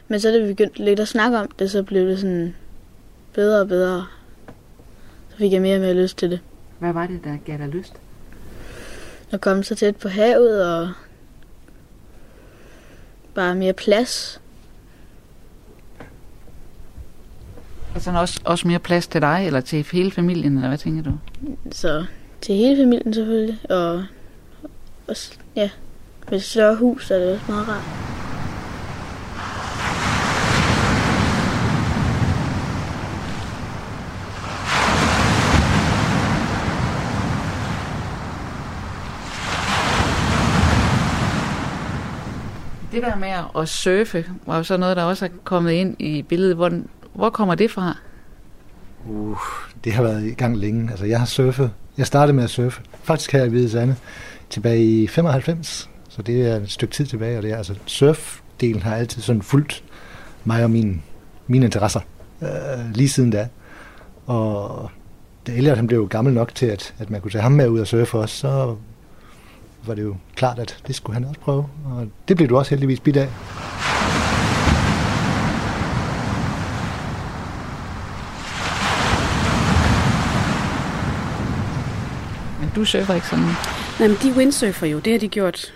Men 0.09 0.21
så 0.21 0.31
da 0.31 0.39
vi 0.39 0.47
begyndte 0.47 0.85
lidt 0.85 1.01
at 1.01 1.09
snakke 1.09 1.39
om 1.39 1.49
det, 1.59 1.71
så 1.71 1.83
blev 1.83 2.09
det 2.09 2.19
sådan 2.19 2.55
bedre 3.33 3.61
og 3.61 3.69
bedre. 3.69 4.07
Så 5.31 5.37
fik 5.37 5.53
jeg 5.53 5.63
mere 5.63 5.77
og 5.77 5.81
mere 5.81 5.95
lyst 5.95 6.19
til 6.19 6.31
det. 6.31 6.41
Hvad 6.79 6.93
var 6.93 7.07
det, 7.07 7.25
der 7.25 7.37
gav 7.45 7.59
dig 7.59 7.69
lyst? 7.69 7.93
At 9.31 9.41
komme 9.41 9.65
så 9.65 9.75
tæt 9.75 9.97
på 9.97 10.09
havet 10.09 10.75
og 10.75 10.93
bare 13.35 13.55
mere 13.55 13.73
plads. 13.73 14.41
Altså 17.95 18.11
også, 18.11 18.41
også 18.45 18.69
mere 18.69 18.79
plads 18.79 19.07
til 19.07 19.21
dig, 19.21 19.47
eller 19.47 19.61
til 19.61 19.87
hele 19.93 20.11
familien, 20.11 20.57
eller 20.57 20.69
hvad 20.69 20.79
tænker 20.79 21.03
du? 21.03 21.19
Så 21.73 22.05
til 22.41 22.55
hele 22.55 22.83
familien 22.83 23.15
selvfølgelig, 23.15 23.59
og 23.71 24.05
også, 25.09 25.33
ja, 25.57 25.71
med 26.31 26.39
et 26.39 26.45
større 26.45 26.77
hus, 26.77 27.11
er 27.11 27.19
det 27.19 27.33
også 27.33 27.45
meget 27.49 27.69
rart. 27.69 28.20
Det 43.01 43.09
der 43.09 43.19
med 43.19 43.63
at 43.63 43.69
surfe, 43.69 44.27
var 44.47 44.57
jo 44.57 44.63
så 44.63 44.77
noget, 44.77 44.97
der 44.97 45.03
også 45.03 45.25
er 45.25 45.29
kommet 45.45 45.73
ind 45.73 45.97
i 45.99 46.23
billedet. 46.23 46.57
Hvor, 46.57 46.71
hvor 47.15 47.31
kommer 47.31 47.55
det 47.55 47.71
fra? 47.71 47.97
Uh, 49.09 49.39
det 49.85 49.93
har 49.93 50.03
været 50.03 50.25
i 50.25 50.35
gang 50.35 50.57
længe. 50.57 50.91
Altså, 50.91 51.07
jeg 51.07 51.19
har 51.19 51.27
surfet. 51.27 51.71
Jeg 51.99 52.07
startede 52.07 52.37
med 52.37 52.45
at 52.45 52.51
surfe. 52.51 52.83
Faktisk 53.03 53.33
her 53.33 53.45
i 53.45 53.49
Hvide 53.49 53.71
Sande 53.71 53.97
tilbage 54.51 54.85
i 54.85 55.07
95. 55.07 55.91
Så 56.09 56.23
det 56.23 56.47
er 56.47 56.57
et 56.57 56.71
stykke 56.71 56.95
tid 56.95 57.07
tilbage. 57.07 57.37
Og 57.37 57.43
det 57.43 57.53
er, 57.53 57.57
altså, 57.57 57.75
surfdelen 57.87 58.83
har 58.83 58.97
altid 58.97 59.23
sådan 59.23 59.43
fulgt 59.43 59.85
mig 60.45 60.65
og 60.65 60.71
min, 60.71 61.03
mine 61.47 61.65
interesser. 61.65 62.01
Øh, 62.43 62.49
lige 62.95 63.09
siden 63.09 63.31
da. 63.31 63.49
Og 64.27 64.91
da 65.47 65.53
Elliot 65.53 65.77
han 65.77 65.87
blev 65.87 66.09
gammel 66.09 66.35
nok 66.35 66.55
til, 66.55 66.67
at, 66.67 66.95
at 66.99 67.11
man 67.11 67.21
kunne 67.21 67.31
tage 67.31 67.43
ham 67.43 67.53
med 67.53 67.69
ud 67.69 67.81
og 67.81 67.87
surfe 67.87 68.19
også, 68.19 68.37
så 68.37 68.77
var 69.87 69.95
det 69.95 70.03
jo 70.03 70.17
klart, 70.35 70.59
at 70.59 70.77
det 70.87 70.95
skulle 70.95 71.15
han 71.15 71.25
også 71.25 71.41
prøve. 71.41 71.67
Og 71.85 72.09
det 72.29 72.37
blev 72.37 72.49
du 72.49 72.59
også 72.59 72.71
heldigvis 72.71 73.01
bidt 73.01 73.17
af. 73.17 73.29
Men 82.61 82.71
du 82.77 82.85
surfer 82.85 83.15
ikke 83.15 83.27
sådan? 83.27 83.45
Nej, 84.01 84.09
men 84.09 84.17
de 84.23 84.37
windsurfer 84.37 84.87
jo. 84.87 84.99
Det 84.99 85.13
har 85.13 85.21
de 85.21 85.29
gjort 85.29 85.75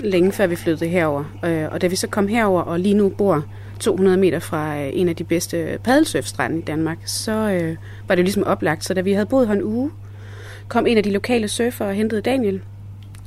længe 0.00 0.32
før 0.32 0.46
vi 0.46 0.56
flyttede 0.56 0.90
herover. 0.90 1.24
Øh, 1.44 1.68
og 1.72 1.80
da 1.80 1.86
vi 1.86 1.96
så 1.96 2.06
kom 2.06 2.28
herover 2.28 2.62
og 2.62 2.80
lige 2.80 2.94
nu 2.94 3.08
bor 3.08 3.44
200 3.80 4.16
meter 4.16 4.38
fra 4.38 4.80
øh, 4.80 4.90
en 4.92 5.08
af 5.08 5.16
de 5.16 5.24
bedste 5.24 5.78
paddelsurfstrande 5.84 6.58
i 6.58 6.62
Danmark, 6.62 6.98
så 7.04 7.32
øh, 7.32 7.76
var 8.08 8.14
det 8.14 8.22
jo 8.22 8.24
ligesom 8.24 8.44
oplagt. 8.44 8.84
Så 8.84 8.94
da 8.94 9.00
vi 9.00 9.12
havde 9.12 9.26
boet 9.26 9.46
her 9.46 9.54
en 9.54 9.62
uge, 9.62 9.90
kom 10.68 10.86
en 10.86 10.96
af 10.96 11.02
de 11.02 11.10
lokale 11.10 11.48
surfere 11.48 11.88
og 11.88 11.94
hentede 11.94 12.20
Daniel 12.20 12.60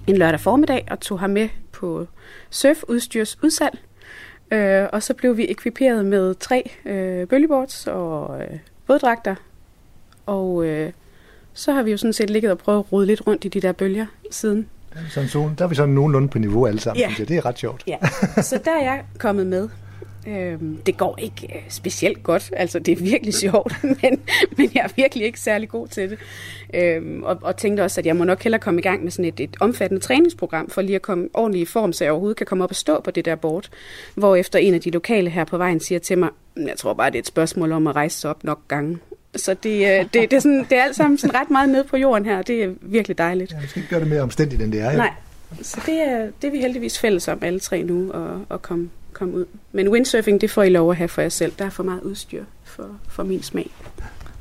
en 0.08 0.18
lørdag 0.18 0.40
formiddag 0.40 0.88
og 0.92 1.00
tog 1.00 1.20
ham 1.20 1.30
med 1.30 1.50
på 1.72 2.08
surfudstyrs 2.50 3.44
udsalg. 3.44 3.80
Øh, 4.52 4.88
og 4.94 5.04
så 5.04 5.14
blev 5.14 5.38
vi 5.38 5.52
ekviperet 5.52 6.06
med 6.06 6.36
tre 6.36 6.72
øh, 6.86 7.28
bølgeboards 7.28 7.88
og 7.88 8.42
øh, 8.42 8.58
våddragter. 8.88 9.36
Og 10.26 10.66
øh, 10.66 10.92
så 11.54 11.72
har 11.74 11.84
vi 11.84 11.92
jo 11.92 11.98
sådan 11.98 12.14
set 12.14 12.30
ligget 12.30 12.52
og 12.52 12.58
prøvet 12.58 12.80
at 12.80 12.92
rode 12.92 13.06
lidt 13.06 13.28
rundt 13.28 13.46
i 13.46 13.48
de 13.48 13.62
der 13.62 13.72
bølger 13.72 14.06
siden. 14.32 14.68
Der 14.94 15.00
er, 15.00 15.04
sådan, 15.10 15.30
så, 15.30 15.50
der 15.58 15.66
er 15.66 15.70
vi 15.70 15.76
sådan 15.76 15.94
nogenlunde 15.94 16.28
på 16.28 16.40
niveau 16.40 16.66
alle 16.66 16.80
sammen, 16.80 17.00
Ja. 17.20 17.24
Det 17.24 17.38
er 17.38 17.46
ret 17.46 17.60
sjovt. 17.60 17.84
Ja, 17.88 17.98
så 18.42 18.60
der 18.66 18.72
er 18.72 18.84
jeg 18.84 19.04
kommet 19.20 19.48
med. 19.48 19.70
Øhm, 20.28 20.78
det 20.86 20.98
går 20.98 21.18
ikke 21.22 21.48
øh, 21.56 21.62
specielt 21.70 22.24
godt, 22.24 22.52
altså 22.56 22.80
det 22.80 22.92
er 22.92 22.96
virkelig 23.04 23.34
sjovt, 23.34 23.74
men, 24.02 24.22
men 24.58 24.72
jeg 24.76 24.82
er 24.84 24.90
virkelig 24.96 25.26
ikke 25.26 25.40
særlig 25.40 25.70
god 25.70 25.88
til 25.88 26.10
det. 26.10 26.18
Øhm, 26.74 27.24
og, 27.24 27.40
og 27.42 27.58
tænkte 27.58 27.82
også, 27.82 28.02
at 28.02 28.06
jeg 28.06 28.16
må 28.16 28.24
nok 28.24 28.44
hellere 28.44 28.60
komme 28.62 28.80
i 28.80 28.84
gang 28.84 29.04
med 29.04 29.12
sådan 29.12 29.26
et, 29.26 29.40
et 29.40 29.56
omfattende 29.60 30.04
træningsprogram, 30.04 30.70
for 30.70 30.82
lige 30.82 30.96
at 30.96 31.02
komme 31.02 31.30
ordentligt 31.34 31.70
i 31.70 31.72
form, 31.72 31.94
så 31.94 32.04
jeg 32.04 32.12
overhovedet 32.12 32.38
kan 32.38 32.46
komme 32.46 32.64
op 32.64 32.70
og 32.70 32.76
stå 32.76 33.02
på 33.02 33.12
det 33.12 33.26
der 33.26 33.36
board. 33.36 33.70
Hvor 34.16 34.36
efter 34.36 34.60
en 34.60 34.74
af 34.74 34.82
de 34.82 34.90
lokale 34.92 35.30
her 35.30 35.44
på 35.46 35.58
vejen 35.58 35.80
siger 35.80 36.00
til 36.00 36.18
mig, 36.18 36.30
"Mm, 36.56 36.68
jeg 36.68 36.78
tror 36.78 36.94
bare, 36.94 37.10
det 37.10 37.16
er 37.16 37.20
et 37.22 37.28
spørgsmål 37.28 37.72
om 37.72 37.88
at 37.88 37.96
rejse 37.96 38.20
sig 38.20 38.30
op 38.30 38.44
nok 38.44 38.60
gange. 38.68 38.98
Så 39.36 39.54
det, 39.64 39.70
øh, 39.70 40.00
det, 40.00 40.14
det, 40.14 40.34
er 40.34 40.40
sådan, 40.40 40.66
det 40.70 40.78
er 40.78 40.84
alt 40.84 40.96
sammen 40.96 41.18
sådan 41.18 41.36
ret 41.36 41.50
meget 41.50 41.70
nede 41.70 41.84
på 41.84 41.98
jorden 41.98 42.26
her, 42.26 42.38
og 42.38 42.48
det 42.48 42.64
er 42.64 42.70
virkelig 42.82 43.18
dejligt. 43.18 43.52
Ja, 43.52 43.68
skal 43.68 43.80
ikke 43.82 43.90
gøre 43.90 44.00
det 44.00 44.08
mere 44.10 44.22
omstændigt, 44.22 44.62
end 44.62 44.72
det 44.72 44.82
er. 44.82 44.92
jo. 44.92 44.98
Nej, 44.98 45.12
så 45.62 45.82
det 45.86 46.02
er, 46.08 46.28
det 46.42 46.48
er 46.48 46.52
vi 46.52 46.58
heldigvis 46.60 47.00
fælles 47.00 47.28
om 47.28 47.40
alle 47.42 47.60
tre 47.60 47.84
nu 47.84 48.12
at, 48.12 48.22
at 48.52 48.62
komme, 48.62 48.90
komme 49.24 49.38
ud. 49.38 49.46
Men 49.72 49.90
windsurfing, 49.90 50.42
det 50.42 50.52
får 50.52 50.64
I 50.64 50.70
lov 50.70 50.92
at 50.92 50.98
have 50.98 51.08
for 51.08 51.22
jer 51.22 51.30
selv. 51.30 51.54
Der 51.60 51.66
er 51.66 51.70
for 51.70 51.84
meget 51.84 52.02
udstyr 52.02 52.44
for, 52.64 52.90
for 53.08 53.24
min 53.24 53.44
smag. 53.44 53.72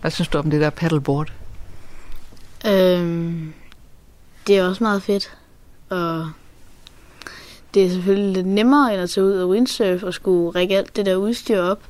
Hvad 0.01 0.11
synes 0.11 0.29
du 0.29 0.39
om 0.39 0.51
det 0.51 0.61
der 0.61 0.71
paddleboard? 0.71 1.33
Øhm, 2.67 3.53
det 4.47 4.59
er 4.59 4.69
også 4.69 4.85
meget 4.85 5.03
fedt. 5.03 5.37
Og 5.89 6.31
det 7.75 7.85
er 7.85 7.91
selvfølgelig 7.91 8.33
lidt 8.33 8.47
nemmere 8.47 8.95
end 8.95 9.03
at 9.03 9.11
tage 9.11 9.25
ud 9.25 9.33
og 9.33 9.49
windsurf 9.49 10.03
og 10.03 10.15
skulle 10.15 10.51
række 10.51 10.79
alt 10.79 10.97
det 10.97 11.07
der 11.07 11.17
udstyr 11.17 11.61
op. 11.61 11.81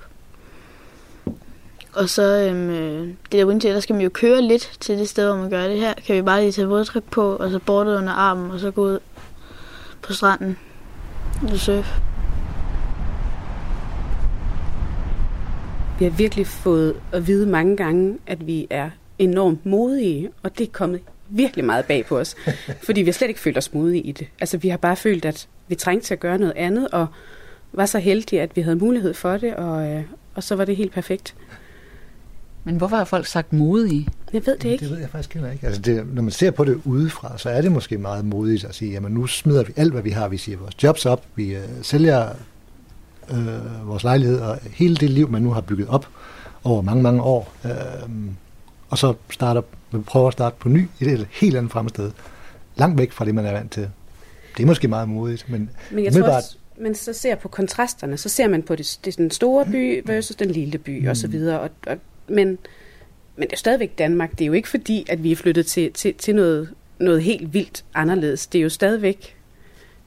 Og 1.92 2.08
så 2.08 2.22
øhm, 2.22 2.70
øh, 2.70 3.06
det 3.06 3.32
der 3.32 3.44
windsurf, 3.44 3.72
der 3.72 3.80
skal 3.80 3.94
man 3.94 4.02
jo 4.02 4.10
køre 4.14 4.42
lidt 4.42 4.76
til 4.80 4.98
det 4.98 5.08
sted, 5.08 5.26
hvor 5.26 5.36
man 5.36 5.50
gør 5.50 5.68
det 5.68 5.80
her. 5.80 5.94
Kan 6.06 6.16
vi 6.16 6.22
bare 6.22 6.40
lige 6.40 6.52
tage 6.52 6.68
vådtryk 6.68 7.04
på, 7.10 7.36
og 7.36 7.50
så 7.50 7.58
bordet 7.58 7.98
under 7.98 8.12
armen, 8.12 8.50
og 8.50 8.60
så 8.60 8.70
gå 8.70 8.84
ud 8.84 8.98
på 10.02 10.12
stranden 10.12 10.58
og 11.42 11.58
surfe. 11.58 12.11
Vi 15.98 16.04
har 16.04 16.12
virkelig 16.12 16.46
fået 16.46 16.94
at 17.12 17.26
vide 17.26 17.46
mange 17.46 17.76
gange, 17.76 18.18
at 18.26 18.46
vi 18.46 18.66
er 18.70 18.90
enormt 19.18 19.66
modige, 19.66 20.30
og 20.42 20.58
det 20.58 20.66
er 20.66 20.72
kommet 20.72 21.00
virkelig 21.28 21.64
meget 21.64 21.84
bag 21.84 22.06
på 22.06 22.18
os. 22.18 22.34
fordi 22.86 23.00
vi 23.00 23.06
har 23.06 23.12
slet 23.12 23.28
ikke 23.28 23.40
følt 23.40 23.58
os 23.58 23.74
modige 23.74 24.02
i 24.02 24.12
det. 24.12 24.26
Altså, 24.40 24.56
vi 24.56 24.68
har 24.68 24.76
bare 24.76 24.96
følt, 24.96 25.24
at 25.24 25.48
vi 25.68 25.74
trængte 25.74 26.06
til 26.06 26.14
at 26.14 26.20
gøre 26.20 26.38
noget 26.38 26.54
andet, 26.56 26.88
og 26.88 27.06
var 27.72 27.86
så 27.86 27.98
heldige, 27.98 28.42
at 28.42 28.56
vi 28.56 28.60
havde 28.60 28.76
mulighed 28.76 29.14
for 29.14 29.36
det, 29.36 29.54
og, 29.54 29.86
øh, 29.86 30.02
og 30.34 30.42
så 30.42 30.56
var 30.56 30.64
det 30.64 30.76
helt 30.76 30.92
perfekt. 30.92 31.34
Men 32.64 32.76
hvorfor 32.76 32.96
har 32.96 33.04
folk 33.04 33.26
sagt 33.26 33.52
modige? 33.52 34.08
Jeg 34.32 34.46
ved 34.46 34.56
det 34.56 34.70
ikke. 34.70 34.82
Det 34.82 34.90
ved 34.90 34.98
jeg 34.98 35.08
faktisk 35.08 35.34
heller 35.34 35.52
ikke. 35.52 35.66
Altså 35.66 35.82
det, 35.82 36.14
når 36.14 36.22
man 36.22 36.30
ser 36.30 36.50
på 36.50 36.64
det 36.64 36.80
udefra, 36.84 37.38
så 37.38 37.50
er 37.50 37.60
det 37.60 37.72
måske 37.72 37.98
meget 37.98 38.24
modigt 38.24 38.64
at 38.64 38.74
sige, 38.74 38.92
jamen 38.92 39.12
nu 39.12 39.26
smider 39.26 39.64
vi 39.64 39.72
alt, 39.76 39.92
hvad 39.92 40.02
vi 40.02 40.10
har. 40.10 40.28
Vi 40.28 40.36
siger 40.36 40.58
vores 40.58 40.82
jobs 40.82 41.06
op, 41.06 41.26
vi 41.34 41.54
øh, 41.54 41.62
sælger 41.82 42.28
øh, 43.30 43.88
vores 43.88 44.02
lejlighed 44.02 44.40
og 44.40 44.58
hele 44.72 44.96
det 44.96 45.10
liv, 45.10 45.30
man 45.30 45.42
nu 45.42 45.50
har 45.50 45.60
bygget 45.60 45.88
op 45.88 46.08
over 46.64 46.82
mange, 46.82 47.02
mange 47.02 47.22
år. 47.22 47.52
Øh, 47.64 47.70
og 48.88 48.98
så 48.98 49.14
starter, 49.30 49.62
vi 49.92 49.98
prøver 49.98 50.26
at 50.26 50.32
starte 50.32 50.56
på 50.58 50.68
ny 50.68 50.88
i 51.00 51.04
det 51.04 51.26
helt 51.30 51.56
andet 51.56 51.72
fremsted. 51.72 52.10
Langt 52.76 52.98
væk 52.98 53.12
fra 53.12 53.24
det, 53.24 53.34
man 53.34 53.46
er 53.46 53.52
vant 53.52 53.72
til. 53.72 53.88
Det 54.56 54.62
er 54.62 54.66
måske 54.66 54.88
meget 54.88 55.08
modigt, 55.08 55.48
men, 55.48 55.70
Men 55.90 56.04
jeg 56.04 56.12
tror 56.12 56.22
også, 56.22 56.56
man 56.78 56.94
så 56.94 57.12
ser 57.12 57.34
på 57.34 57.48
kontrasterne, 57.48 58.16
så 58.16 58.28
ser 58.28 58.48
man 58.48 58.62
på 58.62 58.76
det, 58.76 58.98
det 59.04 59.16
den 59.16 59.30
store 59.30 59.66
by 59.66 60.02
versus 60.06 60.36
den 60.36 60.50
lille 60.50 60.78
by 60.78 61.02
mm. 61.02 61.08
og 61.08 61.16
så 61.16 61.28
videre. 61.28 61.60
Og, 61.60 61.70
og, 61.86 61.96
men, 62.28 62.58
men 63.36 63.48
det 63.48 63.52
er 63.52 63.56
stadigvæk 63.56 63.98
Danmark. 63.98 64.30
Det 64.30 64.40
er 64.40 64.46
jo 64.46 64.52
ikke 64.52 64.68
fordi, 64.68 65.06
at 65.08 65.22
vi 65.22 65.32
er 65.32 65.36
flyttet 65.36 65.66
til, 65.66 65.92
til, 65.92 66.14
til 66.14 66.34
noget, 66.34 66.68
noget 66.98 67.22
helt 67.22 67.54
vildt 67.54 67.84
anderledes. 67.94 68.46
Det 68.46 68.58
er 68.58 68.62
jo 68.62 68.68
stadigvæk 68.68 69.36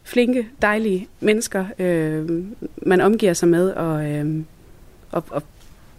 flinke, 0.06 0.48
dejlige 0.62 1.08
mennesker, 1.20 1.66
øh, 1.80 2.44
man 2.86 3.02
omgiver 3.02 3.34
sig 3.34 3.48
med. 3.48 3.70
Og, 3.72 4.06
øh, 4.06 4.44
og, 5.12 5.24
og 5.30 5.44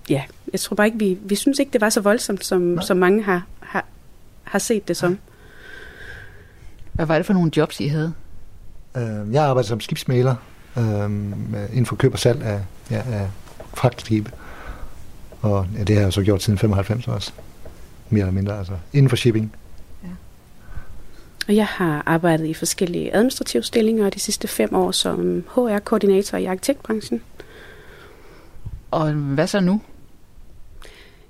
ja, 0.08 0.22
jeg 0.52 0.60
tror 0.60 0.76
bare 0.76 0.86
ikke, 0.86 0.98
vi, 0.98 1.18
vi 1.22 1.34
synes 1.34 1.58
ikke, 1.58 1.72
det 1.72 1.80
var 1.80 1.90
så 1.90 2.00
voldsomt, 2.00 2.44
som, 2.44 2.80
som 2.80 2.96
mange 2.96 3.22
har, 3.22 3.46
har, 3.60 3.84
har 4.42 4.58
set 4.58 4.88
det 4.88 4.96
som. 4.96 5.18
Hvad 6.92 7.06
var 7.06 7.16
det 7.16 7.26
for 7.26 7.32
nogle 7.32 7.50
jobs, 7.56 7.80
I 7.80 7.86
havde? 7.86 8.12
Øh, 8.96 9.32
jeg 9.32 9.44
arbejder 9.44 9.66
som 9.66 9.80
skibsmaler 9.80 10.34
øh, 10.78 11.10
inden 11.70 11.86
for 11.86 11.96
køb 11.96 12.12
og 12.12 12.18
salg 12.18 12.42
af, 12.42 12.60
ja, 12.90 13.02
af 13.12 13.30
fragtskibe. 13.74 14.30
Og 15.40 15.66
ja, 15.78 15.82
det 15.82 15.96
har 15.96 16.02
jeg 16.02 16.12
så 16.12 16.22
gjort 16.22 16.42
siden 16.42 16.58
95 16.58 17.08
også. 17.08 17.32
Mere 18.10 18.20
eller 18.20 18.32
mindre, 18.32 18.58
altså 18.58 18.72
inden 18.92 19.08
for 19.08 19.16
shipping. 19.16 19.52
Og 21.48 21.56
jeg 21.56 21.66
har 21.66 22.02
arbejdet 22.06 22.46
i 22.46 22.54
forskellige 22.54 23.14
administrative 23.14 23.62
stillinger 23.62 24.10
de 24.10 24.20
sidste 24.20 24.48
fem 24.48 24.74
år 24.74 24.90
som 24.90 25.44
HR-koordinator 25.54 26.38
i 26.38 26.44
arkitektbranchen. 26.44 27.22
Og 28.90 29.12
hvad 29.12 29.46
så 29.46 29.60
nu? 29.60 29.80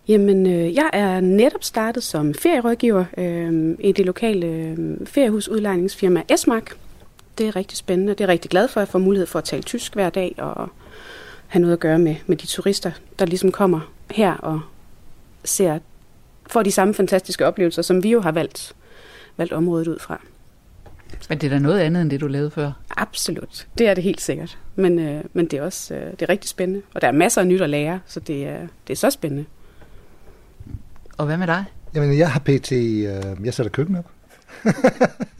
Jamen, 0.08 0.46
øh, 0.46 0.74
jeg 0.74 0.90
er 0.92 1.20
netop 1.20 1.64
startet 1.64 2.02
som 2.02 2.34
ferierådgiver 2.34 3.04
øh, 3.18 3.76
i 3.80 3.92
det 3.92 4.06
lokale 4.06 4.46
øh, 4.46 5.06
feriehusudlejningsfirma 5.06 6.22
Esmark. 6.28 6.76
Det 7.38 7.48
er 7.48 7.56
rigtig 7.56 7.78
spændende, 7.78 8.10
og 8.10 8.18
det 8.18 8.24
er 8.24 8.28
jeg 8.28 8.32
rigtig 8.32 8.50
glad 8.50 8.68
for, 8.68 8.80
at 8.80 8.86
jeg 8.86 8.92
får 8.92 8.98
mulighed 8.98 9.26
for 9.26 9.38
at 9.38 9.44
tale 9.44 9.62
tysk 9.62 9.94
hver 9.94 10.10
dag 10.10 10.34
og 10.38 10.68
have 11.46 11.60
noget 11.60 11.72
at 11.72 11.80
gøre 11.80 11.98
med, 11.98 12.16
med 12.26 12.36
de 12.36 12.46
turister, 12.46 12.90
der 13.18 13.26
ligesom 13.26 13.52
kommer 13.52 13.92
her 14.10 14.34
og 14.34 14.60
ser, 15.44 15.78
får 16.46 16.62
de 16.62 16.72
samme 16.72 16.94
fantastiske 16.94 17.46
oplevelser, 17.46 17.82
som 17.82 18.02
vi 18.02 18.10
jo 18.10 18.20
har 18.20 18.32
valgt, 18.32 18.74
valgt 19.36 19.52
området 19.52 19.88
ud 19.88 19.98
fra. 19.98 20.20
Men 21.28 21.38
det 21.38 21.46
er 21.46 21.50
da 21.50 21.58
noget 21.58 21.80
andet, 21.80 22.02
end 22.02 22.10
det 22.10 22.20
du 22.20 22.26
lavede 22.26 22.50
før. 22.50 22.72
Absolut, 22.96 23.66
det 23.78 23.88
er 23.88 23.94
det 23.94 24.04
helt 24.04 24.20
sikkert. 24.20 24.58
Men, 24.76 24.98
øh, 24.98 25.24
men 25.32 25.46
det 25.46 25.58
er 25.58 25.62
også 25.62 25.94
øh, 25.94 26.10
det 26.10 26.22
er 26.22 26.28
rigtig 26.28 26.50
spændende, 26.50 26.82
og 26.94 27.00
der 27.00 27.08
er 27.08 27.12
masser 27.12 27.40
af 27.40 27.46
nyt 27.46 27.60
at 27.60 27.70
lære, 27.70 28.00
så 28.06 28.20
det 28.20 28.46
er, 28.48 28.58
det 28.86 28.92
er 28.92 28.96
så 28.96 29.10
spændende. 29.10 29.44
Og 31.18 31.26
hvad 31.26 31.36
med 31.36 31.46
dig? 31.46 31.64
Jamen, 31.94 32.18
jeg 32.18 32.30
har 32.30 32.40
pt. 32.40 32.72
Øh, 32.72 33.06
jeg 33.44 33.54
sætter 33.54 33.70
køkken 33.70 33.96
op. 33.96 34.06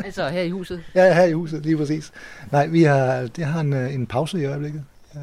Altså 0.04 0.28
her 0.28 0.42
i 0.42 0.50
huset? 0.50 0.82
Ja, 0.94 1.14
her 1.14 1.24
i 1.24 1.32
huset, 1.32 1.62
lige 1.62 1.76
præcis. 1.76 2.12
Nej, 2.52 2.66
vi 2.66 2.82
har, 2.82 3.28
jeg 3.38 3.48
har 3.48 3.60
en, 3.60 3.72
øh, 3.72 3.94
en 3.94 4.06
pause 4.06 4.40
i 4.40 4.44
øjeblikket. 4.44 4.84
Jeg, 5.14 5.22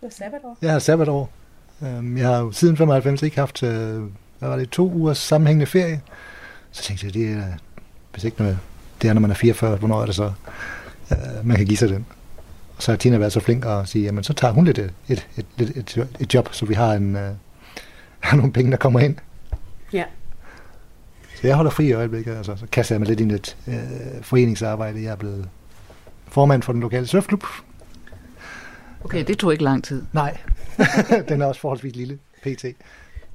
Det 0.00 0.06
er 0.06 0.10
sabbatår. 0.10 0.58
jeg 0.62 0.72
har 0.72 0.78
sabbatår. 0.78 1.30
Øhm, 1.82 2.16
Jeg 2.16 2.26
har 2.28 2.38
jo 2.38 2.52
siden 2.52 2.76
95 2.76 3.22
ikke 3.22 3.36
haft, 3.38 3.62
øh, 3.62 3.70
hvad 4.38 4.48
var 4.48 4.56
det, 4.56 4.70
to 4.70 4.90
ugers 4.92 5.18
sammenhængende 5.18 5.66
ferie. 5.66 6.00
Så 6.72 6.82
tænkte 6.82 7.06
jeg, 7.06 7.14
det 7.14 7.30
er, 7.32 7.44
hvis 8.12 8.24
ikke 8.24 8.42
noget, 8.42 8.58
det 9.02 9.10
er, 9.10 9.12
når 9.12 9.20
man 9.20 9.30
er 9.30 9.34
44, 9.34 9.76
hvornår 9.76 10.02
er 10.02 10.06
det 10.06 10.14
så, 10.14 10.32
øh, 11.10 11.18
man 11.44 11.56
kan 11.56 11.66
give 11.66 11.76
sig 11.76 11.88
den. 11.88 12.06
Og 12.76 12.82
så 12.82 12.92
har 12.92 12.96
Tina 12.96 13.18
været 13.18 13.32
så 13.32 13.40
flink 13.40 13.66
at 13.66 13.88
sige, 13.88 14.04
jamen 14.04 14.24
så 14.24 14.32
tager 14.32 14.52
hun 14.52 14.64
lidt 14.64 14.78
et, 14.78 14.92
et, 15.08 15.26
et, 15.36 15.46
et, 15.58 15.76
et, 15.76 16.08
et 16.20 16.34
job, 16.34 16.48
så 16.52 16.66
vi 16.66 16.74
har, 16.74 16.92
en, 16.92 17.16
øh, 17.16 17.30
har 18.20 18.36
nogle 18.36 18.52
penge, 18.52 18.70
der 18.70 18.76
kommer 18.76 19.00
ind. 19.00 19.16
Ja. 19.92 20.04
Så 21.40 21.46
jeg 21.46 21.56
holder 21.56 21.70
fri 21.70 21.86
i 21.86 21.92
øjeblikket, 21.92 22.36
altså, 22.36 22.56
så 22.56 22.66
kaster 22.72 22.94
jeg 22.94 23.00
mig 23.00 23.08
lidt 23.08 23.20
ind 23.20 23.32
i 23.32 23.34
et 23.34 23.56
øh, 23.66 23.74
foreningsarbejde. 24.22 25.02
Jeg 25.02 25.12
er 25.12 25.16
blevet 25.16 25.48
formand 26.28 26.62
for 26.62 26.72
den 26.72 26.80
lokale 26.80 27.06
surfklub. 27.06 27.44
Okay, 29.04 29.24
det 29.24 29.38
tog 29.38 29.52
ikke 29.52 29.64
lang 29.64 29.84
tid. 29.84 30.02
Nej, 30.12 30.38
den 31.28 31.42
er 31.42 31.46
også 31.46 31.60
forholdsvis 31.60 31.96
lille, 31.96 32.18
pt. 32.42 32.64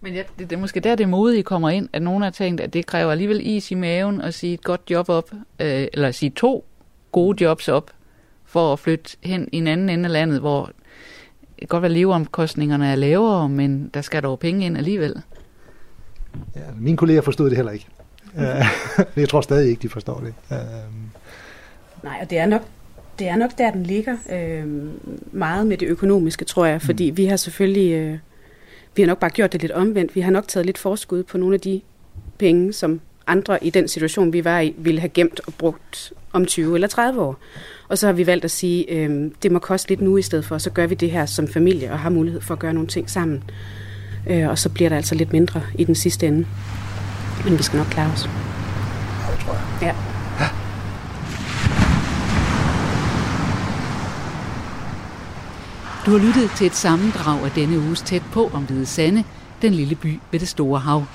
Men 0.05 0.13
ja, 0.13 0.23
det, 0.39 0.49
det 0.49 0.55
er 0.55 0.59
måske 0.59 0.79
der, 0.79 0.95
det 0.95 1.09
modige 1.09 1.43
kommer 1.43 1.69
ind, 1.69 1.89
at 1.93 2.01
nogen 2.01 2.23
har 2.23 2.29
tænkt, 2.29 2.61
at 2.61 2.73
det 2.73 2.85
kræver 2.85 3.11
alligevel 3.11 3.41
is 3.43 3.71
i 3.71 3.75
maven 3.75 4.21
at 4.21 4.33
sige 4.33 4.53
et 4.53 4.63
godt 4.63 4.81
job 4.89 5.09
op, 5.09 5.31
øh, 5.59 5.87
eller 5.93 6.11
sige 6.11 6.29
to 6.29 6.65
gode 7.11 7.43
jobs 7.43 7.67
op, 7.67 7.91
for 8.45 8.73
at 8.73 8.79
flytte 8.79 9.17
hen 9.23 9.49
i 9.51 9.57
en 9.57 9.67
anden 9.67 9.89
ende 9.89 10.05
af 10.05 10.11
landet, 10.11 10.39
hvor 10.39 10.65
det 11.39 11.59
kan 11.59 11.67
godt 11.67 11.81
være 11.81 11.91
leveomkostningerne 11.91 12.87
er 12.87 12.95
lavere, 12.95 13.49
men 13.49 13.89
der 13.93 14.01
skal 14.01 14.23
dog 14.23 14.39
penge 14.39 14.65
ind 14.65 14.77
alligevel. 14.77 15.21
Ja, 16.55 16.61
mine 16.79 16.97
kolleger 16.97 17.21
forstod 17.21 17.49
det 17.49 17.55
heller 17.55 17.71
ikke. 17.71 17.87
Øh, 18.37 18.65
jeg 19.21 19.29
tror 19.29 19.41
stadig 19.41 19.69
ikke, 19.69 19.81
de 19.81 19.89
forstår 19.89 20.19
det. 20.19 20.33
Øh, 20.51 20.57
Nej, 22.03 22.17
og 22.21 22.29
det 22.29 22.37
er 22.37 22.45
nok, 22.45 22.61
det 23.19 23.27
er 23.27 23.35
nok 23.35 23.57
der, 23.57 23.71
den 23.71 23.83
ligger. 23.83 24.17
Øh, 24.31 24.67
meget 25.31 25.67
med 25.67 25.77
det 25.77 25.87
økonomiske, 25.87 26.45
tror 26.45 26.65
jeg, 26.65 26.81
fordi 26.81 27.03
vi 27.03 27.25
har 27.25 27.37
selvfølgelig, 27.37 27.93
øh, 27.93 28.17
vi 28.95 29.01
har 29.01 29.07
nok 29.07 29.19
bare 29.19 29.29
gjort 29.29 29.53
det 29.53 29.61
lidt 29.61 29.71
omvendt. 29.71 30.15
Vi 30.15 30.21
har 30.21 30.31
nok 30.31 30.47
taget 30.47 30.65
lidt 30.65 30.77
forskud 30.77 31.23
på 31.23 31.37
nogle 31.37 31.53
af 31.53 31.61
de 31.61 31.81
penge, 32.37 32.73
som 32.73 33.01
andre 33.27 33.63
i 33.63 33.69
den 33.69 33.87
situation, 33.87 34.33
vi 34.33 34.45
var 34.45 34.59
i, 34.59 34.73
ville 34.77 34.99
have 34.99 35.09
gemt 35.09 35.41
og 35.47 35.53
brugt 35.53 36.13
om 36.33 36.45
20 36.45 36.75
eller 36.75 36.87
30 36.87 37.21
år. 37.21 37.37
Og 37.87 37.97
så 37.97 38.05
har 38.05 38.13
vi 38.13 38.27
valgt 38.27 38.45
at 38.45 38.51
sige, 38.51 38.91
øh, 38.91 39.31
det 39.43 39.51
må 39.51 39.59
koste 39.59 39.89
lidt 39.89 40.01
nu 40.01 40.17
i 40.17 40.21
stedet 40.21 40.45
for, 40.45 40.57
så 40.57 40.69
gør 40.69 40.87
vi 40.87 40.95
det 40.95 41.11
her 41.11 41.25
som 41.25 41.47
familie 41.47 41.91
og 41.91 41.99
har 41.99 42.09
mulighed 42.09 42.41
for 42.41 42.53
at 42.53 42.59
gøre 42.59 42.73
nogle 42.73 42.87
ting 42.87 43.09
sammen. 43.09 43.43
Øh, 44.29 44.49
og 44.49 44.57
så 44.57 44.69
bliver 44.69 44.89
der 44.89 44.95
altså 44.95 45.15
lidt 45.15 45.33
mindre 45.33 45.61
i 45.77 45.83
den 45.83 45.95
sidste 45.95 46.27
ende. 46.27 46.47
Men 47.43 47.57
vi 47.57 47.63
skal 47.63 47.77
nok 47.77 47.87
klare 47.87 48.11
os. 48.11 48.21
Det 48.21 49.39
tror 49.39 49.53
jeg. 49.53 49.61
Ja. 49.81 50.14
Du 56.05 56.11
har 56.11 56.17
lyttet 56.17 56.51
til 56.51 56.67
et 56.67 56.75
sammendrag 56.75 57.45
af 57.45 57.51
denne 57.51 57.79
uges 57.79 58.01
tæt 58.01 58.21
på 58.31 58.51
om 58.53 58.63
Hvide 58.63 58.85
Sande, 58.85 59.23
den 59.61 59.73
lille 59.73 59.95
by 59.95 60.19
ved 60.31 60.39
det 60.39 60.47
store 60.47 60.79
hav. 60.79 61.05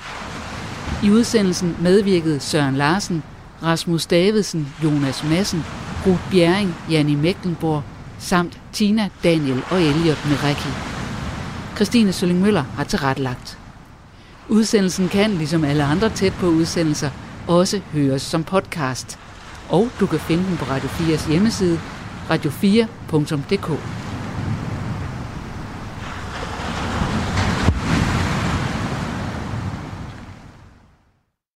I 1.03 1.11
udsendelsen 1.11 1.75
medvirkede 1.81 2.39
Søren 2.39 2.75
Larsen, 2.75 3.23
Rasmus 3.63 4.05
Davidsen, 4.05 4.73
Jonas 4.83 5.23
Madsen, 5.23 5.63
Ruth 6.07 6.31
Bjerring, 6.31 6.75
Janni 6.89 7.15
Mecklenborg, 7.15 7.83
samt 8.19 8.59
Tina, 8.73 9.09
Daniel 9.23 9.63
og 9.69 9.81
Elliot 9.81 10.25
Meraki. 10.29 10.69
Christine 11.75 12.13
Sølling 12.13 12.41
Møller 12.41 12.63
har 12.75 12.83
tilrettelagt. 12.83 13.57
Udsendelsen 14.49 15.09
kan, 15.09 15.31
ligesom 15.31 15.63
alle 15.63 15.83
andre 15.83 16.09
tæt 16.09 16.33
på 16.33 16.47
udsendelser, 16.47 17.09
også 17.47 17.81
høres 17.93 18.21
som 18.21 18.43
podcast. 18.43 19.19
Og 19.69 19.89
du 19.99 20.05
kan 20.05 20.19
finde 20.19 20.43
den 20.43 20.57
på 20.57 20.65
Radio 20.65 20.89
4's 20.89 21.31
hjemmeside, 21.31 21.79
radio4.dk. 22.29 23.79